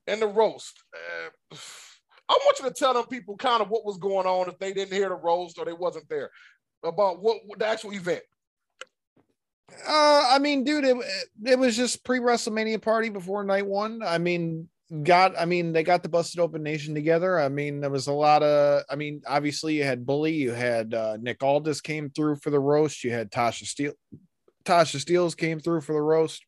and 0.08 0.22
the 0.22 0.28
roast. 0.28 0.82
Uh, 0.94 1.56
I 2.30 2.38
want 2.44 2.60
you 2.60 2.66
to 2.66 2.74
tell 2.74 2.94
them 2.94 3.06
people 3.06 3.38
kind 3.38 3.62
of 3.62 3.70
what 3.70 3.86
was 3.86 3.98
going 3.98 4.28
on 4.28 4.50
if 4.50 4.60
they 4.60 4.74
didn't 4.74 4.94
hear 4.94 5.08
the 5.08 5.16
roast 5.16 5.58
or 5.58 5.64
they 5.64 5.72
wasn't 5.72 6.10
there 6.10 6.30
about 6.84 7.22
what, 7.22 7.38
what 7.46 7.60
the 7.60 7.66
actual 7.66 7.94
event. 7.94 8.22
Uh, 9.88 10.28
I 10.30 10.38
mean, 10.40 10.66
dude, 10.66 10.84
it, 10.84 10.98
it 11.46 11.58
was 11.58 11.78
just 11.78 12.04
pre 12.04 12.20
WrestleMania 12.20 12.82
party 12.82 13.08
before 13.08 13.46
night 13.46 13.66
one. 13.66 14.02
I 14.04 14.18
mean, 14.18 14.68
got, 15.04 15.38
I 15.38 15.46
mean, 15.46 15.74
they 15.74 15.84
got 15.84 16.04
the 16.04 16.10
Busted 16.10 16.40
Open 16.40 16.64
Nation 16.64 16.94
together. 16.94 17.40
I 17.40 17.50
mean, 17.50 17.82
there 17.82 17.90
was 17.90 18.08
a 18.08 18.14
lot 18.14 18.44
of, 18.44 18.84
I 18.90 18.96
mean, 18.96 19.22
obviously 19.28 19.76
you 19.76 19.84
had 19.84 20.06
Bully, 20.06 20.34
you 20.34 20.52
had 20.52 20.94
uh, 20.94 21.18
Nick 21.20 21.44
Aldis 21.44 21.82
came 21.82 22.10
through 22.10 22.38
for 22.38 22.50
the 22.50 22.60
roast, 22.60 23.04
you 23.04 23.12
had 23.12 23.32
Tasha 23.32 23.66
Steele, 23.66 23.94
Tasha 24.66 25.04
Steelz 25.04 25.36
came 25.36 25.60
through 25.60 25.82
for 25.82 25.94
the 25.94 26.02
roast. 26.02 26.44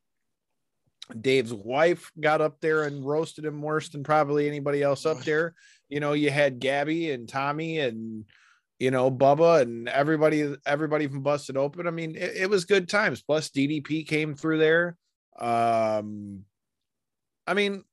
Dave's 1.20 1.54
wife 1.54 2.12
got 2.20 2.40
up 2.40 2.60
there 2.62 2.84
and 2.84 3.04
roasted 3.04 3.44
him 3.44 3.62
worse 3.62 3.90
than 3.90 4.04
probably 4.04 4.48
anybody 4.48 4.84
else 4.84 5.08
up 5.08 5.22
there. 5.22 5.56
You 5.88 6.00
know, 6.00 6.14
you 6.14 6.30
had 6.30 6.60
Gabby 6.60 7.10
and 7.10 7.28
Tommy 7.28 7.80
and 7.80 8.26
you 8.80 8.92
know, 8.92 9.12
Bubba 9.12 9.62
and 9.62 9.90
everybody, 9.90 10.56
everybody 10.66 11.08
from 11.08 11.22
Busted 11.22 11.58
Open. 11.58 11.86
I 11.86 11.92
mean, 11.92 12.16
it, 12.16 12.32
it 12.36 12.50
was 12.50 12.64
good 12.64 12.88
times. 12.88 13.22
Plus, 13.22 13.50
DDP 13.50 14.08
came 14.08 14.36
through 14.36 14.58
there. 14.58 14.96
Um, 15.38 16.46
I 17.46 17.54
mean, 17.54 17.84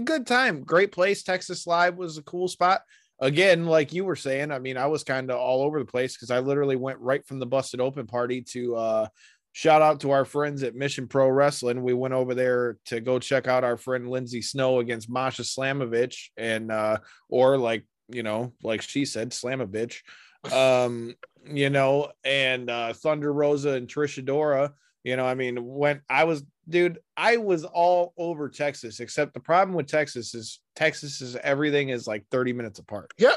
good 0.00 0.26
time, 0.26 0.62
great 0.62 0.92
place. 0.92 1.22
Texas 1.22 1.66
Live 1.66 1.96
was 1.96 2.18
a 2.18 2.22
cool 2.22 2.48
spot. 2.48 2.82
Again, 3.18 3.66
like 3.66 3.92
you 3.92 4.04
were 4.04 4.16
saying, 4.16 4.50
I 4.50 4.58
mean, 4.58 4.76
I 4.76 4.86
was 4.86 5.04
kind 5.04 5.30
of 5.30 5.38
all 5.38 5.62
over 5.62 5.78
the 5.78 5.84
place 5.84 6.16
because 6.16 6.30
I 6.30 6.38
literally 6.38 6.76
went 6.76 6.98
right 7.00 7.24
from 7.26 7.38
the 7.38 7.46
Busted 7.46 7.80
Open 7.80 8.06
party 8.06 8.40
to 8.52 8.76
uh, 8.76 9.08
shout 9.52 9.82
out 9.82 10.00
to 10.00 10.10
our 10.12 10.24
friends 10.24 10.62
at 10.62 10.74
Mission 10.74 11.06
Pro 11.06 11.28
Wrestling. 11.28 11.82
We 11.82 11.92
went 11.92 12.14
over 12.14 12.34
there 12.34 12.78
to 12.86 13.00
go 13.00 13.18
check 13.18 13.46
out 13.46 13.64
our 13.64 13.76
friend 13.76 14.08
Lindsay 14.08 14.40
Snow 14.40 14.80
against 14.80 15.10
Masha 15.10 15.42
Slamovich, 15.42 16.28
and 16.38 16.72
uh, 16.72 16.98
or 17.28 17.58
like 17.58 17.84
you 18.08 18.22
know, 18.22 18.54
like 18.62 18.82
she 18.82 19.04
said, 19.04 19.32
slam 19.32 19.60
a 19.60 19.66
bitch 19.66 20.00
um, 20.52 21.14
you 21.44 21.70
know, 21.70 22.10
and 22.24 22.70
uh, 22.70 22.92
Thunder 22.92 23.32
Rosa 23.32 23.70
and 23.70 23.88
Trish 23.88 24.22
Adora. 24.22 24.72
You 25.04 25.16
know, 25.16 25.24
I 25.24 25.34
mean, 25.34 25.64
when 25.64 26.02
I 26.10 26.24
was, 26.24 26.42
dude, 26.68 26.98
I 27.16 27.38
was 27.38 27.64
all 27.64 28.12
over 28.18 28.48
Texas, 28.48 29.00
except 29.00 29.32
the 29.32 29.40
problem 29.40 29.74
with 29.74 29.86
Texas 29.86 30.34
is 30.34 30.60
Texas 30.76 31.20
is 31.20 31.36
everything 31.36 31.88
is 31.88 32.06
like 32.06 32.26
30 32.30 32.52
minutes 32.52 32.78
apart. 32.78 33.12
Yep. 33.18 33.36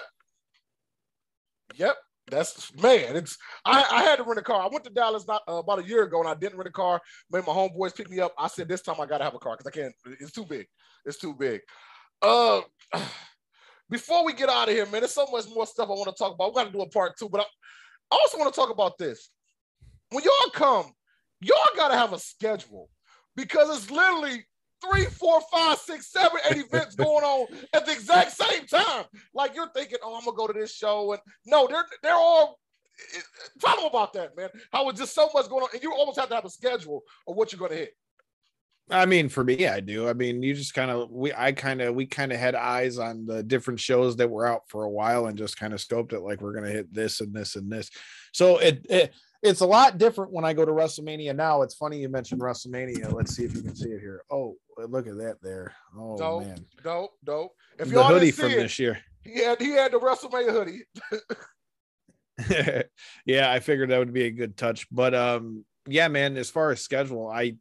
Yep. 1.75 1.95
That's 2.29 2.73
man. 2.75 3.15
It's 3.15 3.37
I, 3.65 3.85
I 3.91 4.03
had 4.03 4.17
to 4.17 4.23
rent 4.23 4.39
a 4.39 4.43
car. 4.43 4.61
I 4.61 4.67
went 4.67 4.83
to 4.85 4.89
Dallas 4.89 5.27
not, 5.27 5.41
uh, 5.47 5.55
about 5.55 5.79
a 5.79 5.83
year 5.83 6.03
ago 6.03 6.19
and 6.19 6.29
I 6.29 6.35
didn't 6.35 6.57
rent 6.57 6.69
a 6.69 6.71
car. 6.71 7.01
Made 7.31 7.45
my 7.45 7.53
homeboys 7.53 7.95
pick 7.95 8.09
me 8.09 8.19
up. 8.19 8.33
I 8.37 8.47
said 8.47 8.67
this 8.67 8.81
time 8.81 8.95
I 8.99 9.05
gotta 9.05 9.23
have 9.23 9.35
a 9.35 9.39
car 9.39 9.57
because 9.57 9.67
I 9.67 9.81
can't. 9.81 9.93
It's 10.19 10.31
too 10.31 10.45
big. 10.45 10.65
It's 11.05 11.17
too 11.17 11.33
big. 11.33 11.61
Uh, 12.21 12.61
before 13.89 14.25
we 14.25 14.33
get 14.33 14.49
out 14.49 14.69
of 14.69 14.73
here, 14.73 14.85
man, 14.85 15.01
there's 15.01 15.13
so 15.13 15.27
much 15.31 15.45
more 15.53 15.67
stuff 15.67 15.89
I 15.89 15.93
want 15.93 16.15
to 16.15 16.23
talk 16.23 16.33
about. 16.33 16.53
We 16.53 16.61
got 16.61 16.67
to 16.67 16.71
do 16.71 16.81
a 16.81 16.89
part 16.89 17.17
two, 17.17 17.29
but 17.29 17.41
I, 17.41 17.43
I 18.11 18.17
also 18.21 18.37
want 18.37 18.53
to 18.53 18.59
talk 18.59 18.69
about 18.69 18.97
this. 18.97 19.29
When 20.09 20.23
y'all 20.23 20.51
come, 20.53 20.93
y'all 21.43 21.57
got 21.75 21.89
to 21.89 21.95
have 21.95 22.13
a 22.13 22.19
schedule 22.19 22.89
because 23.35 23.75
it's 23.75 23.91
literally 23.91 24.45
three, 24.83 25.05
four, 25.05 25.41
five, 25.51 25.77
six, 25.77 26.11
seven, 26.11 26.39
eight 26.51 26.65
events 26.65 26.95
going 26.95 27.23
on 27.23 27.47
at 27.73 27.85
the 27.85 27.91
exact 27.91 28.31
same 28.31 28.65
time. 28.65 29.05
Like 29.33 29.55
you're 29.55 29.69
thinking, 29.69 29.99
oh, 30.03 30.15
I'm 30.17 30.25
gonna 30.25 30.37
go 30.37 30.47
to 30.47 30.53
this 30.53 30.75
show, 30.75 31.13
and 31.13 31.21
no, 31.45 31.67
they're 31.67 31.85
they're 32.01 32.13
all. 32.13 32.59
Tell 33.59 33.75
them 33.77 33.85
about 33.85 34.13
that, 34.13 34.37
man. 34.37 34.49
How 34.71 34.87
it's 34.89 34.99
just 34.99 35.15
so 35.15 35.29
much 35.33 35.49
going 35.49 35.63
on, 35.63 35.69
and 35.73 35.81
you 35.81 35.93
almost 35.93 36.19
have 36.19 36.29
to 36.29 36.35
have 36.35 36.45
a 36.45 36.49
schedule 36.49 37.01
of 37.27 37.35
what 37.35 37.51
you're 37.51 37.59
gonna 37.59 37.79
hit. 37.79 37.93
I 38.89 39.05
mean, 39.05 39.29
for 39.29 39.43
me, 39.43 39.65
I 39.67 39.79
do. 39.79 40.09
I 40.09 40.13
mean, 40.13 40.43
you 40.43 40.53
just 40.53 40.73
kind 40.73 40.91
of 40.91 41.09
we 41.09 41.33
I 41.33 41.53
kind 41.53 41.81
of 41.81 41.95
we 41.95 42.05
kind 42.05 42.31
of 42.31 42.39
had 42.39 42.53
eyes 42.53 42.97
on 42.97 43.25
the 43.25 43.41
different 43.41 43.79
shows 43.79 44.17
that 44.17 44.29
were 44.29 44.45
out 44.45 44.63
for 44.67 44.83
a 44.83 44.89
while 44.89 45.27
and 45.27 45.37
just 45.37 45.57
kind 45.57 45.73
of 45.73 45.79
scoped 45.79 46.13
it 46.13 46.19
like 46.19 46.41
we're 46.41 46.53
gonna 46.53 46.69
hit 46.69 46.93
this 46.93 47.21
and 47.21 47.33
this 47.33 47.55
and 47.55 47.71
this. 47.71 47.89
So 48.33 48.57
it, 48.57 48.85
it 48.89 49.13
it's 49.43 49.59
a 49.59 49.65
lot 49.65 49.97
different 49.97 50.31
when 50.31 50.45
I 50.45 50.53
go 50.53 50.65
to 50.65 50.71
WrestleMania 50.71 51.35
now. 51.35 51.61
It's 51.61 51.75
funny 51.75 51.99
you 51.99 52.07
mentioned 52.07 52.41
WrestleMania. 52.41 53.11
Let's 53.11 53.35
see 53.35 53.43
if 53.43 53.53
you 53.53 53.61
can 53.61 53.75
see 53.75 53.89
it 53.89 53.99
here. 53.99 54.23
Oh, 54.31 54.55
look 54.77 55.05
at 55.05 55.17
that 55.17 55.37
there. 55.41 55.73
Oh 55.97 56.17
dope, 56.17 56.45
man, 56.45 56.65
dope, 56.81 57.11
dope. 57.23 57.51
If 57.77 57.87
you 57.87 57.95
the 57.95 58.03
hoodie 58.03 58.31
from 58.31 58.51
it, 58.51 58.55
this 58.55 58.79
year, 58.79 58.99
he 59.21 59.43
had 59.43 59.61
he 59.61 59.71
had 59.71 59.91
the 59.91 59.99
WrestleMania 59.99 60.51
hoodie. 60.51 60.83
yeah, 63.25 63.51
I 63.51 63.59
figured 63.59 63.89
that 63.89 63.99
would 63.99 64.13
be 64.13 64.25
a 64.25 64.31
good 64.31 64.55
touch. 64.55 64.87
But 64.89 65.13
um, 65.13 65.65
yeah, 65.87 66.07
man, 66.07 66.37
as 66.37 66.49
far 66.49 66.71
as 66.71 66.81
schedule, 66.81 67.27
I 67.27 67.57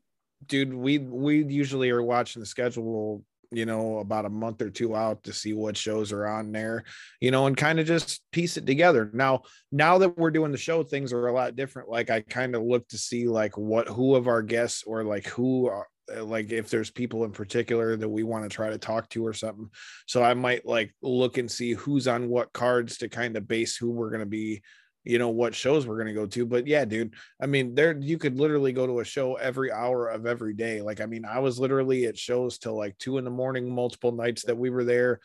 dude, 0.47 0.73
we 0.73 0.99
we 0.99 1.45
usually 1.45 1.90
are 1.90 2.03
watching 2.03 2.40
the 2.40 2.47
schedule, 2.47 3.25
you 3.52 3.66
know, 3.66 3.98
about 3.98 4.24
a 4.24 4.30
month 4.30 4.62
or 4.62 4.70
two 4.70 4.96
out 4.96 5.22
to 5.24 5.32
see 5.32 5.52
what 5.52 5.76
shows 5.76 6.12
are 6.12 6.26
on 6.26 6.52
there, 6.52 6.84
you 7.20 7.30
know, 7.30 7.46
and 7.46 7.56
kind 7.56 7.78
of 7.78 7.86
just 7.86 8.22
piece 8.32 8.56
it 8.56 8.66
together. 8.66 9.10
Now, 9.12 9.42
now 9.70 9.98
that 9.98 10.16
we're 10.16 10.30
doing 10.30 10.52
the 10.52 10.58
show, 10.58 10.82
things 10.82 11.12
are 11.12 11.26
a 11.26 11.32
lot 11.32 11.56
different. 11.56 11.88
Like 11.88 12.10
I 12.10 12.20
kind 12.20 12.54
of 12.54 12.62
look 12.62 12.88
to 12.88 12.98
see 12.98 13.28
like 13.28 13.56
what 13.56 13.88
who 13.88 14.14
of 14.14 14.26
our 14.26 14.42
guests 14.42 14.84
or 14.84 15.04
like 15.04 15.26
who 15.26 15.68
are 15.68 15.86
uh, 16.14 16.24
like 16.24 16.50
if 16.50 16.68
there's 16.68 16.90
people 16.90 17.24
in 17.24 17.30
particular 17.30 17.96
that 17.96 18.08
we 18.08 18.22
want 18.22 18.44
to 18.44 18.48
try 18.48 18.70
to 18.70 18.78
talk 18.78 19.08
to 19.10 19.24
or 19.24 19.32
something. 19.32 19.68
So 20.06 20.22
I 20.22 20.34
might 20.34 20.66
like 20.66 20.94
look 21.02 21.38
and 21.38 21.50
see 21.50 21.72
who's 21.72 22.08
on 22.08 22.28
what 22.28 22.52
cards 22.52 22.98
to 22.98 23.08
kind 23.08 23.36
of 23.36 23.46
base 23.46 23.76
who 23.76 23.90
we're 23.90 24.10
going 24.10 24.20
to 24.20 24.26
be 24.26 24.62
you 25.04 25.18
know 25.18 25.28
what 25.28 25.54
shows 25.54 25.86
we're 25.86 25.96
going 25.96 26.06
to 26.06 26.12
go 26.12 26.26
to 26.26 26.46
but 26.46 26.66
yeah 26.66 26.84
dude 26.84 27.14
i 27.40 27.46
mean 27.46 27.74
there 27.74 27.96
you 27.98 28.18
could 28.18 28.38
literally 28.38 28.72
go 28.72 28.86
to 28.86 29.00
a 29.00 29.04
show 29.04 29.34
every 29.34 29.72
hour 29.72 30.08
of 30.08 30.26
every 30.26 30.54
day 30.54 30.80
like 30.80 31.00
i 31.00 31.06
mean 31.06 31.24
i 31.24 31.38
was 31.38 31.58
literally 31.58 32.06
at 32.06 32.18
shows 32.18 32.58
till 32.58 32.76
like 32.76 32.96
two 32.98 33.18
in 33.18 33.24
the 33.24 33.30
morning 33.30 33.72
multiple 33.72 34.12
nights 34.12 34.44
that 34.44 34.56
we 34.56 34.70
were 34.70 34.84
there 34.84 35.20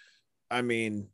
i 0.50 0.62
mean 0.62 1.08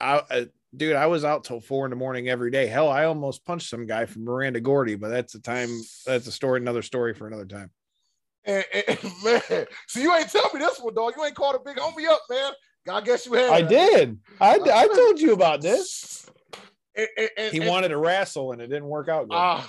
i, 0.00 0.22
I 0.30 0.40
uh, 0.40 0.44
dude 0.76 0.96
i 0.96 1.06
was 1.06 1.24
out 1.24 1.44
till 1.44 1.60
four 1.60 1.86
in 1.86 1.90
the 1.90 1.96
morning 1.96 2.28
every 2.28 2.50
day 2.50 2.66
hell 2.66 2.88
i 2.88 3.04
almost 3.04 3.44
punched 3.44 3.68
some 3.68 3.86
guy 3.86 4.06
from 4.06 4.24
miranda 4.24 4.60
gordy 4.60 4.94
but 4.94 5.08
that's 5.08 5.34
a 5.34 5.40
time 5.40 5.70
that's 6.06 6.26
a 6.26 6.32
story 6.32 6.60
another 6.60 6.82
story 6.82 7.14
for 7.14 7.26
another 7.26 7.46
time. 7.46 7.70
And, 8.44 8.64
and, 8.88 8.98
man 9.24 9.66
so 9.88 10.00
you 10.00 10.14
ain't 10.14 10.30
tell 10.30 10.50
me 10.52 10.60
this 10.60 10.78
one 10.78 10.94
dog 10.94 11.14
you 11.16 11.24
ain't 11.24 11.34
called 11.34 11.56
a 11.56 11.60
big 11.64 11.76
homie 11.76 12.06
up 12.08 12.20
man 12.28 12.52
i 12.90 13.00
guess 13.00 13.26
you 13.26 13.32
had 13.32 13.50
i 13.50 13.62
did. 13.62 14.18
I, 14.40 14.58
I 14.60 14.88
told 14.88 15.20
you 15.20 15.32
about 15.32 15.62
this 15.62 16.28
and, 16.96 17.30
and, 17.36 17.52
he 17.52 17.60
wanted 17.60 17.88
to 17.88 17.98
wrestle 17.98 18.52
and 18.52 18.60
it 18.60 18.68
didn't 18.68 18.88
work 18.88 19.08
out 19.08 19.28
good. 19.28 19.34
Uh, 19.34 19.62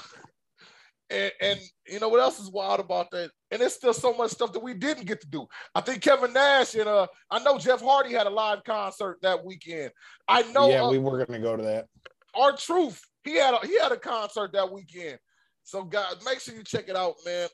and, 1.09 1.31
and 1.39 1.59
you 1.87 1.99
know 1.99 2.09
what 2.09 2.19
else 2.19 2.39
is 2.39 2.51
wild 2.51 2.79
about 2.79 3.11
that? 3.11 3.29
And 3.51 3.61
there's 3.61 3.73
still 3.73 3.93
so 3.93 4.13
much 4.13 4.31
stuff 4.31 4.53
that 4.53 4.63
we 4.63 4.73
didn't 4.73 5.05
get 5.05 5.21
to 5.21 5.27
do. 5.27 5.45
I 5.73 5.81
think 5.81 6.01
Kevin 6.01 6.33
Nash 6.33 6.75
and 6.75 6.87
uh, 6.87 7.07
I 7.29 7.43
know 7.43 7.57
Jeff 7.57 7.81
Hardy 7.81 8.13
had 8.13 8.27
a 8.27 8.31
live 8.31 8.63
concert 8.63 9.17
that 9.21 9.43
weekend. 9.43 9.91
I 10.27 10.43
know. 10.51 10.69
Yeah, 10.69 10.83
uh, 10.83 10.91
we 10.91 10.97
were 10.97 11.23
gonna 11.23 11.39
go 11.39 11.55
to 11.55 11.63
that. 11.63 11.85
R-Truth, 12.33 13.01
he 13.23 13.35
had 13.35 13.53
a, 13.53 13.65
he 13.65 13.79
had 13.79 13.91
a 13.91 13.97
concert 13.97 14.53
that 14.53 14.71
weekend. 14.71 15.19
So 15.63 15.83
guys, 15.83 16.15
make 16.25 16.39
sure 16.39 16.55
you 16.55 16.63
check 16.63 16.89
it 16.89 16.95
out, 16.95 17.15
man. 17.25 17.47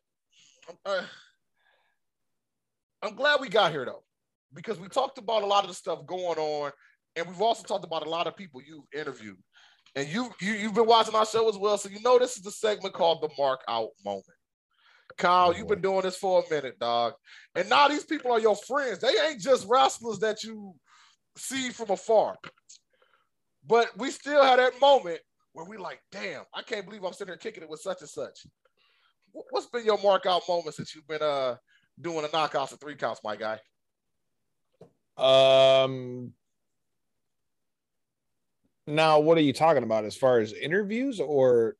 Uh, 0.85 1.01
I'm 3.01 3.15
glad 3.15 3.41
we 3.41 3.49
got 3.49 3.71
here 3.71 3.85
though, 3.85 4.03
because 4.53 4.79
we 4.79 4.87
talked 4.87 5.17
about 5.17 5.43
a 5.43 5.45
lot 5.45 5.63
of 5.63 5.69
the 5.69 5.75
stuff 5.75 6.05
going 6.05 6.37
on, 6.37 6.71
and 7.15 7.27
we've 7.27 7.41
also 7.41 7.63
talked 7.63 7.85
about 7.85 8.05
a 8.05 8.09
lot 8.09 8.27
of 8.27 8.35
people 8.35 8.61
you've 8.61 8.85
interviewed 8.93 9.37
and 9.95 10.07
you, 10.07 10.29
you 10.39 10.53
you've 10.53 10.73
been 10.73 10.87
watching 10.87 11.15
our 11.15 11.25
show 11.25 11.47
as 11.49 11.57
well, 11.57 11.77
so 11.77 11.89
you 11.89 12.01
know 12.01 12.17
this 12.17 12.37
is 12.37 12.43
the 12.43 12.51
segment 12.51 12.93
called 12.93 13.21
the 13.21 13.29
mark 13.37 13.61
out 13.67 13.89
moment. 14.05 14.25
Kyle, 15.17 15.55
you've 15.55 15.67
been 15.67 15.81
doing 15.81 16.01
this 16.01 16.17
for 16.17 16.41
a 16.41 16.53
minute, 16.53 16.79
dog. 16.79 17.13
And 17.55 17.69
now 17.69 17.87
these 17.87 18.05
people 18.05 18.31
are 18.31 18.39
your 18.39 18.55
friends. 18.55 18.99
They 18.99 19.13
ain't 19.27 19.41
just 19.41 19.67
wrestlers 19.69 20.19
that 20.19 20.43
you 20.43 20.73
see 21.37 21.69
from 21.69 21.89
afar. 21.89 22.37
But 23.65 23.95
we 23.97 24.09
still 24.11 24.43
had 24.43 24.59
that 24.59 24.79
moment 24.79 25.19
where 25.53 25.65
we 25.65 25.77
like, 25.77 25.99
damn, 26.11 26.43
I 26.53 26.61
can't 26.61 26.85
believe 26.85 27.03
I'm 27.03 27.13
sitting 27.13 27.31
here 27.31 27.37
kicking 27.37 27.63
it 27.63 27.69
with 27.69 27.81
such 27.81 28.01
and 28.01 28.09
such. 28.09 28.45
What's 29.31 29.67
been 29.67 29.85
your 29.85 30.01
mark 30.01 30.25
out 30.25 30.43
moment 30.47 30.75
since 30.75 30.95
you've 30.95 31.07
been 31.07 31.21
uh 31.21 31.55
doing 31.99 32.23
the 32.23 32.27
knockouts 32.29 32.71
and 32.71 32.79
three 32.79 32.95
counts, 32.95 33.21
my 33.23 33.35
guy? 33.35 33.59
Um 35.17 36.33
now, 38.87 39.19
what 39.19 39.37
are 39.37 39.41
you 39.41 39.53
talking 39.53 39.83
about 39.83 40.05
as 40.05 40.15
far 40.15 40.39
as 40.39 40.53
interviews 40.53 41.19
or 41.19 41.75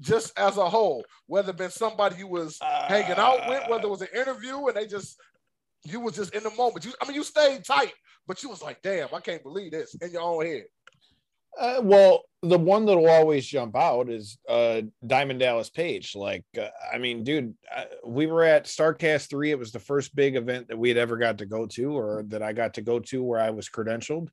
just 0.00 0.38
as 0.38 0.56
a 0.56 0.68
whole? 0.68 1.04
Whether 1.26 1.50
it 1.50 1.56
been 1.56 1.70
somebody 1.70 2.16
you 2.16 2.26
was 2.28 2.58
uh, 2.60 2.86
hanging 2.88 3.18
out 3.18 3.48
with, 3.48 3.68
whether 3.68 3.84
it 3.84 3.90
was 3.90 4.02
an 4.02 4.08
interview 4.14 4.66
and 4.66 4.76
they 4.76 4.86
just 4.86 5.20
you 5.84 6.00
was 6.00 6.14
just 6.16 6.34
in 6.34 6.42
the 6.42 6.50
moment. 6.50 6.84
You, 6.84 6.92
I 7.00 7.06
mean, 7.06 7.14
you 7.14 7.24
stayed 7.24 7.64
tight, 7.64 7.92
but 8.26 8.42
you 8.42 8.48
was 8.48 8.62
like, 8.62 8.82
"Damn, 8.82 9.08
I 9.12 9.20
can't 9.20 9.42
believe 9.42 9.72
this" 9.72 9.94
in 9.94 10.10
your 10.10 10.22
own 10.22 10.44
head. 10.44 10.64
Uh, 11.58 11.80
well, 11.82 12.22
the 12.42 12.58
one 12.58 12.86
that 12.86 12.96
will 12.96 13.08
always 13.08 13.46
jump 13.46 13.74
out 13.74 14.08
is 14.08 14.38
uh, 14.48 14.82
Diamond 15.04 15.40
Dallas 15.40 15.70
Page. 15.70 16.14
Like, 16.14 16.44
uh, 16.56 16.68
I 16.92 16.98
mean, 16.98 17.24
dude, 17.24 17.54
uh, 17.74 17.84
we 18.06 18.26
were 18.26 18.44
at 18.44 18.66
Starcast 18.66 19.28
three. 19.28 19.50
It 19.50 19.58
was 19.58 19.72
the 19.72 19.80
first 19.80 20.14
big 20.14 20.36
event 20.36 20.68
that 20.68 20.78
we 20.78 20.88
had 20.88 20.98
ever 20.98 21.16
got 21.16 21.38
to 21.38 21.46
go 21.46 21.66
to, 21.66 21.96
or 21.96 22.24
that 22.28 22.42
I 22.42 22.52
got 22.52 22.74
to 22.74 22.82
go 22.82 23.00
to, 23.00 23.22
where 23.22 23.40
I 23.40 23.50
was 23.50 23.68
credentialed. 23.68 24.28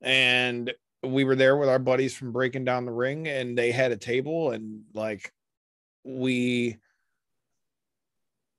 And 0.00 0.72
we 1.02 1.24
were 1.24 1.36
there 1.36 1.56
with 1.56 1.68
our 1.68 1.78
buddies 1.78 2.14
from 2.14 2.32
breaking 2.32 2.64
down 2.64 2.84
the 2.84 2.92
ring 2.92 3.26
and 3.26 3.58
they 3.58 3.72
had 3.72 3.92
a 3.92 3.96
table 3.96 4.52
and 4.52 4.82
like 4.94 5.32
we 6.04 6.76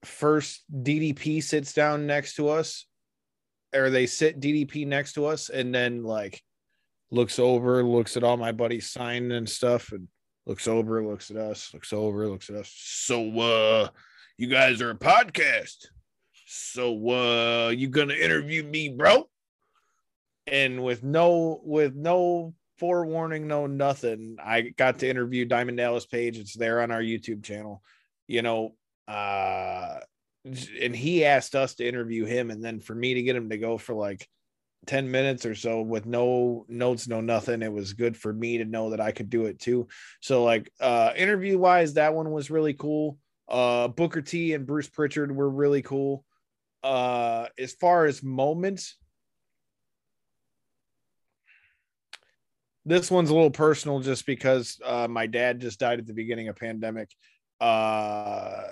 first 0.03 0.63
DDP 0.71 1.41
sits 1.41 1.73
down 1.73 2.05
next 2.05 2.35
to 2.35 2.49
us 2.49 2.85
or 3.73 3.89
they 3.89 4.05
sit 4.05 4.39
DDP 4.39 4.85
next 4.85 5.13
to 5.13 5.25
us 5.25 5.49
and 5.49 5.73
then 5.73 6.03
like 6.03 6.41
looks 7.11 7.39
over 7.39 7.83
looks 7.83 8.17
at 8.17 8.23
all 8.23 8.37
my 8.37 8.51
buddies 8.51 8.89
signing 8.89 9.31
and 9.31 9.49
stuff 9.49 9.91
and 9.91 10.07
looks 10.45 10.67
over 10.67 11.05
looks 11.05 11.31
at 11.31 11.37
us 11.37 11.73
looks 11.73 11.93
over 11.93 12.27
looks 12.27 12.49
at 12.49 12.57
us. 12.57 12.71
So 12.75 13.39
uh 13.39 13.89
you 14.37 14.47
guys 14.47 14.81
are 14.81 14.89
a 14.89 14.95
podcast. 14.95 15.87
So 16.45 17.09
uh 17.09 17.69
you 17.69 17.87
gonna 17.87 18.15
interview 18.15 18.63
me 18.63 18.89
bro 18.89 19.29
and 20.47 20.83
with 20.83 21.03
no 21.03 21.61
with 21.63 21.95
no 21.95 22.53
forewarning, 22.77 23.47
no 23.47 23.67
nothing, 23.67 24.37
I 24.43 24.61
got 24.61 24.99
to 24.99 25.09
interview 25.09 25.45
Diamond 25.45 25.77
Dallas 25.77 26.05
Page. 26.05 26.37
It's 26.37 26.53
there 26.55 26.81
on 26.81 26.91
our 26.91 27.01
YouTube 27.01 27.43
channel. 27.43 27.83
You 28.27 28.41
know, 28.41 28.75
uh 29.07 29.99
and 30.45 30.95
he 30.95 31.23
asked 31.25 31.55
us 31.55 31.75
to 31.75 31.87
interview 31.87 32.25
him 32.25 32.51
and 32.51 32.63
then 32.63 32.79
for 32.79 32.93
me 32.93 33.13
to 33.13 33.23
get 33.23 33.35
him 33.35 33.49
to 33.49 33.57
go 33.57 33.77
for 33.77 33.93
like 33.93 34.27
10 34.87 35.09
minutes 35.09 35.45
or 35.45 35.55
so 35.55 35.81
with 35.81 36.05
no 36.05 36.65
notes 36.67 37.07
no 37.07 37.21
nothing 37.21 37.61
it 37.61 37.71
was 37.71 37.93
good 37.93 38.17
for 38.17 38.33
me 38.33 38.57
to 38.57 38.65
know 38.65 38.89
that 38.89 38.99
i 38.99 39.11
could 39.11 39.29
do 39.29 39.45
it 39.45 39.57
too 39.57 39.87
so 40.19 40.43
like 40.43 40.69
uh 40.81 41.11
interview 41.15 41.57
wise 41.57 41.93
that 41.93 42.13
one 42.13 42.29
was 42.31 42.51
really 42.51 42.73
cool 42.73 43.17
uh 43.47 43.87
booker 43.87 44.21
t 44.21 44.53
and 44.53 44.67
bruce 44.67 44.89
pritchard 44.89 45.33
were 45.33 45.49
really 45.49 45.81
cool 45.81 46.25
uh 46.83 47.47
as 47.57 47.71
far 47.73 48.05
as 48.05 48.21
moments 48.21 48.97
this 52.85 53.09
one's 53.09 53.29
a 53.29 53.33
little 53.33 53.51
personal 53.51 53.99
just 53.99 54.25
because 54.25 54.79
uh, 54.85 55.07
my 55.09 55.27
dad 55.27 55.61
just 55.61 55.79
died 55.79 55.99
at 55.99 56.07
the 56.07 56.13
beginning 56.13 56.49
of 56.49 56.55
pandemic. 56.55 57.09
Uh, 57.61 58.63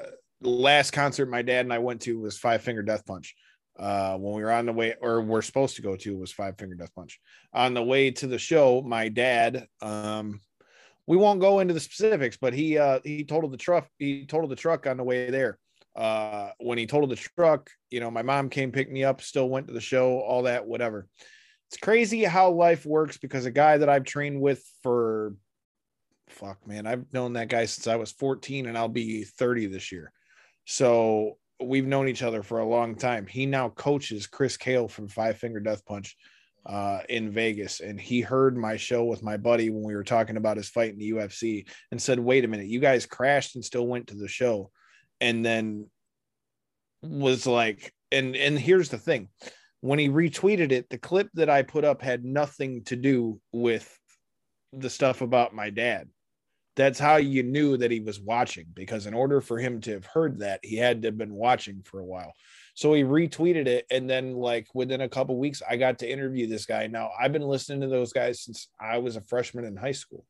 last 0.41 0.91
concert 0.91 1.27
my 1.27 1.41
dad 1.41 1.65
and 1.65 1.73
I 1.73 1.79
went 1.79 2.01
to 2.01 2.19
was 2.19 2.37
Five 2.37 2.61
Finger 2.61 2.81
Death 2.81 3.05
Punch. 3.05 3.35
Uh, 3.79 4.17
when 4.17 4.35
we 4.35 4.43
were 4.43 4.51
on 4.51 4.65
the 4.65 4.73
way, 4.73 4.95
or 5.01 5.21
we're 5.21 5.41
supposed 5.41 5.77
to 5.77 5.81
go 5.81 5.95
to, 5.95 6.17
was 6.17 6.31
Five 6.31 6.57
Finger 6.57 6.75
Death 6.75 6.93
Punch. 6.93 7.19
On 7.53 7.73
the 7.73 7.83
way 7.83 8.11
to 8.11 8.27
the 8.27 8.37
show, 8.37 8.81
my 8.81 9.07
dad, 9.07 9.65
um, 9.81 10.41
we 11.07 11.15
won't 11.17 11.39
go 11.39 11.59
into 11.59 11.73
the 11.73 11.79
specifics, 11.79 12.37
but 12.39 12.53
he 12.53 12.77
uh, 12.77 12.99
he 13.03 13.23
totaled 13.23 13.53
the 13.53 13.57
truck. 13.57 13.87
He 13.97 14.25
totaled 14.25 14.51
the 14.51 14.57
truck 14.57 14.87
on 14.87 14.97
the 14.97 15.03
way 15.03 15.29
there. 15.29 15.57
Uh, 15.95 16.51
when 16.59 16.77
he 16.77 16.85
totaled 16.85 17.11
the 17.11 17.15
truck, 17.15 17.69
you 17.89 17.99
know, 17.99 18.11
my 18.11 18.21
mom 18.21 18.49
came 18.49 18.71
pick 18.71 18.91
me 18.91 19.03
up, 19.03 19.21
still 19.21 19.49
went 19.49 19.67
to 19.67 19.73
the 19.73 19.81
show, 19.81 20.19
all 20.19 20.43
that, 20.43 20.65
whatever 20.65 21.07
it's 21.71 21.79
crazy 21.79 22.25
how 22.25 22.51
life 22.51 22.85
works 22.85 23.17
because 23.17 23.45
a 23.45 23.51
guy 23.51 23.77
that 23.77 23.87
I've 23.87 24.03
trained 24.03 24.41
with 24.41 24.61
for 24.83 25.35
fuck 26.27 26.67
man, 26.67 26.85
I've 26.85 27.05
known 27.13 27.33
that 27.33 27.47
guy 27.47 27.63
since 27.63 27.87
I 27.87 27.95
was 27.95 28.11
14 28.11 28.65
and 28.65 28.77
I'll 28.77 28.89
be 28.89 29.23
30 29.23 29.67
this 29.67 29.89
year. 29.89 30.11
So 30.65 31.37
we've 31.63 31.87
known 31.87 32.09
each 32.09 32.23
other 32.23 32.43
for 32.43 32.59
a 32.59 32.67
long 32.67 32.95
time. 32.95 33.25
He 33.25 33.45
now 33.45 33.69
coaches 33.69 34.27
Chris 34.27 34.57
Kael 34.57 34.91
from 34.91 35.07
Five 35.07 35.37
Finger 35.37 35.61
Death 35.61 35.85
Punch 35.85 36.17
uh, 36.65 36.99
in 37.07 37.31
Vegas. 37.31 37.79
And 37.79 37.99
he 37.99 38.19
heard 38.19 38.57
my 38.57 38.75
show 38.75 39.05
with 39.05 39.23
my 39.23 39.37
buddy 39.37 39.69
when 39.69 39.83
we 39.83 39.95
were 39.95 40.03
talking 40.03 40.35
about 40.35 40.57
his 40.57 40.67
fight 40.67 40.91
in 40.91 40.99
the 40.99 41.11
UFC 41.11 41.69
and 41.91 42.01
said, 42.01 42.19
wait 42.19 42.43
a 42.43 42.49
minute, 42.49 42.67
you 42.67 42.81
guys 42.81 43.05
crashed 43.05 43.55
and 43.55 43.63
still 43.63 43.87
went 43.87 44.07
to 44.07 44.15
the 44.15 44.27
show. 44.27 44.71
And 45.21 45.45
then 45.45 45.89
was 47.01 47.47
like, 47.47 47.93
and 48.11 48.35
and 48.35 48.59
here's 48.59 48.89
the 48.89 48.97
thing 48.97 49.29
when 49.81 49.99
he 49.99 50.09
retweeted 50.09 50.71
it, 50.71 50.89
the 50.89 50.97
clip 50.97 51.29
that 51.33 51.49
I 51.49 51.63
put 51.63 51.83
up 51.83 52.01
had 52.01 52.23
nothing 52.23 52.83
to 52.85 52.95
do 52.95 53.39
with 53.51 53.99
the 54.71 54.89
stuff 54.89 55.21
about 55.21 55.53
my 55.53 55.69
dad. 55.69 56.07
That's 56.77 56.99
how 56.99 57.17
you 57.17 57.43
knew 57.43 57.75
that 57.77 57.91
he 57.91 57.99
was 57.99 58.19
watching 58.19 58.67
because 58.73 59.05
in 59.05 59.13
order 59.13 59.41
for 59.41 59.57
him 59.57 59.81
to 59.81 59.91
have 59.91 60.05
heard 60.05 60.39
that, 60.39 60.61
he 60.63 60.77
had 60.77 61.01
to 61.01 61.09
have 61.09 61.17
been 61.17 61.33
watching 61.33 61.81
for 61.83 61.99
a 61.99 62.05
while. 62.05 62.33
So 62.75 62.93
he 62.93 63.03
retweeted 63.03 63.67
it, 63.67 63.85
and 63.91 64.09
then 64.09 64.35
like 64.35 64.67
within 64.73 65.01
a 65.01 65.09
couple 65.09 65.37
weeks, 65.37 65.61
I 65.67 65.75
got 65.75 65.99
to 65.99 66.09
interview 66.09 66.47
this 66.47 66.65
guy. 66.65 66.87
Now 66.87 67.09
I've 67.19 67.33
been 67.33 67.41
listening 67.41 67.81
to 67.81 67.87
those 67.87 68.13
guys 68.13 68.41
since 68.41 68.69
I 68.79 68.99
was 68.99 69.17
a 69.17 69.21
freshman 69.21 69.65
in 69.65 69.75
high 69.75 69.91
school, 69.91 70.25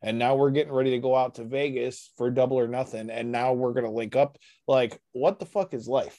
and 0.00 0.18
now 0.18 0.34
we're 0.34 0.50
getting 0.50 0.72
ready 0.72 0.92
to 0.92 0.98
go 0.98 1.14
out 1.14 1.34
to 1.34 1.44
Vegas 1.44 2.10
for 2.16 2.30
double 2.30 2.58
or 2.58 2.68
nothing, 2.68 3.10
and 3.10 3.30
now 3.30 3.52
we're 3.52 3.74
gonna 3.74 3.92
link 3.92 4.16
up. 4.16 4.38
Like, 4.66 4.98
what 5.12 5.38
the 5.38 5.46
fuck 5.46 5.74
is 5.74 5.86
life? 5.86 6.18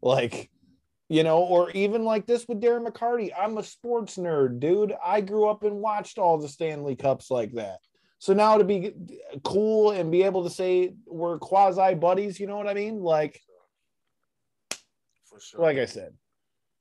Like, 0.00 0.50
you 1.10 1.24
know, 1.24 1.40
or 1.40 1.72
even 1.72 2.04
like 2.04 2.24
this 2.24 2.46
with 2.46 2.60
Darren 2.62 2.86
McCarty. 2.86 3.32
I'm 3.36 3.58
a 3.58 3.64
sports 3.64 4.16
nerd, 4.16 4.60
dude. 4.60 4.94
I 5.04 5.20
grew 5.20 5.48
up 5.48 5.64
and 5.64 5.80
watched 5.80 6.18
all 6.18 6.38
the 6.38 6.48
Stanley 6.48 6.94
Cups 6.94 7.32
like 7.32 7.52
that. 7.54 7.80
So 8.20 8.32
now 8.32 8.58
to 8.58 8.64
be 8.64 8.92
cool 9.42 9.90
and 9.90 10.12
be 10.12 10.22
able 10.22 10.44
to 10.44 10.50
say 10.50 10.94
we're 11.06 11.38
quasi 11.38 11.94
buddies, 11.96 12.38
you 12.38 12.46
know 12.46 12.56
what 12.56 12.68
I 12.68 12.74
mean? 12.74 13.00
Like, 13.00 13.40
For 15.28 15.40
sure. 15.40 15.60
Like 15.60 15.78
I 15.78 15.86
said, 15.86 16.14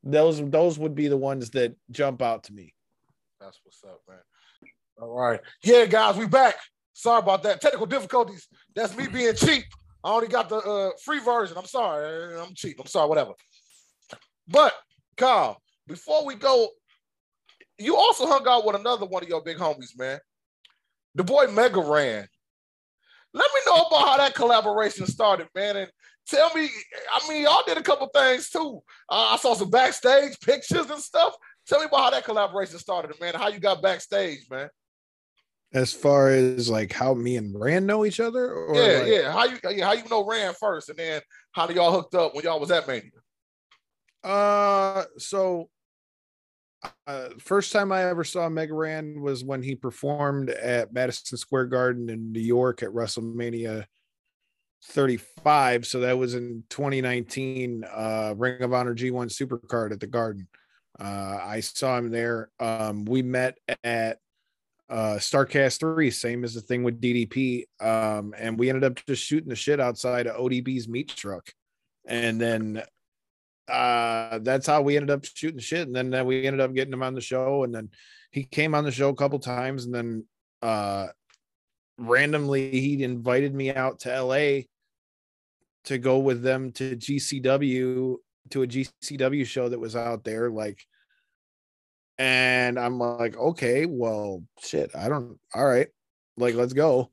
those 0.03 0.47
those 0.47 0.77
would 0.77 0.93
be 0.93 1.07
the 1.07 1.17
ones 1.17 1.49
that 1.51 1.75
jump 1.89 2.21
out 2.21 2.43
to 2.43 2.53
me. 2.53 2.75
That's 3.41 3.59
what's 3.63 3.83
up, 3.83 4.01
man. 4.07 4.19
All 5.01 5.17
right. 5.17 5.39
Yeah, 5.63 5.87
guys, 5.87 6.17
we 6.17 6.27
back. 6.27 6.55
Sorry 6.93 7.19
about 7.19 7.41
that. 7.43 7.61
Technical 7.61 7.87
difficulties. 7.87 8.47
That's 8.75 8.95
me 8.95 9.07
being 9.07 9.33
cheap. 9.33 9.63
I 10.03 10.11
only 10.11 10.27
got 10.27 10.49
the 10.49 10.57
uh, 10.57 10.91
free 11.03 11.19
version. 11.19 11.57
I'm 11.57 11.65
sorry. 11.65 12.39
I'm 12.39 12.53
cheap. 12.53 12.79
I'm 12.79 12.85
sorry, 12.85 13.09
whatever. 13.09 13.31
But, 14.49 14.73
Kyle, 15.15 15.61
before 15.87 16.25
we 16.25 16.35
go, 16.35 16.69
you 17.77 17.95
also 17.95 18.25
hung 18.25 18.45
out 18.47 18.65
with 18.65 18.75
another 18.75 19.05
one 19.05 19.23
of 19.23 19.29
your 19.29 19.43
big 19.43 19.57
homies, 19.57 19.97
man. 19.97 20.19
The 21.15 21.23
boy 21.23 21.47
Mega 21.47 21.79
Ran. 21.81 22.27
Let 23.33 23.49
me 23.53 23.61
know 23.67 23.81
about 23.83 24.07
how 24.07 24.17
that 24.17 24.33
collaboration 24.33 25.05
started, 25.05 25.47
man. 25.53 25.77
And 25.77 25.91
tell 26.27 26.51
me, 26.55 26.67
I 27.13 27.29
mean, 27.29 27.43
y'all 27.43 27.63
did 27.65 27.77
a 27.77 27.83
couple 27.83 28.07
things 28.07 28.49
too. 28.49 28.81
Uh, 29.07 29.29
I 29.31 29.37
saw 29.37 29.53
some 29.53 29.69
backstage 29.69 30.39
pictures 30.39 30.89
and 30.89 30.99
stuff. 30.99 31.35
Tell 31.67 31.79
me 31.79 31.85
about 31.85 31.99
how 31.99 32.09
that 32.09 32.25
collaboration 32.25 32.79
started, 32.79 33.19
man. 33.21 33.35
How 33.35 33.49
you 33.49 33.59
got 33.59 33.83
backstage, 33.83 34.47
man. 34.49 34.69
As 35.71 35.93
far 35.93 36.29
as 36.29 36.67
like 36.67 36.91
how 36.91 37.13
me 37.13 37.37
and 37.37 37.53
Ran 37.59 37.85
know 37.85 38.03
each 38.03 38.19
other, 38.19 38.51
or 38.51 38.75
yeah, 38.75 38.97
like- 38.97 39.07
yeah. 39.07 39.31
How 39.31 39.43
you 39.45 39.57
yeah, 39.69 39.85
how 39.85 39.91
you 39.93 40.09
know 40.09 40.25
Ran 40.25 40.55
first, 40.59 40.89
and 40.89 40.97
then 40.97 41.21
how 41.51 41.67
do 41.67 41.75
y'all 41.75 41.91
hooked 41.91 42.15
up 42.15 42.33
when 42.33 42.43
y'all 42.43 42.59
was 42.59 42.71
at 42.71 42.87
Mania? 42.87 43.11
Uh, 44.23 45.03
so 45.17 45.69
uh, 47.07 47.29
first 47.39 47.71
time 47.71 47.91
I 47.91 48.05
ever 48.05 48.23
saw 48.23 48.47
Mega 48.49 48.73
Ran 48.73 49.21
was 49.21 49.43
when 49.43 49.61
he 49.61 49.75
performed 49.75 50.49
at 50.49 50.93
Madison 50.93 51.37
Square 51.37 51.67
Garden 51.67 52.09
in 52.09 52.31
New 52.31 52.39
York 52.39 52.83
at 52.83 52.89
WrestleMania 52.89 53.85
35. 54.85 55.85
So 55.85 56.01
that 56.01 56.17
was 56.17 56.35
in 56.35 56.63
2019, 56.69 57.83
uh, 57.83 58.33
Ring 58.37 58.61
of 58.61 58.73
Honor 58.73 58.95
G1 58.95 59.27
Supercard 59.27 59.91
at 59.91 59.99
the 59.99 60.07
Garden. 60.07 60.47
Uh, 60.99 61.39
I 61.41 61.59
saw 61.61 61.97
him 61.97 62.09
there. 62.09 62.49
Um, 62.59 63.05
we 63.05 63.21
met 63.21 63.57
at 63.83 64.17
uh 64.89 65.17
Starcast 65.19 65.79
3, 65.79 66.09
same 66.09 66.43
as 66.43 66.55
the 66.55 66.61
thing 66.61 66.83
with 66.83 66.99
DDP. 66.99 67.65
Um, 67.79 68.33
and 68.37 68.57
we 68.57 68.69
ended 68.69 68.83
up 68.83 68.99
just 69.05 69.23
shooting 69.23 69.49
the 69.49 69.55
shit 69.55 69.79
outside 69.79 70.27
of 70.27 70.37
ODB's 70.37 70.87
meat 70.87 71.09
truck. 71.09 71.51
And 72.07 72.41
then 72.41 72.81
uh 73.69 74.39
that's 74.39 74.67
how 74.67 74.81
we 74.81 74.97
ended 74.97 75.11
up 75.11 75.25
shooting 75.25 75.59
shit. 75.59 75.87
And 75.87 75.95
then 75.95 76.13
uh, 76.13 76.23
we 76.23 76.45
ended 76.45 76.61
up 76.61 76.73
getting 76.73 76.93
him 76.93 77.03
on 77.03 77.13
the 77.13 77.21
show. 77.21 77.63
And 77.63 77.73
then 77.73 77.89
he 78.31 78.43
came 78.43 78.75
on 78.75 78.83
the 78.83 78.91
show 78.91 79.09
a 79.09 79.15
couple 79.15 79.39
times. 79.39 79.85
And 79.85 79.93
then 79.93 80.25
uh 80.61 81.07
randomly 81.97 82.71
he 82.71 83.03
invited 83.03 83.53
me 83.53 83.73
out 83.73 83.99
to 84.01 84.21
LA 84.21 84.61
to 85.85 85.97
go 85.97 86.19
with 86.19 86.41
them 86.41 86.71
to 86.73 86.95
GCW 86.95 88.15
to 88.51 88.63
a 88.63 88.67
GCW 88.67 89.45
show 89.45 89.69
that 89.69 89.79
was 89.79 89.95
out 89.95 90.23
there 90.23 90.49
like 90.49 90.79
and 92.17 92.79
I'm 92.79 92.99
like 92.99 93.37
okay 93.37 93.85
well 93.85 94.43
shit 94.61 94.91
I 94.95 95.09
don't 95.09 95.37
all 95.53 95.65
right 95.65 95.87
like 96.37 96.55
let's 96.55 96.73
go 96.73 97.11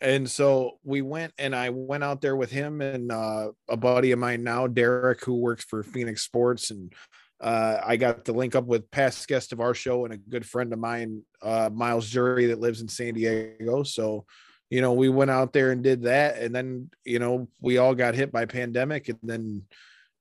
and 0.00 0.30
so 0.30 0.78
we 0.84 1.02
went 1.02 1.32
and 1.38 1.54
I 1.54 1.70
went 1.70 2.04
out 2.04 2.20
there 2.20 2.36
with 2.36 2.50
him 2.50 2.80
and 2.80 3.10
uh, 3.10 3.50
a 3.68 3.76
buddy 3.76 4.12
of 4.12 4.18
mine 4.18 4.44
now, 4.44 4.66
Derek, 4.66 5.24
who 5.24 5.34
works 5.34 5.64
for 5.64 5.82
Phoenix 5.82 6.22
Sports. 6.22 6.70
And 6.70 6.92
uh, 7.40 7.80
I 7.84 7.96
got 7.96 8.24
to 8.26 8.32
link 8.32 8.54
up 8.54 8.64
with 8.64 8.90
past 8.90 9.26
guest 9.26 9.52
of 9.52 9.60
our 9.60 9.74
show 9.74 10.04
and 10.04 10.14
a 10.14 10.18
good 10.18 10.46
friend 10.46 10.72
of 10.72 10.78
mine, 10.78 11.22
uh, 11.42 11.70
Myles 11.72 12.08
Jury, 12.08 12.46
that 12.46 12.60
lives 12.60 12.80
in 12.80 12.88
San 12.88 13.14
Diego. 13.14 13.82
So, 13.82 14.24
you 14.70 14.80
know, 14.80 14.92
we 14.92 15.08
went 15.08 15.30
out 15.30 15.52
there 15.52 15.72
and 15.72 15.82
did 15.82 16.02
that. 16.02 16.38
And 16.38 16.54
then, 16.54 16.90
you 17.04 17.18
know, 17.18 17.48
we 17.60 17.78
all 17.78 17.94
got 17.94 18.14
hit 18.14 18.30
by 18.30 18.44
pandemic. 18.44 19.08
And 19.08 19.18
then 19.22 19.62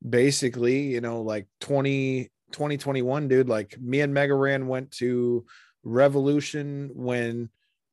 basically, 0.07 0.87
you 0.87 1.01
know, 1.01 1.21
like 1.21 1.47
20, 1.61 2.31
2021, 2.51 3.27
dude, 3.27 3.49
like 3.49 3.79
me 3.79 4.01
and 4.01 4.13
Mega 4.13 4.33
Ran 4.33 4.67
went 4.67 4.91
to 4.91 5.45
Revolution 5.83 6.89
when 6.93 7.49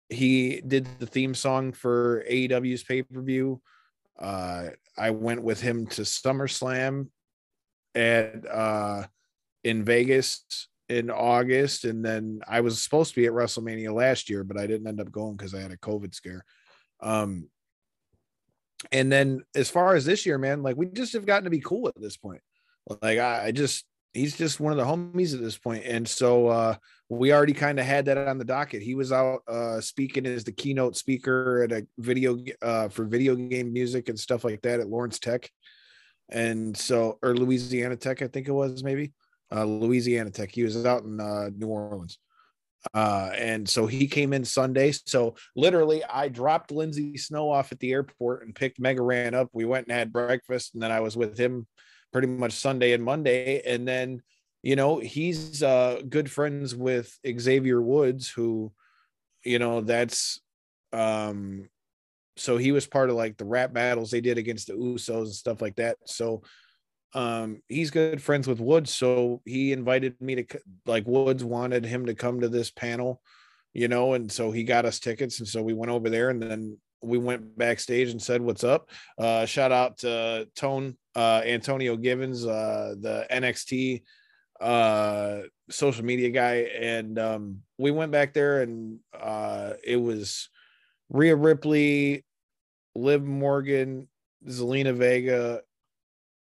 he 0.09 0.61
did 0.67 0.87
the 0.99 1.07
theme 1.07 1.35
song 1.35 1.73
for 1.73 2.25
AEW's 2.31 2.83
pay 2.83 3.03
per 3.03 3.21
view. 3.21 3.61
Uh, 4.19 4.69
I 4.97 5.11
went 5.11 5.43
with 5.43 5.61
him 5.61 5.87
to 5.89 6.03
SummerSlam 6.03 7.09
at 7.95 8.47
uh, 8.51 9.05
in 9.63 9.85
Vegas 9.85 10.69
in 10.89 11.11
August, 11.11 11.85
and 11.85 12.05
then 12.05 12.41
I 12.47 12.61
was 12.61 12.83
supposed 12.83 13.15
to 13.15 13.21
be 13.21 13.27
at 13.27 13.33
WrestleMania 13.33 13.93
last 13.93 14.29
year, 14.29 14.45
but 14.45 14.59
I 14.59 14.67
didn't 14.67 14.87
end 14.87 15.01
up 15.01 15.11
going 15.11 15.37
because 15.37 15.55
I 15.55 15.61
had 15.61 15.73
a 15.73 15.79
COVID 15.79 16.15
scare. 16.15 16.45
Um, 17.01 17.49
and 18.93 19.11
then 19.11 19.43
as 19.55 19.71
far 19.71 19.95
as 19.95 20.05
this 20.05 20.27
year, 20.27 20.39
man, 20.39 20.63
like 20.63 20.77
we 20.77 20.87
just 20.87 21.15
have 21.15 21.27
gotten 21.27 21.45
to 21.45 21.51
be 21.51 21.61
cool 21.61 21.89
at 21.89 22.01
this 22.01 22.17
point. 22.17 22.43
Like 23.03 23.19
I, 23.19 23.47
I 23.47 23.53
just 23.53 23.85
he's 24.15 24.37
just 24.37 24.61
one 24.61 24.73
of 24.73 24.79
the 24.79 24.85
homies 24.85 25.35
at 25.35 25.41
this 25.41 25.59
point, 25.59 25.85
and 25.85 26.09
so 26.09 26.47
uh, 26.47 26.77
we 27.09 27.33
already 27.33 27.53
kind 27.53 27.79
of 27.79 27.85
had 27.85 28.07
that 28.07 28.17
on 28.17 28.39
the 28.39 28.45
docket. 28.45 28.83
He 28.83 28.95
was 28.95 29.13
out 29.13 29.41
uh, 29.47 29.81
speaking 29.81 30.25
as 30.27 30.45
the 30.45 30.53
keynote 30.53 30.97
speaker 30.97 31.63
at 31.65 31.73
a 31.73 31.87
video 31.99 32.39
uh, 32.63 32.89
for 32.89 33.05
video 33.05 33.35
game 33.35 33.73
music 33.73 34.09
and 34.09 34.19
stuff 34.19 34.45
like 34.45 34.63
that 34.63 34.81
at 34.81 34.89
Lawrence 34.89 35.19
Tech, 35.19 35.51
and 36.31 36.77
so 36.77 37.19
or 37.23 37.35
Louisiana 37.37 37.97
Tech, 37.97 38.23
I 38.23 38.29
think 38.29 38.49
it 38.49 38.53
was 38.53 38.83
maybe 38.83 39.13
uh, 39.55 39.65
Louisiana 39.65 40.31
Tech. 40.31 40.51
He 40.51 40.63
was 40.63 40.87
out 40.87 41.03
in 41.03 41.21
uh, 41.21 41.51
New 41.55 41.69
Orleans. 41.69 42.19
Uh, 42.93 43.31
and 43.39 43.67
so 43.67 43.87
he 43.87 44.07
came 44.07 44.35
in 44.35 44.45
Sunday. 44.45 44.93
So 45.07 45.37
literally, 45.57 46.05
I 46.05 46.29
dropped 46.29 46.71
Lindsay 46.71 47.17
Snow 47.17 47.51
off 47.51 47.73
at 47.73 47.81
the 47.81 47.93
airport 47.93 48.45
and 48.45 48.55
picked 48.55 48.79
Mega 48.79 49.01
Ran 49.01 49.35
up. 49.35 49.49
We 49.55 49.65
went 49.65 49.87
and 49.87 49.97
had 49.97 50.13
breakfast, 50.13 50.75
and 50.75 50.83
then 50.83 50.93
I 50.93 51.01
was 51.01 51.17
with 51.17 51.39
him 51.39 51.67
pretty 52.15 52.29
much 52.29 52.53
Sunday 52.53 52.93
and 52.93 53.03
Monday. 53.03 53.61
And 53.67 53.87
then, 53.87 54.23
you 54.63 54.77
know, 54.77 55.01
he's 55.01 55.65
uh, 55.65 56.01
good 56.09 56.31
friends 56.31 56.73
with 56.73 57.19
Xavier 57.27 57.83
Woods, 57.83 58.31
who, 58.31 58.73
you 59.45 59.59
know, 59.59 59.81
that's 59.81 60.41
um, 60.93 61.69
so 62.37 62.57
he 62.57 62.71
was 62.71 62.87
part 62.87 63.11
of 63.11 63.17
like 63.17 63.37
the 63.37 63.45
rap 63.45 63.73
battles 63.73 64.13
they 64.13 64.21
did 64.21 64.39
against 64.39 64.69
the 64.69 64.75
Usos 64.75 65.25
and 65.25 65.33
stuff 65.33 65.61
like 65.61 65.77
that. 65.77 65.97
So 66.07 66.43
um 67.15 67.63
he's 67.69 67.91
good 67.91 68.23
friends 68.23 68.49
with 68.49 68.61
Woods, 68.61 68.95
so 68.95 69.41
he 69.45 69.73
invited 69.73 70.21
me 70.21 70.37
to 70.37 70.61
like 70.87 71.07
Woods 71.07 71.45
wanted 71.45 71.85
him 71.85 72.07
to 72.07 72.15
come 72.15 72.41
to 72.41 72.49
this 72.49 72.71
panel, 72.71 73.21
you 73.73 73.89
know, 73.89 74.15
and 74.15 74.31
so 74.31 74.51
he 74.51 74.65
got 74.65 74.85
us 74.85 74.99
tickets, 74.99 75.41
and 75.41 75.49
so 75.49 75.63
we 75.63 75.75
went 75.75 75.93
over 75.93 76.11
there, 76.11 76.31
and 76.31 76.43
then 76.43 76.79
we 77.03 77.19
went 77.19 77.57
backstage 77.59 78.11
and 78.11 78.23
said 78.23 78.41
what's 78.41 78.65
up. 78.65 78.91
Uh, 79.19 79.47
shout 79.47 79.71
out 79.71 79.99
to 79.99 80.49
Tone 80.57 80.97
uh, 81.15 81.43
Antonio 81.45 81.97
Givens, 81.97 82.47
uh, 82.47 82.95
the 82.99 83.27
NXT 83.31 84.03
uh, 84.61 85.41
social 85.71 86.05
media 86.05 86.31
guy, 86.31 86.69
and 86.81 87.19
um, 87.19 87.61
we 87.79 87.91
went 87.91 88.13
back 88.13 88.35
there, 88.35 88.63
and 88.63 88.99
uh, 89.19 89.75
it 89.83 89.97
was 89.97 90.49
Rhea 91.11 91.37
Ripley, 91.37 92.25
Liv 92.95 93.23
Morgan, 93.23 94.09
Zelina 94.47 94.95
Vega, 94.95 95.61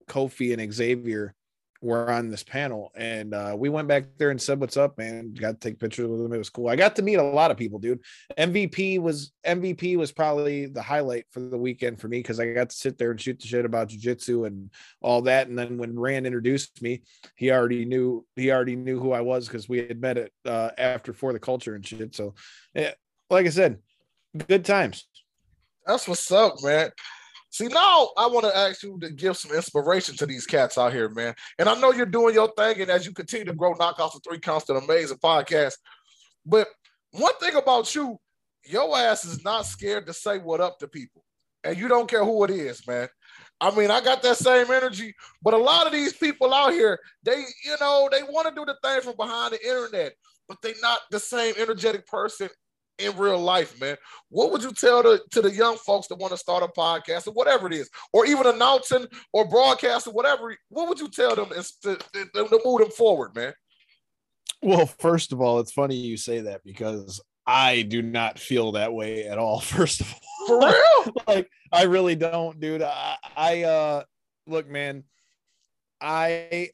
Kofi, 0.07 0.57
and 0.57 0.73
Xavier 0.73 1.35
were 1.81 2.11
on 2.11 2.29
this 2.29 2.43
panel, 2.43 2.91
and 2.95 3.33
uh, 3.33 3.55
we 3.57 3.69
went 3.69 3.87
back 3.87 4.05
there 4.17 4.31
and 4.31 4.41
said 4.41 4.59
what's 4.59 4.77
up, 4.77 4.97
man. 4.97 5.33
Got 5.33 5.59
to 5.61 5.69
take 5.69 5.79
pictures 5.79 6.07
with 6.07 6.21
them. 6.21 6.33
It 6.33 6.37
was 6.37 6.49
cool. 6.49 6.67
I 6.67 6.75
got 6.75 6.95
to 6.97 7.01
meet 7.01 7.15
a 7.15 7.23
lot 7.23 7.51
of 7.51 7.57
people, 7.57 7.79
dude. 7.79 8.01
MVP 8.37 8.99
was 8.99 9.31
MVP 9.45 9.97
was 9.97 10.11
probably 10.11 10.65
the 10.65 10.81
highlight 10.81 11.25
for 11.31 11.39
the 11.39 11.57
weekend 11.57 11.99
for 11.99 12.07
me 12.07 12.19
because 12.19 12.39
I 12.39 12.51
got 12.53 12.69
to 12.71 12.75
sit 12.75 12.97
there 12.97 13.11
and 13.11 13.21
shoot 13.21 13.39
the 13.39 13.47
shit 13.47 13.65
about 13.65 13.89
jujitsu 13.89 14.45
and 14.45 14.69
all 15.01 15.21
that. 15.23 15.47
And 15.47 15.57
then 15.57 15.77
when 15.77 15.97
Ran 15.97 16.25
introduced 16.25 16.81
me, 16.81 17.03
he 17.35 17.51
already 17.51 17.85
knew 17.85 18.25
he 18.35 18.51
already 18.51 18.75
knew 18.75 18.99
who 18.99 19.13
I 19.13 19.21
was 19.21 19.47
because 19.47 19.69
we 19.69 19.77
had 19.77 20.01
met 20.01 20.17
it 20.17 20.33
uh, 20.45 20.71
after 20.77 21.13
for 21.13 21.31
the 21.31 21.39
culture 21.39 21.75
and 21.75 21.85
shit. 21.85 22.13
So, 22.13 22.35
yeah, 22.73 22.91
like 23.29 23.45
I 23.45 23.49
said, 23.49 23.77
good 24.47 24.65
times. 24.65 25.07
That's 25.85 26.07
what's 26.07 26.31
up, 26.31 26.55
man. 26.61 26.91
See, 27.51 27.67
now 27.67 28.09
I 28.15 28.27
want 28.27 28.45
to 28.45 28.55
ask 28.55 28.83
you 28.83 28.99
to 29.01 29.09
give 29.09 29.35
some 29.35 29.55
inspiration 29.55 30.15
to 30.17 30.25
these 30.25 30.45
cats 30.45 30.77
out 30.77 30.93
here, 30.93 31.09
man. 31.09 31.33
And 31.57 31.67
I 31.67 31.79
know 31.79 31.91
you're 31.91 32.05
doing 32.05 32.35
your 32.35 32.51
thing, 32.55 32.81
and 32.81 32.91
as 32.91 33.05
you 33.05 33.11
continue 33.11 33.45
to 33.45 33.53
grow 33.53 33.73
Knockouts 33.73 34.15
of 34.15 34.21
Three 34.23 34.39
Counts, 34.39 34.69
an 34.69 34.77
amazing 34.77 35.17
podcast. 35.17 35.73
But 36.45 36.67
one 37.11 37.33
thing 37.39 37.55
about 37.55 37.93
you, 37.95 38.19
your 38.65 38.95
ass 38.95 39.25
is 39.25 39.43
not 39.43 39.65
scared 39.65 40.05
to 40.07 40.13
say 40.13 40.37
what 40.37 40.61
up 40.61 40.77
to 40.79 40.87
people, 40.87 41.23
and 41.63 41.75
you 41.75 41.87
don't 41.87 42.09
care 42.09 42.23
who 42.23 42.43
it 42.43 42.51
is, 42.51 42.85
man. 42.87 43.07
I 43.59 43.75
mean, 43.75 43.89
I 43.89 43.99
got 43.99 44.21
that 44.21 44.37
same 44.37 44.71
energy, 44.71 45.13
but 45.41 45.53
a 45.53 45.57
lot 45.57 45.87
of 45.87 45.91
these 45.91 46.13
people 46.13 46.53
out 46.53 46.71
here, 46.71 46.99
they, 47.23 47.37
you 47.65 47.75
know, 47.81 48.09
they 48.11 48.23
want 48.23 48.47
to 48.47 48.53
do 48.55 48.63
the 48.63 48.77
thing 48.83 49.01
from 49.01 49.15
behind 49.17 49.53
the 49.53 49.67
internet, 49.67 50.13
but 50.47 50.57
they're 50.61 50.73
not 50.81 50.99
the 51.11 51.19
same 51.19 51.55
energetic 51.57 52.05
person 52.07 52.47
in 52.99 53.17
real 53.17 53.39
life, 53.39 53.79
man. 53.79 53.97
What 54.29 54.51
would 54.51 54.63
you 54.63 54.71
tell 54.71 55.03
the, 55.03 55.21
to 55.31 55.41
the 55.41 55.51
young 55.51 55.77
folks 55.77 56.07
that 56.07 56.17
want 56.17 56.31
to 56.31 56.37
start 56.37 56.63
a 56.63 56.67
podcast 56.67 57.27
or 57.27 57.33
whatever 57.33 57.67
it 57.67 57.73
is, 57.73 57.89
or 58.13 58.25
even 58.25 58.47
announcing 58.47 59.07
or 59.33 59.47
broadcasting, 59.47 60.13
whatever? 60.13 60.55
What 60.69 60.89
would 60.89 60.99
you 60.99 61.09
tell 61.09 61.35
them 61.35 61.49
to, 61.49 61.95
to, 61.95 62.23
to 62.33 62.59
move 62.63 62.81
them 62.81 62.91
forward, 62.91 63.35
man? 63.35 63.53
Well, 64.61 64.85
first 64.85 65.31
of 65.31 65.41
all, 65.41 65.59
it's 65.59 65.71
funny 65.71 65.95
you 65.95 66.17
say 66.17 66.41
that 66.41 66.61
because 66.63 67.21
I 67.47 67.81
do 67.81 68.01
not 68.01 68.37
feel 68.37 68.73
that 68.73 68.93
way 68.93 69.25
at 69.25 69.37
all. 69.37 69.59
First 69.59 70.01
of 70.01 70.13
all, 70.13 70.47
For 70.47 70.59
real? 70.59 71.15
like 71.27 71.49
I 71.71 71.83
really 71.83 72.15
don't, 72.15 72.59
dude. 72.59 72.81
I, 72.83 73.15
I 73.35 73.63
uh 73.63 74.03
look, 74.45 74.69
man. 74.69 75.03
I 76.01 76.69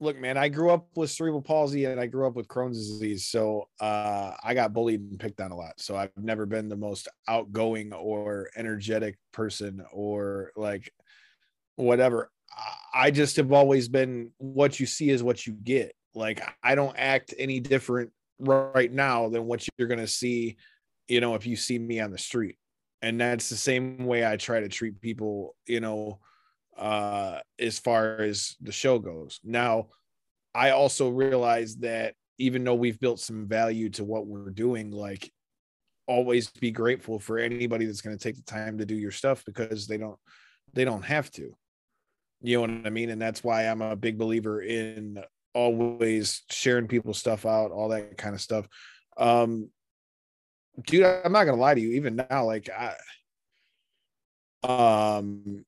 look, 0.00 0.18
man, 0.18 0.36
I 0.36 0.48
grew 0.48 0.70
up 0.70 0.86
with 0.94 1.10
cerebral 1.10 1.42
palsy 1.42 1.84
and 1.86 2.00
I 2.00 2.06
grew 2.06 2.26
up 2.26 2.34
with 2.34 2.48
Crohn's 2.48 2.88
disease. 2.88 3.26
So 3.26 3.68
uh, 3.80 4.32
I 4.42 4.54
got 4.54 4.72
bullied 4.72 5.00
and 5.00 5.18
picked 5.18 5.40
on 5.40 5.50
a 5.50 5.56
lot. 5.56 5.80
So 5.80 5.96
I've 5.96 6.10
never 6.16 6.46
been 6.46 6.68
the 6.68 6.76
most 6.76 7.08
outgoing 7.26 7.92
or 7.92 8.48
energetic 8.56 9.16
person 9.32 9.84
or 9.92 10.52
like 10.56 10.92
whatever. 11.76 12.30
I 12.94 13.10
just 13.10 13.36
have 13.36 13.52
always 13.52 13.88
been 13.88 14.30
what 14.38 14.78
you 14.80 14.86
see 14.86 15.10
is 15.10 15.22
what 15.22 15.46
you 15.46 15.52
get. 15.52 15.94
Like 16.14 16.42
I 16.62 16.74
don't 16.74 16.96
act 16.96 17.34
any 17.38 17.60
different 17.60 18.10
right 18.38 18.92
now 18.92 19.28
than 19.28 19.46
what 19.46 19.66
you're 19.76 19.88
going 19.88 20.00
to 20.00 20.06
see, 20.06 20.56
you 21.08 21.20
know, 21.20 21.34
if 21.34 21.46
you 21.46 21.56
see 21.56 21.78
me 21.78 22.00
on 22.00 22.10
the 22.10 22.18
street. 22.18 22.56
And 23.02 23.20
that's 23.20 23.48
the 23.48 23.56
same 23.56 24.06
way 24.06 24.26
I 24.26 24.36
try 24.36 24.60
to 24.60 24.68
treat 24.68 25.00
people, 25.00 25.54
you 25.66 25.80
know, 25.80 26.18
uh, 26.78 27.40
as 27.58 27.78
far 27.78 28.20
as 28.20 28.56
the 28.60 28.72
show 28.72 28.98
goes. 28.98 29.40
Now, 29.44 29.88
I 30.54 30.70
also 30.70 31.08
realize 31.08 31.76
that 31.76 32.14
even 32.38 32.64
though 32.64 32.74
we've 32.74 33.00
built 33.00 33.20
some 33.20 33.46
value 33.46 33.90
to 33.90 34.04
what 34.04 34.26
we're 34.26 34.50
doing, 34.50 34.90
like 34.90 35.30
always 36.06 36.48
be 36.48 36.70
grateful 36.70 37.18
for 37.18 37.38
anybody 37.38 37.84
that's 37.84 38.00
going 38.00 38.16
to 38.16 38.22
take 38.22 38.36
the 38.36 38.42
time 38.42 38.78
to 38.78 38.86
do 38.86 38.94
your 38.94 39.10
stuff 39.10 39.44
because 39.44 39.86
they 39.86 39.98
don't 39.98 40.18
they 40.72 40.84
don't 40.84 41.04
have 41.04 41.30
to. 41.32 41.54
You 42.40 42.56
know 42.56 42.60
what 42.60 42.86
I 42.86 42.90
mean? 42.90 43.10
And 43.10 43.20
that's 43.20 43.42
why 43.42 43.64
I'm 43.64 43.82
a 43.82 43.96
big 43.96 44.16
believer 44.16 44.62
in 44.62 45.22
always 45.54 46.42
sharing 46.50 46.86
people's 46.86 47.18
stuff 47.18 47.44
out, 47.44 47.72
all 47.72 47.88
that 47.88 48.16
kind 48.16 48.34
of 48.34 48.40
stuff. 48.40 48.66
Um 49.16 49.70
dude, 50.86 51.04
I'm 51.04 51.32
not 51.32 51.44
gonna 51.44 51.60
lie 51.60 51.74
to 51.74 51.80
you, 51.80 51.92
even 51.92 52.16
now, 52.16 52.44
like 52.44 52.70
I 52.70 52.94
um 54.62 55.64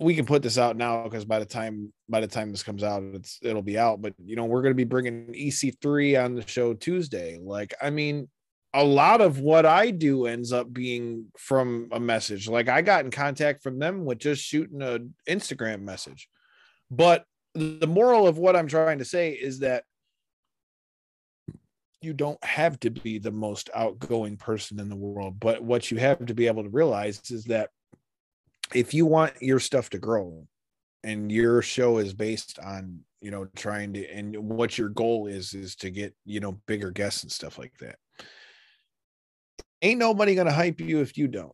we 0.00 0.14
can 0.14 0.26
put 0.26 0.42
this 0.42 0.58
out 0.58 0.76
now 0.76 1.02
because 1.04 1.24
by 1.24 1.38
the 1.38 1.44
time 1.44 1.92
by 2.08 2.20
the 2.20 2.26
time 2.26 2.50
this 2.50 2.62
comes 2.62 2.82
out 2.82 3.02
it's 3.14 3.38
it'll 3.42 3.62
be 3.62 3.78
out 3.78 4.00
but 4.00 4.14
you 4.24 4.36
know 4.36 4.44
we're 4.44 4.62
going 4.62 4.72
to 4.72 4.76
be 4.76 4.84
bringing 4.84 5.26
ec3 5.26 6.24
on 6.24 6.34
the 6.34 6.46
show 6.46 6.74
tuesday. 6.74 7.38
Like 7.40 7.74
i 7.82 7.90
mean 7.90 8.28
a 8.74 8.84
lot 8.84 9.20
of 9.20 9.40
what 9.40 9.66
i 9.66 9.90
do 9.90 10.26
ends 10.26 10.52
up 10.52 10.72
being 10.72 11.26
from 11.36 11.88
a 11.92 12.00
message. 12.00 12.48
Like 12.48 12.68
i 12.68 12.82
got 12.82 13.04
in 13.04 13.10
contact 13.10 13.62
from 13.62 13.78
them 13.78 14.04
with 14.04 14.18
just 14.18 14.42
shooting 14.42 14.82
an 14.82 15.14
instagram 15.28 15.82
message. 15.82 16.28
But 16.90 17.24
the 17.54 17.86
moral 17.86 18.28
of 18.28 18.38
what 18.38 18.54
i'm 18.54 18.68
trying 18.68 18.98
to 18.98 19.04
say 19.04 19.32
is 19.32 19.60
that 19.60 19.84
you 22.00 22.12
don't 22.12 22.42
have 22.44 22.78
to 22.78 22.90
be 22.90 23.18
the 23.18 23.32
most 23.32 23.68
outgoing 23.74 24.36
person 24.36 24.78
in 24.78 24.88
the 24.88 24.96
world 24.96 25.40
but 25.40 25.62
what 25.62 25.90
you 25.90 25.96
have 25.96 26.24
to 26.24 26.34
be 26.34 26.46
able 26.46 26.62
to 26.62 26.68
realize 26.68 27.20
is 27.30 27.44
that 27.44 27.70
if 28.74 28.94
you 28.94 29.06
want 29.06 29.32
your 29.40 29.60
stuff 29.60 29.90
to 29.90 29.98
grow 29.98 30.46
and 31.04 31.30
your 31.30 31.62
show 31.62 31.98
is 31.98 32.12
based 32.14 32.58
on 32.58 33.00
you 33.20 33.30
know 33.30 33.46
trying 33.56 33.92
to 33.92 34.06
and 34.08 34.36
what 34.36 34.78
your 34.78 34.88
goal 34.88 35.26
is 35.26 35.54
is 35.54 35.74
to 35.76 35.90
get 35.90 36.14
you 36.24 36.40
know 36.40 36.60
bigger 36.66 36.90
guests 36.90 37.22
and 37.22 37.32
stuff 37.32 37.58
like 37.58 37.76
that 37.78 37.96
ain't 39.82 39.98
nobody 39.98 40.34
gonna 40.34 40.52
hype 40.52 40.80
you 40.80 41.00
if 41.00 41.16
you 41.16 41.28
don't. 41.28 41.52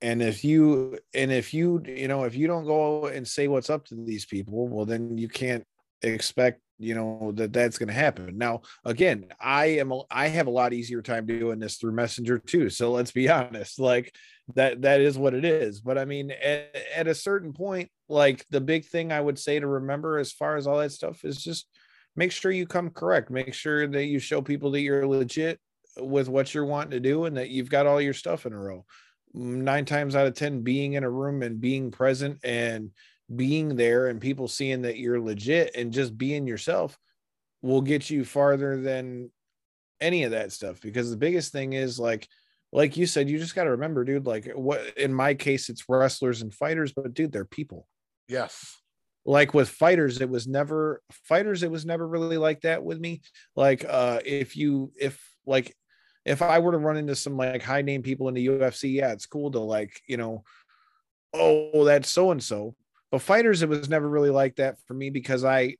And 0.00 0.20
if 0.20 0.42
you 0.44 0.98
and 1.14 1.30
if 1.30 1.54
you 1.54 1.82
you 1.86 2.08
know 2.08 2.24
if 2.24 2.34
you 2.34 2.46
don't 2.46 2.64
go 2.64 3.06
and 3.06 3.26
say 3.26 3.46
what's 3.48 3.70
up 3.70 3.84
to 3.86 3.94
these 3.94 4.26
people 4.26 4.66
well 4.66 4.84
then 4.84 5.16
you 5.16 5.28
can't 5.28 5.64
expect 6.02 6.60
you 6.80 6.96
know 6.96 7.30
that 7.36 7.52
that's 7.52 7.78
going 7.78 7.86
to 7.86 7.94
happen. 7.94 8.36
Now 8.36 8.62
again 8.84 9.26
i 9.40 9.66
am 9.66 9.92
a, 9.92 10.00
i 10.10 10.26
have 10.26 10.48
a 10.48 10.50
lot 10.50 10.72
easier 10.72 11.02
time 11.02 11.26
doing 11.26 11.60
this 11.60 11.76
through 11.76 11.92
messenger 11.92 12.38
too 12.38 12.68
so 12.68 12.90
let's 12.90 13.12
be 13.12 13.28
honest 13.30 13.78
like 13.78 14.12
that 14.54 14.82
that 14.82 15.00
is 15.00 15.18
what 15.18 15.34
it 15.34 15.44
is. 15.44 15.80
But 15.80 15.98
i 15.98 16.04
mean 16.04 16.30
at, 16.30 16.76
at 16.94 17.06
a 17.08 17.14
certain 17.14 17.52
point 17.52 17.90
like 18.08 18.44
the 18.50 18.60
big 18.60 18.84
thing 18.84 19.10
i 19.12 19.20
would 19.20 19.38
say 19.38 19.58
to 19.58 19.66
remember 19.66 20.18
as 20.18 20.32
far 20.32 20.56
as 20.56 20.66
all 20.66 20.78
that 20.78 20.92
stuff 20.92 21.24
is 21.24 21.42
just 21.42 21.66
make 22.16 22.32
sure 22.32 22.50
you 22.52 22.66
come 22.66 22.90
correct. 22.90 23.30
Make 23.30 23.54
sure 23.54 23.86
that 23.86 24.06
you 24.06 24.18
show 24.18 24.42
people 24.42 24.70
that 24.72 24.80
you're 24.80 25.06
legit 25.06 25.58
with 25.98 26.28
what 26.28 26.54
you're 26.54 26.64
wanting 26.64 26.92
to 26.92 27.00
do 27.00 27.24
and 27.24 27.36
that 27.36 27.50
you've 27.50 27.70
got 27.70 27.86
all 27.86 28.00
your 28.00 28.14
stuff 28.14 28.46
in 28.46 28.52
a 28.52 28.58
row. 28.58 28.84
Nine 29.34 29.84
times 29.84 30.14
out 30.14 30.26
of 30.26 30.34
ten 30.34 30.62
being 30.62 30.94
in 30.94 31.04
a 31.04 31.10
room 31.10 31.42
and 31.42 31.60
being 31.60 31.90
present 31.90 32.38
and 32.44 32.90
being 33.34 33.76
there 33.76 34.08
and 34.08 34.20
people 34.20 34.46
seeing 34.46 34.82
that 34.82 34.98
you're 34.98 35.20
legit 35.20 35.74
and 35.74 35.92
just 35.92 36.16
being 36.18 36.46
yourself 36.46 36.98
will 37.62 37.80
get 37.80 38.10
you 38.10 38.24
farther 38.24 38.80
than 38.80 39.30
any 40.00 40.24
of 40.24 40.32
that 40.32 40.52
stuff. 40.52 40.80
Because 40.80 41.10
the 41.10 41.16
biggest 41.16 41.52
thing 41.52 41.72
is 41.72 41.98
like 41.98 42.28
like 42.72 42.96
you 42.96 43.06
said 43.06 43.28
you 43.28 43.38
just 43.38 43.54
got 43.54 43.64
to 43.64 43.70
remember 43.70 44.04
dude 44.04 44.26
like 44.26 44.50
what 44.54 44.96
in 44.96 45.12
my 45.12 45.34
case 45.34 45.68
it's 45.68 45.84
wrestlers 45.88 46.42
and 46.42 46.54
fighters 46.54 46.92
but 46.92 47.14
dude 47.14 47.32
they're 47.32 47.44
people. 47.44 47.86
Yes. 48.28 48.80
Like 49.24 49.54
with 49.54 49.68
fighters 49.68 50.20
it 50.20 50.28
was 50.28 50.46
never 50.46 51.02
fighters 51.28 51.62
it 51.62 51.70
was 51.70 51.84
never 51.84 52.06
really 52.06 52.38
like 52.38 52.62
that 52.62 52.82
with 52.82 52.98
me. 52.98 53.22
Like 53.56 53.84
uh 53.88 54.20
if 54.24 54.56
you 54.56 54.92
if 54.98 55.22
like 55.46 55.74
if 56.24 56.40
i 56.40 56.60
were 56.60 56.70
to 56.70 56.78
run 56.78 56.96
into 56.96 57.16
some 57.16 57.36
like 57.36 57.62
high 57.62 57.82
name 57.82 58.00
people 58.00 58.28
in 58.28 58.34
the 58.34 58.46
ufc 58.46 58.94
yeah 58.94 59.10
it's 59.10 59.26
cool 59.26 59.50
to 59.50 59.58
like 59.58 60.00
you 60.06 60.16
know 60.16 60.44
oh 61.34 61.84
that's 61.84 62.08
so 62.08 62.30
and 62.30 62.42
so. 62.42 62.74
But 63.10 63.22
fighters, 63.22 63.62
it 63.62 63.68
was 63.68 63.88
never 63.88 64.08
really 64.08 64.30
like 64.30 64.56
that 64.56 64.76
for 64.86 64.94
me 64.94 65.10
because 65.10 65.44
I 65.44 65.76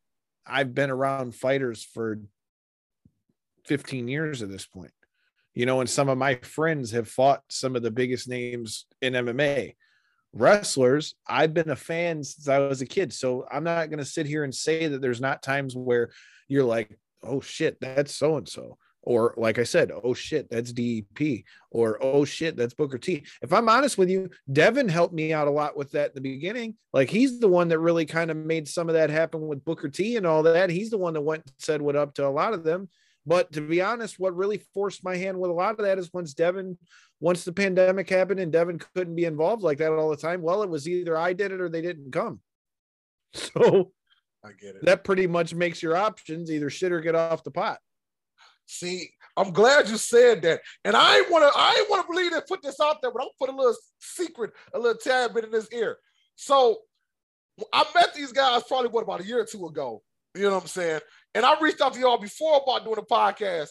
I've 0.46 0.74
been 0.74 0.90
around 0.90 1.34
fighters 1.34 1.82
for 1.82 2.20
15 3.66 4.08
years 4.08 4.42
at 4.42 4.50
this 4.50 4.66
point. 4.66 4.92
You 5.54 5.66
know, 5.66 5.80
and 5.80 5.90
some 5.90 6.08
of 6.08 6.18
my 6.18 6.36
friends 6.36 6.90
have 6.92 7.08
fought 7.08 7.42
some 7.48 7.76
of 7.76 7.82
the 7.82 7.90
biggest 7.90 8.28
names 8.28 8.86
in 9.00 9.12
MMA. 9.12 9.74
Wrestlers, 10.32 11.14
I've 11.28 11.52
been 11.52 11.70
a 11.70 11.76
fan 11.76 12.24
since 12.24 12.48
I 12.48 12.58
was 12.58 12.80
a 12.80 12.86
kid. 12.86 13.12
So 13.12 13.46
I'm 13.52 13.64
not 13.64 13.90
going 13.90 13.98
to 13.98 14.04
sit 14.04 14.26
here 14.26 14.44
and 14.44 14.54
say 14.54 14.88
that 14.88 15.02
there's 15.02 15.20
not 15.20 15.42
times 15.42 15.76
where 15.76 16.10
you're 16.48 16.64
like, 16.64 16.98
oh 17.22 17.40
shit, 17.40 17.78
that's 17.80 18.14
so 18.14 18.38
and 18.38 18.48
so 18.48 18.78
or 19.02 19.34
like 19.36 19.58
I 19.58 19.64
said, 19.64 19.90
oh 20.02 20.14
shit, 20.14 20.48
that's 20.48 20.72
DDP, 20.72 21.44
or 21.70 21.98
oh 22.00 22.24
shit, 22.24 22.56
that's 22.56 22.74
Booker 22.74 22.98
T. 22.98 23.24
If 23.42 23.52
I'm 23.52 23.68
honest 23.68 23.98
with 23.98 24.08
you, 24.08 24.30
Devin 24.50 24.88
helped 24.88 25.14
me 25.14 25.32
out 25.32 25.48
a 25.48 25.50
lot 25.50 25.76
with 25.76 25.90
that 25.92 26.10
in 26.10 26.14
the 26.14 26.20
beginning. 26.20 26.76
Like 26.92 27.10
he's 27.10 27.40
the 27.40 27.48
one 27.48 27.68
that 27.68 27.80
really 27.80 28.06
kind 28.06 28.30
of 28.30 28.36
made 28.36 28.68
some 28.68 28.88
of 28.88 28.94
that 28.94 29.10
happen 29.10 29.46
with 29.46 29.64
Booker 29.64 29.88
T 29.88 30.16
and 30.16 30.26
all 30.26 30.44
that. 30.44 30.70
He's 30.70 30.90
the 30.90 30.98
one 30.98 31.14
that 31.14 31.20
went 31.20 31.44
and 31.44 31.54
said 31.58 31.82
what 31.82 31.96
up 31.96 32.14
to 32.14 32.26
a 32.26 32.30
lot 32.30 32.54
of 32.54 32.64
them. 32.64 32.88
But 33.24 33.52
to 33.52 33.60
be 33.60 33.80
honest, 33.80 34.18
what 34.18 34.36
really 34.36 34.62
forced 34.74 35.04
my 35.04 35.16
hand 35.16 35.38
with 35.38 35.50
a 35.50 35.54
lot 35.54 35.78
of 35.78 35.84
that 35.84 35.98
is 35.98 36.12
once 36.12 36.34
Devin, 36.34 36.76
once 37.20 37.44
the 37.44 37.52
pandemic 37.52 38.10
happened 38.10 38.40
and 38.40 38.52
Devin 38.52 38.80
couldn't 38.94 39.14
be 39.14 39.24
involved 39.24 39.62
like 39.62 39.78
that 39.78 39.92
all 39.92 40.10
the 40.10 40.16
time. 40.16 40.42
Well, 40.42 40.62
it 40.62 40.70
was 40.70 40.88
either 40.88 41.16
I 41.16 41.32
did 41.32 41.52
it 41.52 41.60
or 41.60 41.68
they 41.68 41.82
didn't 41.82 42.12
come. 42.12 42.40
So 43.34 43.92
I 44.44 44.50
get 44.60 44.76
it. 44.76 44.84
That 44.84 45.04
pretty 45.04 45.26
much 45.26 45.54
makes 45.54 45.82
your 45.82 45.96
options 45.96 46.50
either 46.50 46.68
shit 46.68 46.92
or 46.92 47.00
get 47.00 47.14
off 47.14 47.44
the 47.44 47.50
pot. 47.50 47.78
See, 48.66 49.10
I'm 49.36 49.52
glad 49.52 49.88
you 49.88 49.96
said 49.96 50.42
that. 50.42 50.60
And 50.84 50.96
I 50.96 51.22
want 51.30 51.44
to, 51.44 51.58
I 51.58 51.84
want 51.88 52.06
to 52.06 52.12
believe 52.12 52.32
that 52.32 52.48
put 52.48 52.62
this 52.62 52.80
out 52.80 53.00
there, 53.00 53.10
but 53.10 53.22
I'll 53.22 53.32
put 53.38 53.48
a 53.48 53.56
little 53.56 53.76
secret, 54.00 54.52
a 54.74 54.78
little 54.78 54.98
tad 54.98 55.34
bit 55.34 55.44
in 55.44 55.52
his 55.52 55.70
ear. 55.72 55.98
So 56.36 56.78
I 57.72 57.84
met 57.94 58.14
these 58.14 58.32
guys 58.32 58.62
probably 58.64 58.90
what 58.90 59.04
about 59.04 59.20
a 59.20 59.26
year 59.26 59.40
or 59.40 59.46
two 59.46 59.66
ago. 59.66 60.02
You 60.34 60.42
know 60.42 60.54
what 60.54 60.62
I'm 60.62 60.68
saying? 60.68 61.00
And 61.34 61.44
I 61.44 61.58
reached 61.60 61.80
out 61.80 61.94
to 61.94 62.00
y'all 62.00 62.18
before 62.18 62.62
about 62.62 62.84
doing 62.84 62.98
a 62.98 63.02
podcast. 63.02 63.68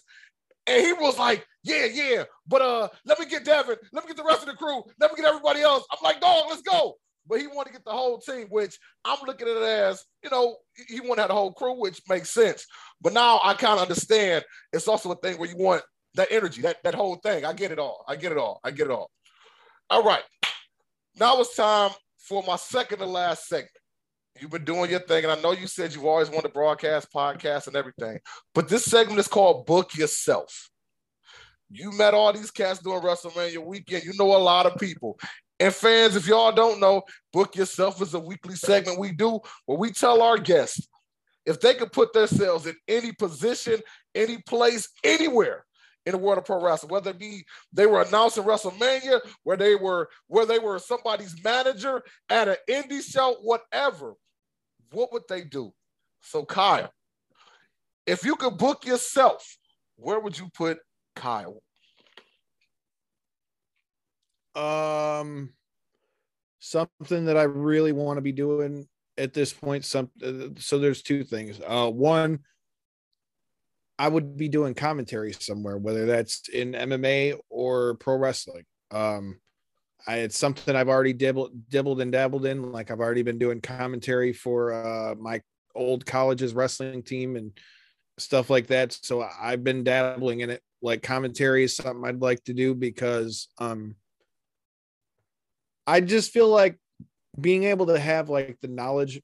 And 0.68 0.86
he 0.86 0.94
was 0.94 1.18
like, 1.18 1.46
Yeah, 1.64 1.86
yeah, 1.86 2.24
but 2.48 2.62
uh, 2.62 2.90
let 3.06 3.20
me 3.20 3.26
get 3.26 3.46
Devin, 3.46 3.78
let 3.94 4.04
me 4.04 4.08
get 4.08 4.18
the 4.18 4.24
rest 4.24 4.42
of 4.42 4.48
the 4.48 4.54
crew, 4.54 4.84
let 5.00 5.12
me 5.12 5.18
get 5.18 5.26
everybody 5.26 5.62
else. 5.62 5.86
I'm 5.92 5.98
like, 6.04 6.22
dog, 6.22 6.46
let's 6.50 6.62
go 6.62 6.98
but 7.28 7.40
he 7.40 7.48
wanted 7.48 7.68
to 7.68 7.74
get 7.74 7.86
the 7.86 7.92
whole 7.92 8.20
team, 8.20 8.48
which 8.50 8.78
I'm 9.06 9.20
looking 9.26 9.48
at 9.48 9.58
it 9.58 9.64
as, 9.64 10.04
you 10.24 10.30
know, 10.30 10.58
he 10.88 11.00
wanted 11.00 11.16
to 11.16 11.22
have 11.22 11.30
the 11.30 11.36
whole 11.36 11.54
crew, 11.54 11.80
which 11.80 12.02
makes 12.10 12.32
sense. 12.32 12.66
But 13.02 13.14
now 13.14 13.40
I 13.44 13.54
kind 13.54 13.76
of 13.76 13.84
understand 13.84 14.44
it's 14.74 14.88
also 14.88 15.12
a 15.12 15.16
thing 15.16 15.38
where 15.38 15.50
you 15.50 15.58
want 15.58 15.84
that 16.16 16.28
energy, 16.32 16.62
that, 16.64 16.78
that 16.84 16.96
whole 16.96 17.16
thing. 17.16 17.46
I 17.46 17.54
get 17.54 17.72
it 17.72 17.80
all. 17.80 18.04
I 18.08 18.16
get 18.16 18.32
it 18.32 18.38
all. 18.38 18.60
I 18.64 18.72
get 18.72 18.88
it 18.88 18.92
all. 18.92 19.12
All 19.90 20.04
right. 20.04 20.24
Now 21.20 21.40
it's 21.40 21.56
time 21.56 21.92
for 22.18 22.44
my 22.46 22.56
second 22.56 23.00
to 23.00 23.06
last 23.06 23.48
segment. 23.48 23.72
You've 24.40 24.52
been 24.52 24.64
doing 24.64 24.90
your 24.90 25.02
thing, 25.02 25.24
and 25.24 25.32
I 25.32 25.42
know 25.42 25.52
you 25.52 25.68
said 25.68 25.94
you've 25.94 26.06
always 26.06 26.30
wanted 26.30 26.48
to 26.48 26.54
broadcast, 26.54 27.12
podcast, 27.14 27.68
and 27.68 27.76
everything. 27.76 28.20
But 28.56 28.70
this 28.70 28.86
segment 28.86 29.20
is 29.20 29.28
called 29.28 29.66
Book 29.66 29.96
Yourself. 29.96 30.70
You 31.70 31.92
met 31.92 32.14
all 32.14 32.34
these 32.34 32.52
cats 32.52 32.80
during 32.80 33.02
WrestleMania 33.02 33.64
weekend. 33.64 34.04
You 34.04 34.14
know 34.18 34.36
a 34.36 34.38
lot 34.38 34.66
of 34.66 34.78
people. 34.78 35.20
And 35.60 35.74
fans, 35.74 36.16
if 36.16 36.28
y'all 36.28 36.52
don't 36.52 36.80
know, 36.80 37.04
Book 37.32 37.56
Yourself 37.56 38.02
is 38.02 38.14
a 38.14 38.20
weekly 38.20 38.56
segment 38.56 39.00
we 39.00 39.12
do 39.12 39.40
where 39.66 39.78
we 39.78 39.92
tell 39.92 40.22
our 40.22 40.38
guests 40.38 40.88
if 41.46 41.60
they 41.60 41.74
could 41.74 41.92
put 41.92 42.14
themselves 42.14 42.66
in 42.66 42.76
any 42.88 43.12
position, 43.12 43.80
any 44.16 44.40
place, 44.40 44.90
anywhere 45.04 45.66
in 46.06 46.14
the 46.14 46.18
world 46.18 46.38
of 46.38 46.46
pro 46.46 46.62
wrestling, 46.62 46.92
whether 46.92 47.12
it 47.12 47.20
be 47.20 47.46
they 47.74 47.86
were 47.86 48.02
announcing 48.02 48.44
WrestleMania, 48.44 49.20
where 49.44 49.58
they 49.58 49.76
were 49.76 50.10
where 50.28 50.46
they 50.46 50.60
were 50.60 50.80
somebody's 50.80 51.42
manager 51.44 52.02
at 52.30 52.48
an 52.48 52.58
indie 52.70 53.04
show, 53.04 53.38
whatever, 53.42 54.16
what 54.92 55.12
would 55.14 55.24
they 55.30 55.44
do? 55.44 55.74
So 56.22 56.46
Kyle, 56.46 56.92
if 58.06 58.26
you 58.26 58.36
could 58.36 58.58
book 58.58 58.86
yourself, 58.86 59.58
where 59.96 60.20
would 60.20 60.38
you 60.38 60.50
put 60.54 60.80
Kyle? 61.16 61.62
um 64.56 65.50
something 66.60 67.26
that 67.26 67.38
I 67.38 67.44
really 67.44 67.94
want 67.94 68.18
to 68.18 68.22
be 68.22 68.34
doing 68.34 68.88
at 69.18 69.34
this 69.34 69.54
point. 69.54 69.86
Some 69.86 70.10
uh, 70.24 70.50
so 70.58 70.78
there's 70.78 71.02
two 71.02 71.24
things. 71.24 71.62
Uh, 71.66 71.90
one, 71.90 72.40
I 74.02 74.08
would 74.08 74.36
be 74.36 74.50
doing 74.50 74.74
commentary 74.74 75.32
somewhere, 75.32 75.78
whether 75.78 76.08
that's 76.08 76.50
in 76.50 76.72
MMA 76.72 77.38
or 77.52 77.94
pro 77.98 78.16
wrestling. 78.16 78.64
Um, 78.90 79.40
I, 80.08 80.22
it's 80.22 80.40
something 80.40 80.76
I've 80.76 80.90
already 80.90 81.14
dibbled, 81.14 81.70
dibbled 81.70 82.02
and 82.02 82.12
dabbled 82.12 82.48
in. 82.48 82.72
Like 82.72 82.90
I've 82.90 83.00
already 83.00 83.22
been 83.22 83.38
doing 83.38 83.62
commentary 83.62 84.34
for 84.34 84.74
uh, 84.74 85.14
my 85.20 85.42
old 85.76 86.04
college's 86.04 86.56
wrestling 86.56 87.04
team 87.04 87.36
and 87.36 87.52
stuff 88.18 88.50
like 88.50 88.66
that. 88.68 88.92
So 88.92 89.24
I've 89.40 89.64
been 89.64 89.84
dabbling 89.84 90.40
in 90.40 90.50
it. 90.50 90.64
Like 90.82 91.04
commentary 91.04 91.66
is 91.66 91.76
something 91.76 92.04
I'd 92.04 92.24
like 92.24 92.44
to 92.46 92.56
do 92.56 92.74
because 92.74 93.50
um, 93.60 93.94
I 95.86 96.02
just 96.02 96.32
feel 96.32 96.48
like 96.48 96.76
being 97.40 97.66
able 97.66 97.86
to 97.86 98.00
have 98.00 98.30
like 98.30 98.58
the 98.62 98.68
knowledge 98.68 99.22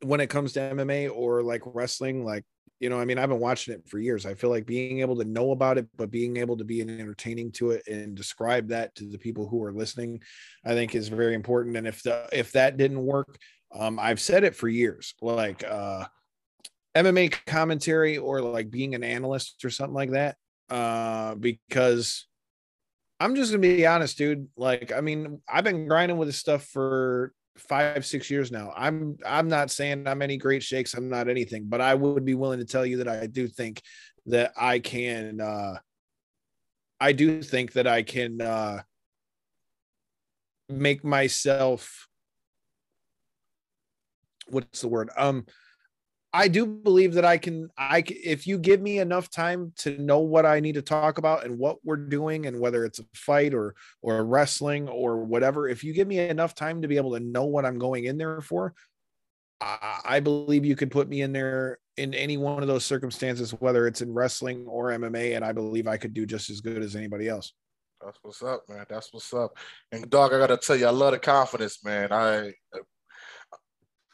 when 0.00 0.20
it 0.20 0.30
comes 0.30 0.52
to 0.52 0.60
MMA 0.60 1.10
or 1.12 1.42
like 1.42 1.62
wrestling, 1.64 2.24
like 2.24 2.44
you 2.80 2.88
know, 2.88 2.98
I 2.98 3.04
mean, 3.04 3.18
I've 3.18 3.28
been 3.28 3.40
watching 3.40 3.74
it 3.74 3.86
for 3.86 3.98
years. 3.98 4.24
I 4.24 4.32
feel 4.32 4.48
like 4.48 4.64
being 4.64 5.00
able 5.00 5.16
to 5.16 5.24
know 5.24 5.52
about 5.52 5.76
it, 5.76 5.86
but 5.96 6.10
being 6.10 6.38
able 6.38 6.56
to 6.56 6.64
be 6.64 6.80
entertaining 6.80 7.52
to 7.52 7.72
it 7.72 7.86
and 7.86 8.14
describe 8.14 8.68
that 8.68 8.94
to 8.96 9.04
the 9.04 9.18
people 9.18 9.46
who 9.46 9.62
are 9.62 9.72
listening, 9.72 10.22
I 10.64 10.70
think 10.70 10.94
is 10.94 11.08
very 11.08 11.34
important. 11.34 11.76
And 11.76 11.86
if 11.86 12.02
the 12.02 12.26
if 12.32 12.52
that 12.52 12.78
didn't 12.78 13.04
work, 13.04 13.38
um, 13.72 13.98
I've 13.98 14.18
said 14.18 14.44
it 14.44 14.56
for 14.56 14.66
years, 14.66 15.14
like 15.20 15.62
uh, 15.62 16.06
MMA 16.96 17.34
commentary 17.46 18.16
or 18.16 18.40
like 18.40 18.70
being 18.70 18.94
an 18.94 19.04
analyst 19.04 19.62
or 19.62 19.70
something 19.70 19.94
like 19.94 20.12
that, 20.12 20.36
uh, 20.70 21.34
because 21.34 22.26
I'm 23.20 23.34
just 23.36 23.52
gonna 23.52 23.60
be 23.60 23.86
honest, 23.86 24.16
dude. 24.16 24.48
Like, 24.56 24.90
I 24.90 25.02
mean, 25.02 25.42
I've 25.46 25.64
been 25.64 25.86
grinding 25.86 26.16
with 26.16 26.28
this 26.28 26.38
stuff 26.38 26.64
for 26.64 27.34
five 27.56 28.06
six 28.06 28.30
years 28.30 28.50
now 28.50 28.72
i'm 28.76 29.16
i'm 29.26 29.48
not 29.48 29.70
saying 29.70 30.06
i'm 30.06 30.22
any 30.22 30.36
great 30.36 30.62
shakes 30.62 30.94
i'm 30.94 31.08
not 31.08 31.28
anything 31.28 31.64
but 31.66 31.80
i 31.80 31.94
would 31.94 32.24
be 32.24 32.34
willing 32.34 32.58
to 32.58 32.64
tell 32.64 32.86
you 32.86 32.98
that 32.98 33.08
i 33.08 33.26
do 33.26 33.46
think 33.46 33.82
that 34.26 34.52
i 34.56 34.78
can 34.78 35.40
uh 35.40 35.74
i 37.00 37.12
do 37.12 37.42
think 37.42 37.72
that 37.72 37.86
i 37.86 38.02
can 38.02 38.40
uh 38.40 38.78
make 40.68 41.04
myself 41.04 42.08
what's 44.50 44.80
the 44.80 44.88
word? 44.88 45.10
Um 45.16 45.46
I 46.32 46.48
do 46.48 46.64
believe 46.64 47.14
that 47.14 47.24
I 47.24 47.38
can 47.38 47.70
I 47.76 48.04
if 48.06 48.46
you 48.46 48.58
give 48.58 48.80
me 48.80 48.98
enough 48.98 49.30
time 49.30 49.72
to 49.78 49.98
know 49.98 50.20
what 50.20 50.46
I 50.46 50.60
need 50.60 50.74
to 50.74 50.82
talk 50.82 51.18
about 51.18 51.44
and 51.44 51.58
what 51.58 51.78
we're 51.84 51.96
doing 51.96 52.46
and 52.46 52.60
whether 52.60 52.84
it's 52.84 53.00
a 53.00 53.04
fight 53.14 53.52
or 53.52 53.74
or 54.00 54.24
wrestling 54.24 54.88
or 54.88 55.24
whatever 55.24 55.68
if 55.68 55.82
you 55.82 55.92
give 55.92 56.06
me 56.06 56.18
enough 56.18 56.54
time 56.54 56.82
to 56.82 56.88
be 56.88 56.96
able 56.96 57.12
to 57.14 57.20
know 57.20 57.44
what 57.44 57.64
I'm 57.64 57.78
going 57.78 58.04
in 58.04 58.16
there 58.16 58.40
for 58.40 58.74
I, 59.60 60.00
I 60.04 60.20
believe 60.20 60.64
you 60.64 60.76
could 60.76 60.90
put 60.90 61.08
me 61.08 61.22
in 61.22 61.32
there 61.32 61.78
in 61.96 62.14
any 62.14 62.36
one 62.36 62.62
of 62.62 62.68
those 62.68 62.84
circumstances 62.84 63.50
whether 63.52 63.88
it's 63.88 64.00
in 64.00 64.12
wrestling 64.12 64.66
or 64.68 64.90
MMA 64.90 65.34
and 65.34 65.44
I 65.44 65.52
believe 65.52 65.88
I 65.88 65.96
could 65.96 66.14
do 66.14 66.26
just 66.26 66.48
as 66.48 66.60
good 66.60 66.82
as 66.82 66.94
anybody 66.94 67.28
else. 67.28 67.52
That's 68.02 68.18
what's 68.22 68.42
up, 68.42 68.62
man. 68.68 68.86
That's 68.88 69.12
what's 69.12 69.34
up. 69.34 69.58
And 69.92 70.08
dog, 70.08 70.32
I 70.32 70.38
gotta 70.38 70.56
tell 70.56 70.76
you, 70.76 70.86
I 70.86 70.90
love 70.90 71.12
the 71.12 71.18
confidence, 71.18 71.84
man. 71.84 72.12
I 72.12 72.54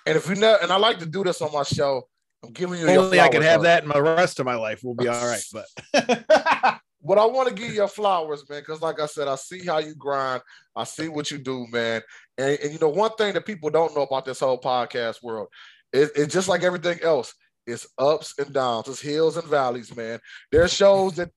and 0.07 0.17
if 0.17 0.29
you 0.29 0.37
know, 0.37 0.57
and 0.63 0.73
I 0.73 0.77
like 0.77 0.99
to 1.01 1.07
do 1.07 1.25
this 1.25 1.43
on 1.43 1.53
my 1.53 1.65
show, 1.65 2.09
I'm 2.45 2.53
giving 2.53 2.81
you. 2.81 2.89
Only 2.89 3.21
I 3.21 3.29
can 3.29 3.43
have 3.43 3.63
that 3.63 3.83
in 3.83 3.89
my 3.89 3.99
rest 3.99 4.41
of 4.41 4.47
my 4.47 4.55
life. 4.55 4.81
We'll 4.83 4.95
be 4.95 5.09
all 5.09 5.27
right. 5.27 5.43
But 5.53 6.81
but 7.07 7.19
I 7.19 7.27
want 7.27 7.49
to 7.49 7.55
give 7.55 7.73
you 7.73 7.87
flowers, 7.87 8.45
man, 8.49 8.61
because 8.61 8.83
like 8.83 9.01
I 9.01 9.07
said, 9.07 9.29
I 9.29 9.37
see 9.37 9.65
how 9.65 9.79
you 9.79 9.95
grind. 9.95 10.43
I 10.75 10.83
see 10.83 11.09
what 11.09 11.31
you 11.31 11.39
do, 11.39 11.67
man. 11.71 12.03
And, 12.37 12.59
and 12.59 12.73
you 12.73 12.79
know, 12.81 12.89
one 12.89 13.13
thing 13.13 13.33
that 13.35 13.47
people 13.47 13.71
don't 13.71 13.95
know 13.95 14.03
about 14.03 14.25
this 14.25 14.41
whole 14.41 14.61
podcast 14.61 15.23
world, 15.23 15.47
it, 15.93 16.11
it's 16.17 16.35
just 16.35 16.49
like 16.49 16.65
everything 16.65 16.99
else. 17.03 17.33
It's 17.65 17.87
ups 17.97 18.35
and 18.39 18.53
downs. 18.53 18.89
It's 18.89 19.01
hills 19.01 19.37
and 19.37 19.47
valleys, 19.47 19.95
man. 19.95 20.19
There's 20.51 20.73
shows 20.73 21.15
that 21.15 21.31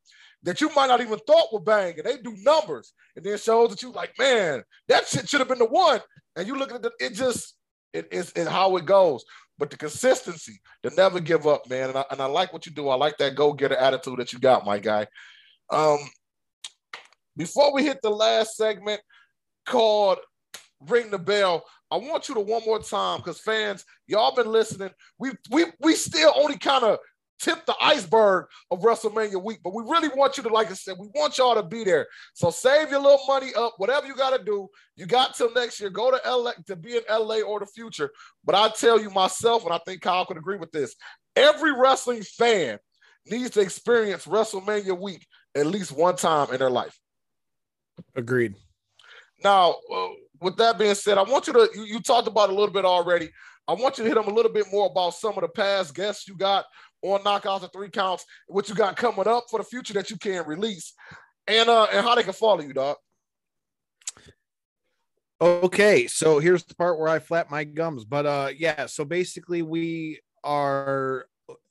that 0.44 0.62
you 0.62 0.72
might 0.76 0.88
not 0.88 1.02
even 1.02 1.20
thought 1.20 1.54
were 1.54 1.60
banging. 1.60 2.04
They 2.04 2.18
do 2.18 2.36
numbers, 2.44 2.94
and 3.16 3.24
then 3.24 3.38
shows 3.38 3.70
that 3.70 3.82
you 3.84 3.92
like, 3.92 4.18
man, 4.18 4.64
that 4.88 5.08
shit 5.08 5.30
should 5.30 5.40
have 5.40 5.50
been 5.50 5.60
the 5.60 5.66
one. 5.66 6.00
And 6.36 6.48
you 6.48 6.56
look 6.56 6.72
at 6.72 6.84
it, 6.84 6.94
it 7.00 7.14
just 7.14 7.56
it 7.94 8.08
is 8.12 8.32
it, 8.36 8.48
how 8.48 8.76
it 8.78 8.86
goes. 8.86 9.24
But 9.58 9.70
the 9.70 9.78
consistency, 9.78 10.60
to 10.84 10.96
never 10.96 11.20
give 11.20 11.46
up, 11.46 11.70
man. 11.70 11.90
And 11.90 11.98
I, 11.98 12.06
and 12.12 12.22
I 12.22 12.26
like 12.26 12.54
what 12.54 12.66
you 12.66 12.72
do. 12.72 12.88
I 12.88 12.96
like 12.96 13.18
that 13.18 13.36
go 13.36 13.52
getter 13.52 13.76
attitude 13.76 14.20
that 14.20 14.32
you 14.32 14.40
got, 14.40 14.66
my 14.66 14.80
guy. 14.80 15.06
Um, 15.70 15.98
before 17.36 17.74
we 17.74 17.84
hit 17.84 18.02
the 18.02 18.10
last 18.10 18.56
segment 18.56 19.02
called 19.66 20.20
Ring 20.88 21.12
the 21.12 21.20
Bell, 21.20 21.66
I 21.92 21.98
want 21.98 22.30
you 22.30 22.36
to 22.36 22.42
one 22.42 22.64
more 22.66 22.80
time 22.80 23.18
because 23.18 23.40
fans, 23.40 23.84
y'all 24.08 24.36
been 24.36 24.52
listening. 24.52 24.92
We 25.18 25.32
we 25.50 25.66
we 25.80 25.96
still 25.96 26.32
only 26.36 26.58
kind 26.58 26.84
of 26.84 27.00
tip 27.40 27.66
the 27.66 27.76
iceberg 27.82 28.46
of 28.72 28.82
WrestleMania 28.82 29.44
week. 29.44 29.60
But 29.64 29.74
we 29.74 29.84
really 29.84 30.10
want 30.10 30.38
you 30.38 30.44
to, 30.44 30.50
like 30.50 30.70
I 30.70 30.74
said, 30.74 30.96
we 31.00 31.08
want 31.16 31.38
y'all 31.38 31.56
to 31.56 31.64
be 31.64 31.84
there. 31.84 32.08
So 32.34 32.50
save 32.50 32.92
your 32.92 33.02
little 33.02 33.26
money 33.28 33.52
up, 33.58 33.76
whatever 33.78 34.08
you 34.08 34.16
got 34.16 34.38
to 34.38 34.44
do. 34.44 34.68
You 34.96 35.06
got 35.06 35.36
till 35.36 35.54
next 35.54 35.80
year. 35.80 35.90
Go 35.90 36.12
to 36.12 36.22
LA 36.30 36.52
to 36.68 36.76
be 36.76 36.98
in 36.98 37.04
LA 37.10 37.42
or 37.42 37.60
the 37.60 37.66
future. 37.66 38.12
But 38.44 38.56
I 38.56 38.70
tell 38.70 39.00
you 39.00 39.10
myself, 39.10 39.64
and 39.66 39.74
I 39.74 39.80
think 39.86 40.02
Kyle 40.02 40.26
could 40.26 40.38
agree 40.38 40.58
with 40.58 40.72
this, 40.72 40.96
every 41.36 41.72
wrestling 41.72 42.24
fan 42.24 42.80
needs 43.26 43.52
to 43.52 43.62
experience 43.62 44.26
WrestleMania 44.26 45.00
week 45.00 45.26
at 45.56 45.66
least 45.66 45.92
one 45.92 46.16
time 46.16 46.52
in 46.52 46.60
their 46.60 46.70
life. 46.70 46.98
Agreed. 48.16 48.56
Now, 49.44 49.76
uh, 49.94 50.08
with 50.42 50.58
that 50.58 50.78
being 50.78 50.96
said, 50.96 51.18
I 51.18 51.24
want 51.24 51.48
you 51.48 51.54
to, 51.54 51.70
you, 51.74 51.84
you 51.84 52.00
talked 52.00 52.28
about 52.28 52.50
a 52.50 52.54
little 52.54 52.72
bit 52.72 52.86
already. 52.86 53.30
I 53.68 53.74
want 53.74 53.98
you 53.98 54.04
to 54.04 54.10
hit 54.10 54.16
them 54.16 54.28
a 54.28 54.36
little 54.36 54.52
bit 54.52 54.66
more 54.72 54.88
about 54.88 55.14
some 55.14 55.36
of 55.36 55.42
the 55.42 55.50
past 55.50 55.94
guests 55.94 56.28
you 56.28 56.36
got 56.36 56.66
on 57.02 57.22
knockouts 57.22 57.64
and 57.64 57.72
three 57.72 57.89
counts, 57.89 58.26
what 58.47 58.68
you 58.70 58.76
got 58.76 58.95
coming 58.95 59.28
up 59.28 59.45
for 59.50 59.60
the 59.60 59.66
future 59.66 59.93
that 59.93 60.10
you 60.10 60.18
can 60.18 60.45
release, 60.45 60.93
and 61.47 61.70
uh 61.70 61.88
and 61.93 62.06
how 62.06 62.16
they 62.16 62.24
can 62.24 62.34
follow 62.34 62.62
you, 62.62 62.74
dog. 62.74 62.97
Okay, 65.41 66.08
so 66.08 66.39
here's 66.39 66.66
the 66.66 66.76
part 66.76 67.00
where 67.00 67.08
I 67.08 67.20
flap 67.20 67.50
my 67.50 67.64
gums. 67.64 68.04
But 68.04 68.26
uh 68.26 68.50
yeah, 68.58 68.86
so 68.88 69.06
basically 69.06 69.62
we 69.62 70.20
are 70.43 71.26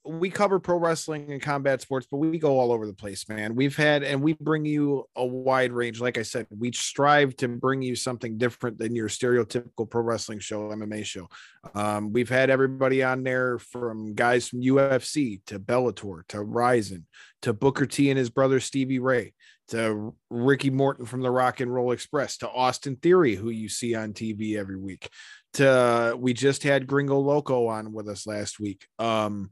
we 0.09 0.31
cover 0.31 0.59
pro 0.59 0.79
wrestling 0.79 1.31
and 1.31 1.43
combat 1.43 1.83
sports, 1.83 2.07
but 2.11 2.17
we 2.17 2.39
go 2.39 2.59
all 2.59 2.73
over 2.73 2.87
the 2.87 2.95
place, 2.95 3.29
man. 3.29 3.55
We've 3.55 3.77
had 3.77 4.03
and 4.03 4.23
we 4.23 4.33
bring 4.33 4.65
you 4.65 5.05
a 5.15 5.25
wide 5.25 5.73
range. 5.73 6.01
Like 6.01 6.17
I 6.17 6.23
said, 6.23 6.47
we 6.51 6.73
strive 6.73 7.37
to 7.37 7.49
bring 7.49 7.83
you 7.83 7.95
something 7.95 8.39
different 8.39 8.79
than 8.79 8.97
your 8.97 9.09
stereotypical 9.09 9.89
pro 9.89 10.01
wrestling 10.01 10.39
show, 10.39 10.71
MMA 10.71 11.05
show. 11.05 11.29
Um, 11.75 12.13
we've 12.13 12.29
had 12.29 12.49
everybody 12.49 13.03
on 13.03 13.23
there 13.23 13.59
from 13.59 14.15
guys 14.15 14.49
from 14.49 14.63
UFC 14.63 15.45
to 15.47 15.61
Bellator 15.61 16.27
to 16.29 16.43
Rizin 16.43 17.07
to 17.43 17.53
Booker 17.53 17.87
T 17.87 18.09
and 18.09 18.19
his 18.19 18.31
brother 18.31 18.61
Stevie 18.61 19.01
Ray 19.01 19.35
to 19.69 20.15
Ricky 20.31 20.71
Morton 20.71 21.05
from 21.05 21.21
the 21.21 21.31
Rock 21.31 21.61
and 21.61 21.73
Roll 21.73 21.93
Express 21.93 22.39
to 22.39 22.49
Austin 22.49 22.97
Theory, 22.97 23.35
who 23.35 23.51
you 23.51 23.69
see 23.69 23.95
on 23.95 24.15
TV 24.15 24.57
every 24.57 24.79
week. 24.79 25.11
To 25.55 26.15
we 26.19 26.33
just 26.33 26.63
had 26.63 26.87
Gringo 26.87 27.19
Loco 27.19 27.67
on 27.67 27.93
with 27.93 28.09
us 28.09 28.27
last 28.27 28.59
week. 28.61 28.87
Um, 28.99 29.51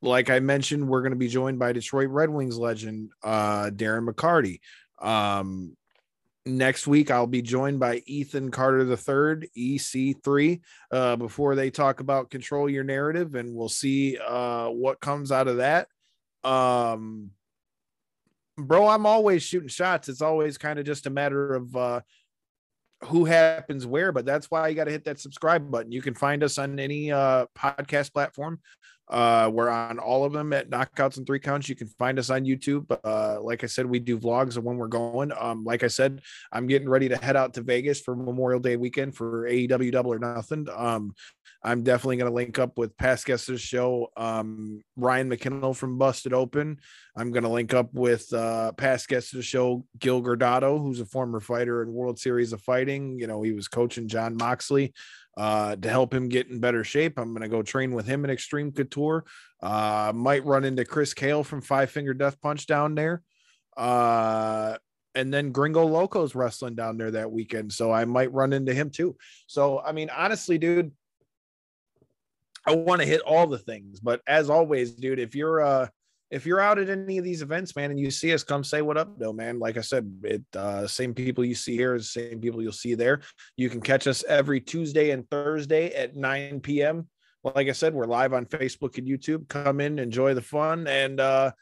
like 0.00 0.30
I 0.30 0.40
mentioned, 0.40 0.88
we're 0.88 1.02
going 1.02 1.12
to 1.12 1.16
be 1.16 1.28
joined 1.28 1.58
by 1.58 1.72
Detroit 1.72 2.08
Red 2.08 2.30
Wings 2.30 2.58
legend 2.58 3.10
uh, 3.22 3.70
Darren 3.70 4.08
McCarty. 4.08 4.60
Um, 5.00 5.76
next 6.46 6.86
week, 6.86 7.10
I'll 7.10 7.26
be 7.26 7.42
joined 7.42 7.80
by 7.80 8.02
Ethan 8.06 8.50
Carter 8.50 8.80
III, 8.80 9.48
EC3, 9.56 10.60
uh, 10.92 11.16
before 11.16 11.54
they 11.54 11.70
talk 11.70 12.00
about 12.00 12.30
control 12.30 12.70
your 12.70 12.84
narrative, 12.84 13.34
and 13.34 13.54
we'll 13.54 13.68
see 13.68 14.18
uh, 14.18 14.68
what 14.68 15.00
comes 15.00 15.32
out 15.32 15.48
of 15.48 15.58
that. 15.58 15.88
Um, 16.44 17.30
bro, 18.56 18.88
I'm 18.88 19.06
always 19.06 19.42
shooting 19.42 19.68
shots. 19.68 20.08
It's 20.08 20.22
always 20.22 20.58
kind 20.58 20.78
of 20.78 20.86
just 20.86 21.06
a 21.06 21.10
matter 21.10 21.54
of 21.54 21.76
uh, 21.76 22.00
who 23.04 23.24
happens 23.24 23.86
where, 23.86 24.12
but 24.12 24.24
that's 24.24 24.50
why 24.50 24.68
you 24.68 24.74
got 24.74 24.84
to 24.84 24.90
hit 24.90 25.04
that 25.04 25.20
subscribe 25.20 25.70
button. 25.70 25.92
You 25.92 26.02
can 26.02 26.14
find 26.14 26.42
us 26.42 26.58
on 26.58 26.78
any 26.78 27.12
uh, 27.12 27.46
podcast 27.56 28.12
platform. 28.12 28.60
Uh, 29.10 29.50
we're 29.52 29.70
on 29.70 29.98
all 29.98 30.24
of 30.24 30.32
them 30.32 30.52
at 30.52 30.70
knockouts 30.70 31.16
and 31.16 31.26
three 31.26 31.38
counts. 31.38 31.68
You 31.68 31.74
can 31.74 31.88
find 31.88 32.18
us 32.18 32.30
on 32.30 32.44
YouTube. 32.44 32.96
Uh, 33.04 33.40
like 33.40 33.64
I 33.64 33.66
said, 33.66 33.86
we 33.86 33.98
do 33.98 34.18
vlogs 34.18 34.56
of 34.56 34.64
when 34.64 34.76
we're 34.76 34.88
going. 34.88 35.32
Um, 35.38 35.64
like 35.64 35.82
I 35.82 35.88
said, 35.88 36.20
I'm 36.52 36.66
getting 36.66 36.88
ready 36.88 37.08
to 37.08 37.16
head 37.16 37.36
out 37.36 37.54
to 37.54 37.62
Vegas 37.62 38.00
for 38.00 38.14
Memorial 38.14 38.60
Day 38.60 38.76
weekend 38.76 39.16
for 39.16 39.48
AEW 39.48 39.92
Double 39.92 40.12
or 40.12 40.18
Nothing. 40.18 40.66
Um, 40.74 41.14
I'm 41.62 41.82
definitely 41.82 42.18
going 42.18 42.30
to 42.30 42.34
link 42.34 42.58
up 42.58 42.78
with 42.78 42.96
past 42.96 43.26
guests 43.26 43.48
of 43.48 43.54
the 43.54 43.58
show, 43.58 44.12
um, 44.16 44.80
Ryan 44.96 45.28
McKinnell 45.28 45.74
from 45.74 45.98
Busted 45.98 46.32
Open. 46.32 46.78
I'm 47.16 47.32
going 47.32 47.42
to 47.42 47.48
link 47.48 47.74
up 47.74 47.92
with 47.92 48.32
uh, 48.32 48.72
past 48.72 49.08
guests 49.08 49.32
of 49.32 49.38
the 49.38 49.42
show, 49.42 49.84
Gil 49.98 50.22
Gordado, 50.22 50.80
who's 50.80 51.00
a 51.00 51.06
former 51.06 51.40
fighter 51.40 51.82
in 51.82 51.92
World 51.92 52.20
Series 52.20 52.52
of 52.52 52.62
Fighting. 52.62 53.18
You 53.18 53.26
know, 53.26 53.42
he 53.42 53.52
was 53.52 53.66
coaching 53.66 54.06
Jon 54.06 54.36
Moxley 54.36 54.94
uh, 55.38 55.76
to 55.76 55.88
help 55.88 56.12
him 56.12 56.28
get 56.28 56.48
in 56.48 56.58
better 56.58 56.82
shape. 56.82 57.16
I'm 57.16 57.30
going 57.30 57.42
to 57.42 57.48
go 57.48 57.62
train 57.62 57.92
with 57.92 58.06
him 58.06 58.24
in 58.24 58.30
Xtreme 58.30 58.74
Couture. 58.74 59.24
Uh, 59.62 60.12
might 60.12 60.44
run 60.44 60.64
into 60.64 60.84
Chris 60.84 61.14
Kael 61.14 61.44
from 61.44 61.60
Five 61.60 61.90
Finger 61.92 62.12
Death 62.12 62.40
Punch 62.40 62.66
down 62.66 62.96
there. 62.96 63.22
Uh, 63.76 64.76
and 65.14 65.32
then 65.32 65.52
Gringo 65.52 65.86
Loco's 65.86 66.34
wrestling 66.34 66.74
down 66.74 66.98
there 66.98 67.12
that 67.12 67.30
weekend, 67.30 67.72
so 67.72 67.92
I 67.92 68.04
might 68.04 68.32
run 68.32 68.52
into 68.52 68.74
him 68.74 68.90
too. 68.90 69.16
So 69.46 69.80
I 69.80 69.92
mean, 69.92 70.10
honestly, 70.10 70.58
dude, 70.58 70.92
I 72.66 72.74
want 72.74 73.00
to 73.00 73.06
hit 73.06 73.20
all 73.20 73.46
the 73.46 73.58
things, 73.58 74.00
but 74.00 74.20
as 74.26 74.50
always, 74.50 74.92
dude, 74.92 75.18
if 75.20 75.34
you're 75.36 75.60
uh 75.60 75.88
if 76.30 76.44
you're 76.44 76.60
out 76.60 76.78
at 76.78 76.90
any 76.90 77.18
of 77.18 77.24
these 77.24 77.42
events, 77.42 77.74
man, 77.74 77.90
and 77.90 77.98
you 77.98 78.10
see 78.10 78.34
us, 78.34 78.44
come 78.44 78.62
say 78.62 78.82
what 78.82 78.98
up, 78.98 79.18
though, 79.18 79.32
man. 79.32 79.58
Like 79.58 79.76
I 79.78 79.80
said, 79.80 80.12
it 80.24 80.44
uh 80.54 80.86
same 80.86 81.14
people 81.14 81.44
you 81.44 81.54
see 81.54 81.74
here 81.74 81.94
is 81.94 82.12
same 82.12 82.40
people 82.40 82.62
you'll 82.62 82.72
see 82.72 82.94
there. 82.94 83.20
You 83.56 83.70
can 83.70 83.80
catch 83.80 84.06
us 84.06 84.24
every 84.28 84.60
Tuesday 84.60 85.10
and 85.10 85.28
Thursday 85.30 85.92
at 85.94 86.16
9 86.16 86.60
p.m. 86.60 87.08
Like 87.44 87.68
I 87.68 87.72
said, 87.72 87.94
we're 87.94 88.06
live 88.06 88.34
on 88.34 88.46
Facebook 88.46 88.98
and 88.98 89.06
YouTube. 89.06 89.48
Come 89.48 89.80
in, 89.80 89.98
enjoy 89.98 90.34
the 90.34 90.42
fun, 90.42 90.86
and 90.86 91.20
uh 91.20 91.52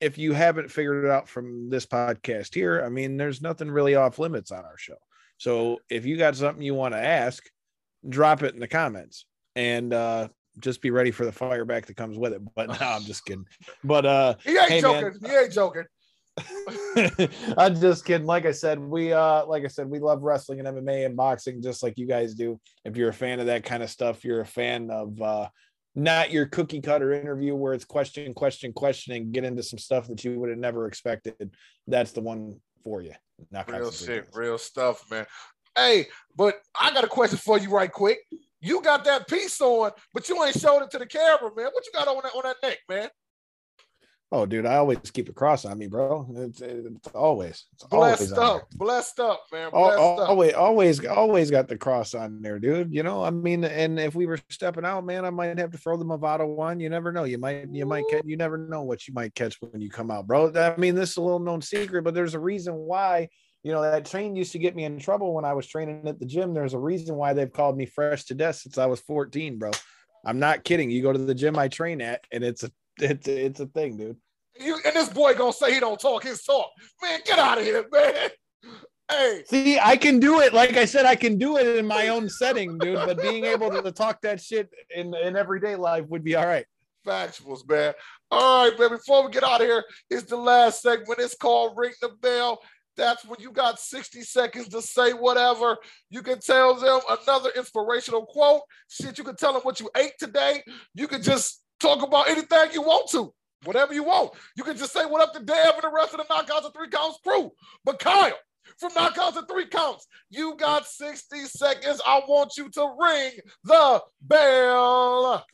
if 0.00 0.18
you 0.18 0.34
haven't 0.34 0.70
figured 0.70 1.04
it 1.04 1.10
out 1.10 1.26
from 1.26 1.70
this 1.70 1.86
podcast 1.86 2.54
here, 2.54 2.82
I 2.84 2.90
mean, 2.90 3.16
there's 3.16 3.40
nothing 3.40 3.70
really 3.70 3.94
off 3.94 4.18
limits 4.18 4.50
on 4.50 4.58
our 4.58 4.76
show. 4.76 4.98
So 5.38 5.78
if 5.88 6.04
you 6.04 6.18
got 6.18 6.36
something 6.36 6.62
you 6.62 6.74
want 6.74 6.92
to 6.92 7.00
ask, 7.00 7.42
drop 8.06 8.42
it 8.42 8.52
in 8.54 8.60
the 8.60 8.68
comments 8.68 9.24
and 9.54 9.92
uh 9.92 10.28
just 10.58 10.80
be 10.80 10.90
ready 10.90 11.10
for 11.10 11.24
the 11.24 11.32
fire 11.32 11.64
back 11.64 11.86
that 11.86 11.96
comes 11.96 12.18
with 12.18 12.32
it. 12.32 12.42
But 12.54 12.68
no, 12.68 12.86
I'm 12.86 13.02
just 13.02 13.24
kidding. 13.24 13.46
But 13.84 14.06
uh 14.06 14.34
He 14.44 14.56
ain't 14.56 14.70
hey, 14.70 14.80
joking. 14.80 15.14
man. 15.20 15.30
He 15.30 15.36
ain't 15.36 15.52
joking. 15.52 15.84
I'm 17.56 17.80
just 17.80 18.04
kidding. 18.04 18.26
Like 18.26 18.44
I 18.46 18.52
said, 18.52 18.78
we 18.78 19.12
uh 19.12 19.46
like 19.46 19.64
I 19.64 19.68
said, 19.68 19.88
we 19.88 19.98
love 19.98 20.22
wrestling 20.22 20.60
and 20.60 20.68
MMA 20.68 21.06
and 21.06 21.16
boxing 21.16 21.62
just 21.62 21.82
like 21.82 21.98
you 21.98 22.06
guys 22.06 22.34
do. 22.34 22.58
If 22.84 22.96
you're 22.96 23.10
a 23.10 23.14
fan 23.14 23.40
of 23.40 23.46
that 23.46 23.64
kind 23.64 23.82
of 23.82 23.90
stuff, 23.90 24.24
you're 24.24 24.40
a 24.40 24.46
fan 24.46 24.90
of 24.90 25.20
uh 25.20 25.48
not 25.94 26.30
your 26.30 26.44
cookie 26.46 26.82
cutter 26.82 27.12
interview 27.12 27.54
where 27.54 27.72
it's 27.72 27.86
question, 27.86 28.34
question, 28.34 28.72
question, 28.74 29.14
and 29.14 29.32
get 29.32 29.44
into 29.44 29.62
some 29.62 29.78
stuff 29.78 30.06
that 30.08 30.22
you 30.24 30.38
would 30.38 30.50
have 30.50 30.58
never 30.58 30.86
expected. 30.86 31.54
That's 31.86 32.12
the 32.12 32.20
one 32.20 32.60
for 32.84 33.00
you. 33.00 33.14
Not 33.50 33.70
Real 33.70 33.90
shit, 33.90 34.28
real 34.34 34.58
stuff, 34.58 35.10
man. 35.10 35.26
Hey, 35.74 36.06
but 36.36 36.60
I 36.78 36.92
got 36.92 37.04
a 37.04 37.08
question 37.08 37.38
for 37.38 37.58
you 37.58 37.70
right 37.70 37.90
quick. 37.90 38.18
You 38.60 38.82
got 38.82 39.04
that 39.04 39.28
piece 39.28 39.60
on, 39.60 39.90
but 40.14 40.28
you 40.28 40.42
ain't 40.44 40.58
showed 40.58 40.82
it 40.82 40.90
to 40.92 40.98
the 40.98 41.06
camera, 41.06 41.50
man. 41.56 41.66
What 41.72 41.84
you 41.86 41.92
got 41.92 42.08
on 42.08 42.20
that 42.22 42.32
on 42.34 42.42
that 42.44 42.56
neck, 42.62 42.78
man? 42.88 43.08
Oh, 44.32 44.44
dude, 44.44 44.66
I 44.66 44.76
always 44.76 44.98
keep 45.12 45.28
a 45.28 45.32
cross 45.32 45.64
on 45.64 45.78
me, 45.78 45.86
bro. 45.86 46.26
It's, 46.34 46.60
it's 46.60 47.08
always, 47.14 47.66
it's 47.74 47.84
always 47.92 48.16
Blessed 48.16 48.34
there. 48.34 48.44
up, 48.44 48.70
blessed 48.72 49.20
up, 49.20 49.44
man. 49.52 49.70
Blessed 49.70 49.98
up. 49.98 50.28
always, 50.28 50.52
always, 50.54 51.06
always 51.06 51.48
got 51.48 51.68
the 51.68 51.78
cross 51.78 52.12
on 52.12 52.42
there, 52.42 52.58
dude. 52.58 52.92
You 52.92 53.04
know, 53.04 53.22
I 53.22 53.30
mean, 53.30 53.62
and 53.62 54.00
if 54.00 54.16
we 54.16 54.26
were 54.26 54.40
stepping 54.50 54.84
out, 54.84 55.06
man, 55.06 55.24
I 55.24 55.30
might 55.30 55.56
have 55.58 55.70
to 55.70 55.78
throw 55.78 55.96
the 55.96 56.04
Movado 56.04 56.44
one. 56.56 56.80
You 56.80 56.88
never 56.90 57.12
know. 57.12 57.22
You 57.22 57.38
might, 57.38 57.68
you 57.70 57.86
might 57.86 58.02
catch. 58.10 58.24
You 58.24 58.36
never 58.36 58.58
know 58.58 58.82
what 58.82 59.06
you 59.06 59.14
might 59.14 59.32
catch 59.36 59.56
when 59.60 59.80
you 59.80 59.90
come 59.90 60.10
out, 60.10 60.26
bro. 60.26 60.52
I 60.56 60.76
mean, 60.76 60.96
this 60.96 61.12
is 61.12 61.16
a 61.18 61.22
little 61.22 61.38
known 61.38 61.62
secret, 61.62 62.02
but 62.02 62.14
there's 62.14 62.34
a 62.34 62.40
reason 62.40 62.74
why. 62.74 63.28
You 63.66 63.72
know, 63.72 63.82
that 63.82 64.04
train 64.04 64.36
used 64.36 64.52
to 64.52 64.60
get 64.60 64.76
me 64.76 64.84
in 64.84 64.96
trouble 65.00 65.34
when 65.34 65.44
I 65.44 65.52
was 65.52 65.66
training 65.66 66.06
at 66.06 66.20
the 66.20 66.24
gym. 66.24 66.54
There's 66.54 66.74
a 66.74 66.78
reason 66.78 67.16
why 67.16 67.32
they've 67.32 67.52
called 67.52 67.76
me 67.76 67.84
fresh 67.84 68.22
to 68.26 68.34
death 68.36 68.54
since 68.54 68.78
I 68.78 68.86
was 68.86 69.00
14, 69.00 69.58
bro. 69.58 69.72
I'm 70.24 70.38
not 70.38 70.62
kidding. 70.62 70.88
You 70.88 71.02
go 71.02 71.12
to 71.12 71.18
the 71.18 71.34
gym 71.34 71.58
I 71.58 71.66
train 71.66 72.00
at, 72.00 72.24
and 72.30 72.44
it's 72.44 72.62
a, 72.62 72.70
it's 73.00 73.26
a, 73.26 73.44
it's 73.46 73.58
a 73.58 73.66
thing, 73.66 73.96
dude. 73.96 74.18
You 74.60 74.78
and 74.84 74.94
this 74.94 75.08
boy 75.08 75.34
gonna 75.34 75.52
say 75.52 75.74
he 75.74 75.80
don't 75.80 75.98
talk 75.98 76.22
his 76.22 76.44
talk. 76.44 76.70
Man, 77.02 77.18
get 77.26 77.40
out 77.40 77.58
of 77.58 77.64
here, 77.64 77.84
man. 77.90 78.30
Hey, 79.10 79.42
See, 79.46 79.78
I 79.80 79.96
can 79.96 80.18
do 80.18 80.40
it. 80.40 80.52
Like 80.52 80.76
I 80.76 80.84
said, 80.84 81.06
I 81.06 81.14
can 81.14 81.38
do 81.38 81.58
it 81.58 81.76
in 81.76 81.86
my 81.86 82.08
own 82.08 82.28
setting, 82.28 82.76
dude. 82.78 82.96
But 82.96 83.22
being 83.22 83.44
able 83.44 83.70
to 83.70 83.92
talk 83.92 84.20
that 84.22 84.40
shit 84.40 84.68
in, 84.92 85.14
in 85.14 85.36
everyday 85.36 85.76
life 85.76 86.06
would 86.08 86.24
be 86.24 86.34
all 86.34 86.46
right. 86.46 86.66
factuals, 87.06 87.68
man. 87.68 87.94
All 88.32 88.68
right, 88.68 88.78
man. 88.78 88.90
Before 88.90 89.24
we 89.24 89.30
get 89.30 89.44
out 89.44 89.60
of 89.60 89.66
here, 89.68 89.84
it's 90.10 90.24
the 90.24 90.36
last 90.36 90.82
segment. 90.82 91.20
It's 91.20 91.36
called 91.36 91.74
Ring 91.76 91.92
the 92.02 92.08
Bell. 92.20 92.60
That's 92.96 93.24
when 93.24 93.40
you 93.40 93.52
got 93.52 93.78
60 93.78 94.22
seconds 94.22 94.68
to 94.68 94.82
say 94.82 95.12
whatever. 95.12 95.76
You 96.10 96.22
can 96.22 96.40
tell 96.40 96.74
them 96.74 97.00
another 97.08 97.50
inspirational 97.56 98.26
quote. 98.26 98.62
Shit, 98.88 99.18
you 99.18 99.24
can 99.24 99.36
tell 99.36 99.52
them 99.52 99.62
what 99.62 99.80
you 99.80 99.90
ate 99.96 100.14
today. 100.18 100.62
You 100.94 101.06
can 101.08 101.22
just 101.22 101.62
talk 101.80 102.02
about 102.02 102.28
anything 102.28 102.70
you 102.72 102.82
want 102.82 103.10
to, 103.10 103.32
whatever 103.64 103.92
you 103.92 104.04
want. 104.04 104.32
You 104.56 104.64
can 104.64 104.76
just 104.76 104.92
say 104.92 105.04
what 105.04 105.22
up 105.22 105.34
to 105.34 105.42
Dev 105.42 105.74
and 105.74 105.82
the 105.82 105.92
rest 105.94 106.14
of 106.14 106.18
the 106.18 106.24
Knockouts 106.24 106.64
and 106.64 106.74
Three 106.74 106.88
Counts 106.88 107.18
crew. 107.22 107.50
But 107.84 107.98
Kyle, 107.98 108.38
from 108.78 108.92
Knockouts 108.92 109.36
and 109.36 109.48
Three 109.48 109.66
Counts, 109.66 110.06
you 110.30 110.56
got 110.56 110.86
60 110.86 111.44
seconds. 111.44 112.00
I 112.06 112.22
want 112.26 112.52
you 112.56 112.70
to 112.70 112.94
ring 112.98 113.32
the 113.64 114.02
bell. 114.22 115.44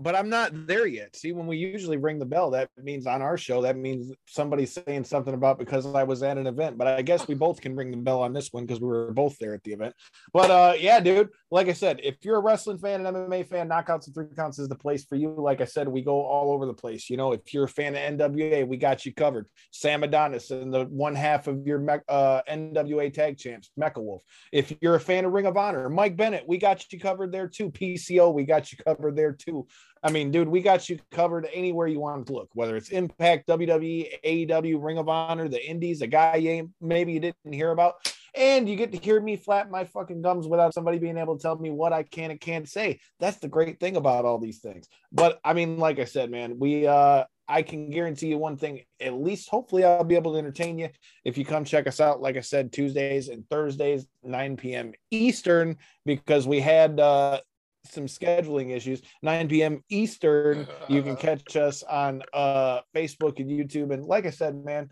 But 0.00 0.14
I'm 0.14 0.28
not 0.28 0.66
there 0.66 0.86
yet. 0.86 1.16
See, 1.16 1.32
when 1.32 1.48
we 1.48 1.56
usually 1.56 1.96
ring 1.96 2.20
the 2.20 2.24
bell, 2.24 2.50
that 2.52 2.70
means 2.80 3.06
on 3.06 3.20
our 3.20 3.36
show, 3.36 3.62
that 3.62 3.76
means 3.76 4.12
somebody's 4.26 4.72
saying 4.72 5.04
something 5.04 5.34
about 5.34 5.58
because 5.58 5.86
I 5.86 6.04
was 6.04 6.22
at 6.22 6.38
an 6.38 6.46
event. 6.46 6.78
But 6.78 6.86
I 6.86 7.02
guess 7.02 7.26
we 7.26 7.34
both 7.34 7.60
can 7.60 7.74
ring 7.74 7.90
the 7.90 7.96
bell 7.96 8.22
on 8.22 8.32
this 8.32 8.52
one 8.52 8.64
because 8.64 8.80
we 8.80 8.86
were 8.86 9.12
both 9.12 9.36
there 9.38 9.54
at 9.54 9.64
the 9.64 9.72
event. 9.72 9.94
But 10.32 10.50
uh, 10.50 10.74
yeah, 10.78 11.00
dude, 11.00 11.30
like 11.50 11.68
I 11.68 11.72
said, 11.72 12.00
if 12.02 12.16
you're 12.24 12.36
a 12.36 12.40
wrestling 12.40 12.76
fan 12.76 13.06
and 13.06 13.16
MMA 13.16 13.46
fan, 13.46 13.70
Knockouts 13.70 14.06
and 14.06 14.14
Three 14.14 14.26
Counts 14.36 14.58
is 14.58 14.68
the 14.68 14.74
place 14.74 15.04
for 15.04 15.16
you. 15.16 15.30
Like 15.30 15.62
I 15.62 15.64
said, 15.64 15.88
we 15.88 16.02
go 16.02 16.20
all 16.26 16.52
over 16.52 16.66
the 16.66 16.74
place. 16.74 17.08
You 17.08 17.16
know, 17.16 17.32
if 17.32 17.54
you're 17.54 17.64
a 17.64 17.68
fan 17.68 17.94
of 17.94 18.18
NWA, 18.18 18.68
we 18.68 18.76
got 18.76 19.06
you 19.06 19.14
covered. 19.14 19.48
Sam 19.70 20.02
Adonis 20.02 20.50
and 20.50 20.72
the 20.72 20.84
one 20.84 21.14
half 21.14 21.46
of 21.46 21.66
your 21.66 21.82
uh, 22.08 22.42
NWA 22.48 23.12
tag 23.12 23.38
champs, 23.38 23.70
Mecha 23.80 23.96
Wolf. 23.96 24.22
If 24.52 24.74
you're 24.82 24.96
a 24.96 25.00
fan 25.00 25.24
of 25.24 25.32
Ring 25.32 25.46
of 25.46 25.56
Honor, 25.56 25.88
Mike 25.88 26.16
Bennett, 26.16 26.44
we 26.46 26.58
got 26.58 26.84
you 26.92 27.00
covered 27.00 27.32
there 27.32 27.48
too. 27.48 27.70
PCO, 27.70 28.32
we 28.32 28.44
got 28.44 28.70
you 28.70 28.78
covered 28.84 29.16
there 29.16 29.32
too. 29.32 29.66
I 30.02 30.10
mean, 30.10 30.30
dude, 30.30 30.48
we 30.48 30.60
got 30.60 30.88
you 30.88 30.98
covered 31.10 31.48
anywhere 31.52 31.86
you 31.86 32.00
want 32.00 32.26
to 32.26 32.32
look, 32.32 32.50
whether 32.52 32.76
it's 32.76 32.90
Impact, 32.90 33.48
WWE, 33.48 34.20
AEW, 34.24 34.84
Ring 34.84 34.98
of 34.98 35.08
Honor, 35.08 35.48
the 35.48 35.66
Indies, 35.66 36.02
a 36.02 36.06
guy 36.06 36.62
maybe 36.80 37.14
you 37.14 37.20
didn't 37.20 37.52
hear 37.52 37.70
about. 37.70 37.94
And 38.38 38.68
you 38.68 38.76
get 38.76 38.92
to 38.92 38.98
hear 38.98 39.20
me 39.20 39.36
flap 39.36 39.68
my 39.68 39.84
fucking 39.84 40.22
gums 40.22 40.46
without 40.46 40.72
somebody 40.72 40.98
being 40.98 41.18
able 41.18 41.36
to 41.36 41.42
tell 41.42 41.58
me 41.58 41.70
what 41.70 41.92
I 41.92 42.04
can 42.04 42.30
and 42.30 42.40
can't 42.40 42.68
say. 42.68 43.00
That's 43.18 43.38
the 43.38 43.48
great 43.48 43.80
thing 43.80 43.96
about 43.96 44.24
all 44.24 44.38
these 44.38 44.60
things. 44.60 44.86
But 45.10 45.40
I 45.44 45.54
mean, 45.54 45.76
like 45.76 45.98
I 45.98 46.04
said, 46.04 46.30
man, 46.30 46.56
we 46.58 46.86
uh 46.86 47.24
I 47.50 47.62
can 47.62 47.90
guarantee 47.90 48.28
you 48.28 48.38
one 48.38 48.56
thing, 48.56 48.82
at 49.00 49.14
least 49.14 49.48
hopefully 49.48 49.82
I'll 49.82 50.04
be 50.04 50.14
able 50.14 50.32
to 50.34 50.38
entertain 50.38 50.78
you 50.78 50.90
if 51.24 51.36
you 51.36 51.44
come 51.44 51.64
check 51.64 51.86
us 51.88 51.98
out, 51.98 52.20
like 52.20 52.36
I 52.36 52.42
said, 52.42 52.72
Tuesdays 52.72 53.28
and 53.28 53.48
Thursdays, 53.48 54.06
9 54.22 54.56
p.m. 54.58 54.92
Eastern, 55.10 55.78
because 56.04 56.46
we 56.46 56.60
had 56.60 57.00
uh 57.00 57.40
some 57.84 58.06
scheduling 58.06 58.70
issues 58.70 59.00
9 59.22 59.48
p.m 59.48 59.82
eastern 59.88 60.66
you 60.88 61.02
can 61.02 61.16
catch 61.28 61.56
us 61.56 61.82
on 61.84 62.22
uh 62.34 62.80
facebook 62.94 63.38
and 63.38 63.48
youtube 63.48 63.94
and 63.94 64.04
like 64.04 64.26
i 64.26 64.30
said 64.30 64.54
man 64.64 64.90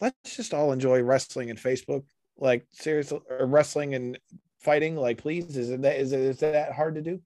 let's 0.00 0.36
just 0.36 0.52
all 0.52 0.72
enjoy 0.72 1.00
wrestling 1.00 1.48
and 1.48 1.58
facebook 1.58 2.02
like 2.38 2.66
seriously 2.72 3.20
or 3.30 3.42
uh, 3.42 3.46
wrestling 3.46 3.94
and 3.94 4.18
fighting 4.60 4.96
like 4.96 5.18
please 5.18 5.56
is 5.56 5.70
it 5.70 5.82
that 5.82 5.96
is 5.96 6.12
it 6.12 6.20
is 6.20 6.38
that 6.40 6.72
hard 6.72 6.94
to 6.94 7.02
do 7.02 7.20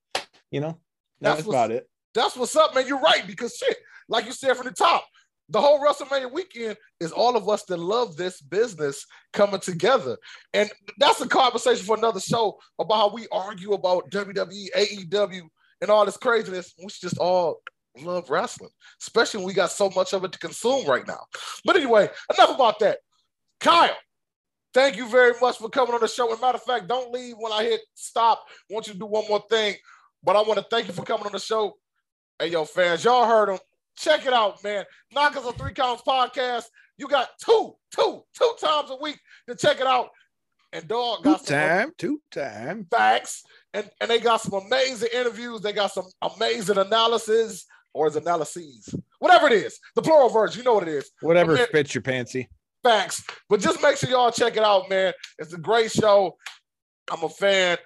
you 0.50 0.60
know 0.60 0.78
that's, 1.20 1.38
That's 1.38 1.48
about 1.48 1.70
it 1.70 1.88
That's 2.14 2.36
what's 2.36 2.56
up, 2.56 2.74
man. 2.74 2.86
You're 2.86 3.00
right 3.00 3.26
because 3.26 3.56
shit, 3.56 3.76
like 4.08 4.26
you 4.26 4.32
said 4.32 4.56
from 4.56 4.66
the 4.66 4.72
top, 4.72 5.04
the 5.50 5.60
whole 5.60 5.80
WrestleMania 5.80 6.32
weekend 6.32 6.76
is 7.00 7.12
all 7.12 7.36
of 7.36 7.48
us 7.48 7.64
that 7.64 7.78
love 7.78 8.16
this 8.16 8.40
business 8.40 9.04
coming 9.32 9.60
together, 9.60 10.16
and 10.52 10.70
that's 10.98 11.20
a 11.20 11.28
conversation 11.28 11.84
for 11.84 11.96
another 11.96 12.20
show 12.20 12.58
about 12.78 12.96
how 12.96 13.14
we 13.14 13.26
argue 13.32 13.72
about 13.72 14.10
WWE, 14.10 14.66
AEW, 14.76 15.42
and 15.80 15.90
all 15.90 16.04
this 16.04 16.16
craziness. 16.16 16.74
We 16.82 16.88
should 16.90 17.08
just 17.08 17.18
all 17.18 17.60
love 18.02 18.30
wrestling, 18.30 18.70
especially 19.00 19.38
when 19.38 19.46
we 19.46 19.54
got 19.54 19.70
so 19.70 19.90
much 19.90 20.12
of 20.12 20.24
it 20.24 20.32
to 20.32 20.38
consume 20.38 20.86
right 20.86 21.06
now. 21.06 21.24
But 21.64 21.76
anyway, 21.76 22.10
enough 22.36 22.54
about 22.54 22.78
that. 22.80 22.98
Kyle, 23.60 23.96
thank 24.74 24.96
you 24.96 25.08
very 25.08 25.34
much 25.40 25.58
for 25.58 25.68
coming 25.68 25.94
on 25.94 26.00
the 26.00 26.08
show. 26.08 26.30
And 26.30 26.40
matter 26.40 26.56
of 26.56 26.62
fact, 26.62 26.88
don't 26.88 27.12
leave 27.12 27.36
when 27.38 27.52
I 27.52 27.64
hit 27.64 27.80
stop. 27.94 28.44
I 28.70 28.74
want 28.74 28.86
you 28.86 28.92
to 28.94 28.98
do 28.98 29.06
one 29.06 29.24
more 29.28 29.42
thing, 29.50 29.74
but 30.22 30.36
I 30.36 30.42
want 30.42 30.58
to 30.58 30.66
thank 30.70 30.86
you 30.88 30.92
for 30.94 31.02
coming 31.04 31.26
on 31.26 31.32
the 31.32 31.38
show. 31.38 31.74
Hey, 32.38 32.48
yo, 32.48 32.64
fans, 32.64 33.04
y'all 33.04 33.26
heard 33.26 33.48
him. 33.48 33.58
Check 33.96 34.26
it 34.26 34.32
out, 34.32 34.62
man. 34.62 34.84
Knockouts 35.14 35.48
and 35.48 35.56
Three 35.58 35.72
Counts 35.72 36.02
podcast. 36.06 36.64
You 36.96 37.08
got 37.08 37.28
two, 37.44 37.74
two, 37.94 38.22
two 38.36 38.52
times 38.60 38.90
a 38.90 38.96
week 38.96 39.18
to 39.48 39.56
check 39.56 39.80
it 39.80 39.86
out. 39.86 40.10
And 40.72 40.86
dog 40.86 41.18
two 41.18 41.24
got 41.24 41.46
some 41.46 41.56
time 41.56 41.92
two 41.96 42.20
time 42.30 42.86
facts, 42.90 43.42
and, 43.72 43.88
and 44.02 44.10
they 44.10 44.20
got 44.20 44.42
some 44.42 44.52
amazing 44.66 45.08
interviews. 45.14 45.62
They 45.62 45.72
got 45.72 45.92
some 45.92 46.04
amazing 46.20 46.76
analysis, 46.76 47.64
or 47.94 48.06
is 48.06 48.16
analyses, 48.16 48.94
whatever 49.18 49.46
it 49.46 49.54
is, 49.54 49.78
the 49.94 50.02
plural 50.02 50.28
version. 50.28 50.58
You 50.60 50.64
know 50.64 50.74
what 50.74 50.86
it 50.86 50.90
is 50.90 51.10
whatever 51.22 51.52
Okay. 51.54 51.66
fits 51.72 51.94
your 51.94 52.02
pantsy 52.02 52.48
facts. 52.82 53.24
But 53.48 53.60
just 53.60 53.82
make 53.82 53.96
sure 53.96 54.10
y'all 54.10 54.30
check 54.30 54.56
it 54.56 54.62
out, 54.62 54.88
man. 54.88 55.12
It's 55.38 55.52
a 55.52 55.58
great 55.58 55.90
show. 55.90 56.36
I'm 57.10 57.22
a 57.22 57.28
fan 57.28 57.78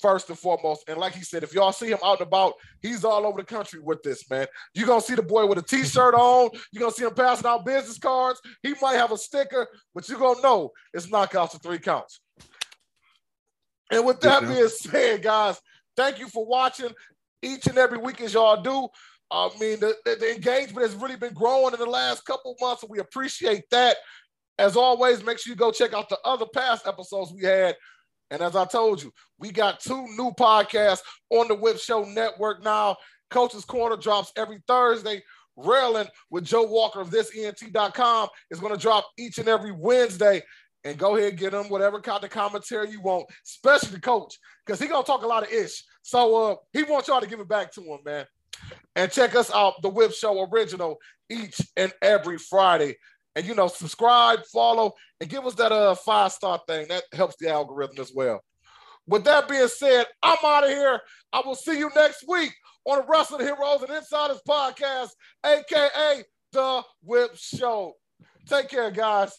first 0.00 0.28
and 0.30 0.38
foremost. 0.38 0.84
And 0.88 0.98
like 0.98 1.14
he 1.14 1.22
said, 1.22 1.42
if 1.42 1.54
y'all 1.54 1.72
see 1.72 1.88
him 1.88 1.98
out 2.04 2.20
and 2.20 2.26
about, 2.26 2.54
he's 2.80 3.04
all 3.04 3.26
over 3.26 3.38
the 3.38 3.46
country 3.46 3.80
with 3.80 4.02
this, 4.02 4.28
man. 4.30 4.46
You're 4.74 4.86
gonna 4.86 5.00
see 5.00 5.14
the 5.14 5.22
boy 5.22 5.46
with 5.46 5.58
a 5.58 5.62
t-shirt 5.62 6.14
on, 6.14 6.50
you're 6.72 6.80
gonna 6.80 6.92
see 6.92 7.04
him 7.04 7.14
passing 7.14 7.46
out 7.46 7.64
business 7.64 7.98
cards. 7.98 8.40
He 8.62 8.74
might 8.80 8.96
have 8.96 9.12
a 9.12 9.18
sticker, 9.18 9.68
but 9.94 10.08
you're 10.08 10.18
gonna 10.18 10.40
know 10.42 10.70
it's 10.94 11.06
knockouts 11.06 11.52
to 11.52 11.58
three 11.58 11.78
counts. 11.78 12.20
And 13.92 14.06
with 14.06 14.20
that 14.20 14.42
being 14.42 14.68
said, 14.68 15.22
guys, 15.22 15.60
thank 15.96 16.18
you 16.18 16.28
for 16.28 16.46
watching 16.46 16.90
each 17.42 17.66
and 17.66 17.78
every 17.78 17.98
week 17.98 18.20
as 18.20 18.34
y'all 18.34 18.62
do. 18.62 18.88
I 19.32 19.50
mean, 19.60 19.78
the, 19.80 19.94
the, 20.04 20.16
the 20.16 20.34
engagement 20.34 20.86
has 20.86 20.94
really 20.96 21.16
been 21.16 21.34
growing 21.34 21.72
in 21.72 21.78
the 21.78 21.86
last 21.86 22.24
couple 22.24 22.56
months, 22.60 22.82
and 22.82 22.90
we 22.90 22.98
appreciate 22.98 23.64
that. 23.70 23.96
As 24.58 24.76
always, 24.76 25.24
make 25.24 25.38
sure 25.38 25.52
you 25.52 25.56
go 25.56 25.72
check 25.72 25.94
out 25.94 26.08
the 26.08 26.18
other 26.24 26.46
past 26.54 26.86
episodes 26.86 27.32
we 27.32 27.42
had. 27.42 27.76
And 28.30 28.42
as 28.42 28.54
I 28.54 28.64
told 28.64 29.02
you, 29.02 29.12
we 29.38 29.50
got 29.50 29.80
two 29.80 30.06
new 30.16 30.30
podcasts 30.38 31.00
on 31.30 31.48
the 31.48 31.54
Whip 31.54 31.78
Show 31.78 32.04
Network 32.04 32.62
now. 32.62 32.96
Coach's 33.30 33.64
Corner 33.64 33.96
drops 33.96 34.32
every 34.36 34.62
Thursday. 34.66 35.22
Railing 35.56 36.06
with 36.30 36.44
Joe 36.44 36.64
Walker 36.64 37.00
of 37.00 37.10
thisent.com 37.10 38.28
is 38.50 38.60
going 38.60 38.72
to 38.72 38.80
drop 38.80 39.06
each 39.18 39.38
and 39.38 39.48
every 39.48 39.72
Wednesday. 39.72 40.42
And 40.84 40.96
go 40.96 41.16
ahead 41.16 41.30
and 41.30 41.38
get 41.38 41.52
him 41.52 41.68
whatever 41.68 42.00
kind 42.00 42.24
of 42.24 42.30
commentary 42.30 42.90
you 42.90 43.02
want, 43.02 43.26
especially 43.44 43.90
the 43.90 44.00
coach, 44.00 44.38
because 44.64 44.80
he 44.80 44.88
gonna 44.88 45.04
talk 45.04 45.22
a 45.22 45.26
lot 45.26 45.42
of 45.42 45.52
ish. 45.52 45.84
So 46.00 46.52
uh, 46.52 46.56
he 46.72 46.84
wants 46.84 47.08
y'all 47.08 47.20
to 47.20 47.26
give 47.26 47.40
it 47.40 47.48
back 47.48 47.70
to 47.72 47.82
him, 47.82 47.98
man. 48.02 48.24
And 48.96 49.12
check 49.12 49.34
us 49.34 49.52
out, 49.52 49.82
the 49.82 49.90
Whip 49.90 50.12
Show 50.12 50.48
Original, 50.50 50.96
each 51.28 51.60
and 51.76 51.92
every 52.00 52.38
Friday. 52.38 52.96
And 53.36 53.46
you 53.46 53.54
know, 53.54 53.68
subscribe, 53.68 54.40
follow, 54.52 54.92
and 55.20 55.30
give 55.30 55.46
us 55.46 55.54
that 55.54 55.72
uh 55.72 55.94
five 55.94 56.32
star 56.32 56.60
thing. 56.66 56.88
That 56.88 57.04
helps 57.12 57.36
the 57.38 57.48
algorithm 57.48 58.00
as 58.00 58.12
well. 58.14 58.42
With 59.06 59.24
that 59.24 59.48
being 59.48 59.68
said, 59.68 60.06
I'm 60.22 60.38
out 60.44 60.64
of 60.64 60.70
here. 60.70 61.00
I 61.32 61.42
will 61.44 61.54
see 61.54 61.78
you 61.78 61.90
next 61.94 62.24
week 62.28 62.52
on 62.84 62.98
the 62.98 63.04
Wrestling 63.08 63.46
Heroes 63.46 63.82
and 63.82 63.90
Insiders 63.90 64.40
podcast, 64.48 65.10
aka 65.44 66.22
the 66.52 66.82
Whip 67.02 67.32
Show. 67.36 67.94
Take 68.46 68.68
care, 68.68 68.90
guys. 68.90 69.32